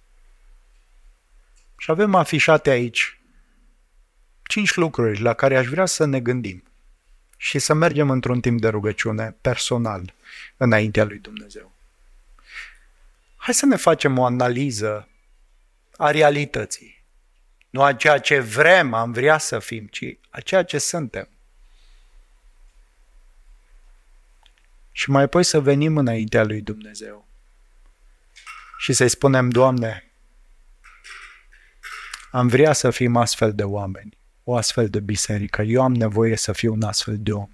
Și 1.77 1.91
avem 1.91 2.15
afișate 2.15 2.69
aici 2.69 3.19
cinci 4.43 4.75
lucruri 4.75 5.21
la 5.21 5.33
care 5.33 5.57
aș 5.57 5.67
vrea 5.67 5.85
să 5.85 6.05
ne 6.05 6.19
gândim 6.19 6.63
și 7.37 7.59
să 7.59 7.73
mergem 7.73 8.09
într-un 8.09 8.39
timp 8.39 8.61
de 8.61 8.67
rugăciune 8.67 9.35
personal 9.41 10.13
înaintea 10.57 11.03
lui 11.03 11.17
Dumnezeu. 11.17 11.71
Hai 13.35 13.53
să 13.53 13.65
ne 13.65 13.75
facem 13.75 14.17
o 14.17 14.25
analiză 14.25 15.07
a 15.97 16.11
realității. 16.11 17.03
Nu 17.69 17.81
a 17.81 17.93
ceea 17.93 18.17
ce 18.17 18.39
vrem, 18.39 18.93
am 18.93 19.11
vrea 19.11 19.37
să 19.37 19.59
fim, 19.59 19.87
ci 19.87 20.17
a 20.29 20.39
ceea 20.39 20.63
ce 20.63 20.77
suntem. 20.77 21.29
Și 24.91 25.09
mai 25.09 25.23
apoi 25.23 25.43
să 25.43 25.61
venim 25.61 25.97
înaintea 25.97 26.43
lui 26.43 26.61
Dumnezeu 26.61 27.27
și 28.79 28.93
să-i 28.93 29.09
spunem, 29.09 29.49
Doamne, 29.49 30.11
am 32.31 32.47
vrea 32.47 32.73
să 32.73 32.89
fim 32.89 33.15
astfel 33.15 33.53
de 33.53 33.63
oameni, 33.63 34.17
o 34.43 34.55
astfel 34.55 34.89
de 34.89 34.99
biserică. 34.99 35.61
Eu 35.61 35.81
am 35.81 35.93
nevoie 35.93 36.35
să 36.35 36.51
fiu 36.51 36.73
un 36.73 36.81
astfel 36.81 37.17
de 37.19 37.31
om. 37.31 37.49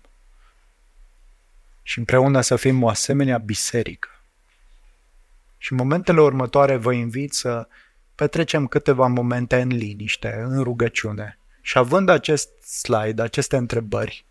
Și 1.84 2.00
împreună 2.00 2.42
să 2.42 2.56
fim 2.56 2.84
o 2.84 2.88
asemenea 2.88 3.38
biserică. 3.38 4.10
Și 5.58 5.72
în 5.72 5.78
momentele 5.78 6.22
următoare 6.22 6.76
vă 6.76 6.94
invit 6.94 7.34
să 7.34 7.68
petrecem 8.16 8.68
câteva 8.68 9.08
momente 9.08 9.62
în 9.62 9.68
liniște, 9.68 10.36
în 10.48 10.64
rugăciune. 10.64 11.38
Și 11.62 11.78
având 11.78 12.10
acest 12.10 12.62
slide, 12.62 13.22
aceste 13.22 13.58
întrebări, 13.58 14.26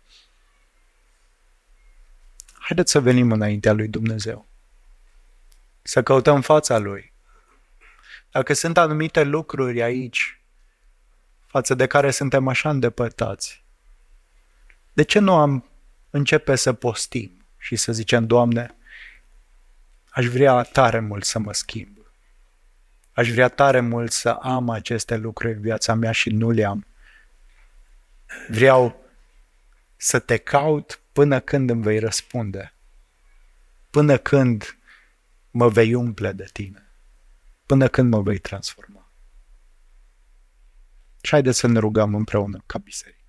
Haideți 2.65 2.91
să 2.91 2.99
venim 2.99 3.31
înaintea 3.31 3.73
lui 3.73 3.87
Dumnezeu. 3.87 4.45
Să 5.81 6.03
căutăm 6.03 6.41
fața 6.41 6.77
lui. 6.77 7.13
Dacă 8.31 8.53
sunt 8.53 8.77
anumite 8.77 9.23
lucruri 9.23 9.81
aici 9.81 10.41
față 11.45 11.73
de 11.73 11.87
care 11.87 12.11
suntem 12.11 12.47
așa 12.47 12.69
îndepărtați, 12.69 13.63
de 14.93 15.03
ce 15.03 15.19
nu 15.19 15.33
am 15.35 15.69
începe 16.09 16.55
să 16.55 16.73
postim 16.73 17.45
și 17.57 17.75
să 17.75 17.91
zicem, 17.91 18.27
Doamne, 18.27 18.75
aș 20.09 20.25
vrea 20.25 20.63
tare 20.63 20.99
mult 20.99 21.23
să 21.23 21.39
mă 21.39 21.53
schimb. 21.53 21.97
Aș 23.13 23.31
vrea 23.31 23.47
tare 23.47 23.79
mult 23.79 24.11
să 24.11 24.29
am 24.29 24.69
aceste 24.69 25.15
lucruri 25.17 25.53
în 25.53 25.61
viața 25.61 25.93
mea 25.93 26.11
și 26.11 26.29
nu 26.29 26.51
le 26.51 26.63
am. 26.63 26.85
Vreau 28.49 29.05
să 29.95 30.19
te 30.19 30.37
caut 30.37 30.99
până 31.15 31.39
când 31.39 31.69
îmi 31.69 31.81
vei 31.81 31.99
răspunde, 31.99 32.73
până 33.89 34.17
când 34.17 34.77
mă 35.51 35.69
vei 35.69 35.93
umple 35.93 36.31
de 36.31 36.45
tine, 36.53 36.91
până 37.65 37.87
când 37.87 38.09
mă 38.09 38.21
vei 38.21 38.37
transforma. 38.37 39.11
Și 41.21 41.31
haideți 41.31 41.59
să 41.59 41.67
ne 41.67 41.79
rugăm 41.79 42.15
împreună 42.15 42.63
ca 42.65 42.77
biserică. 42.77 43.24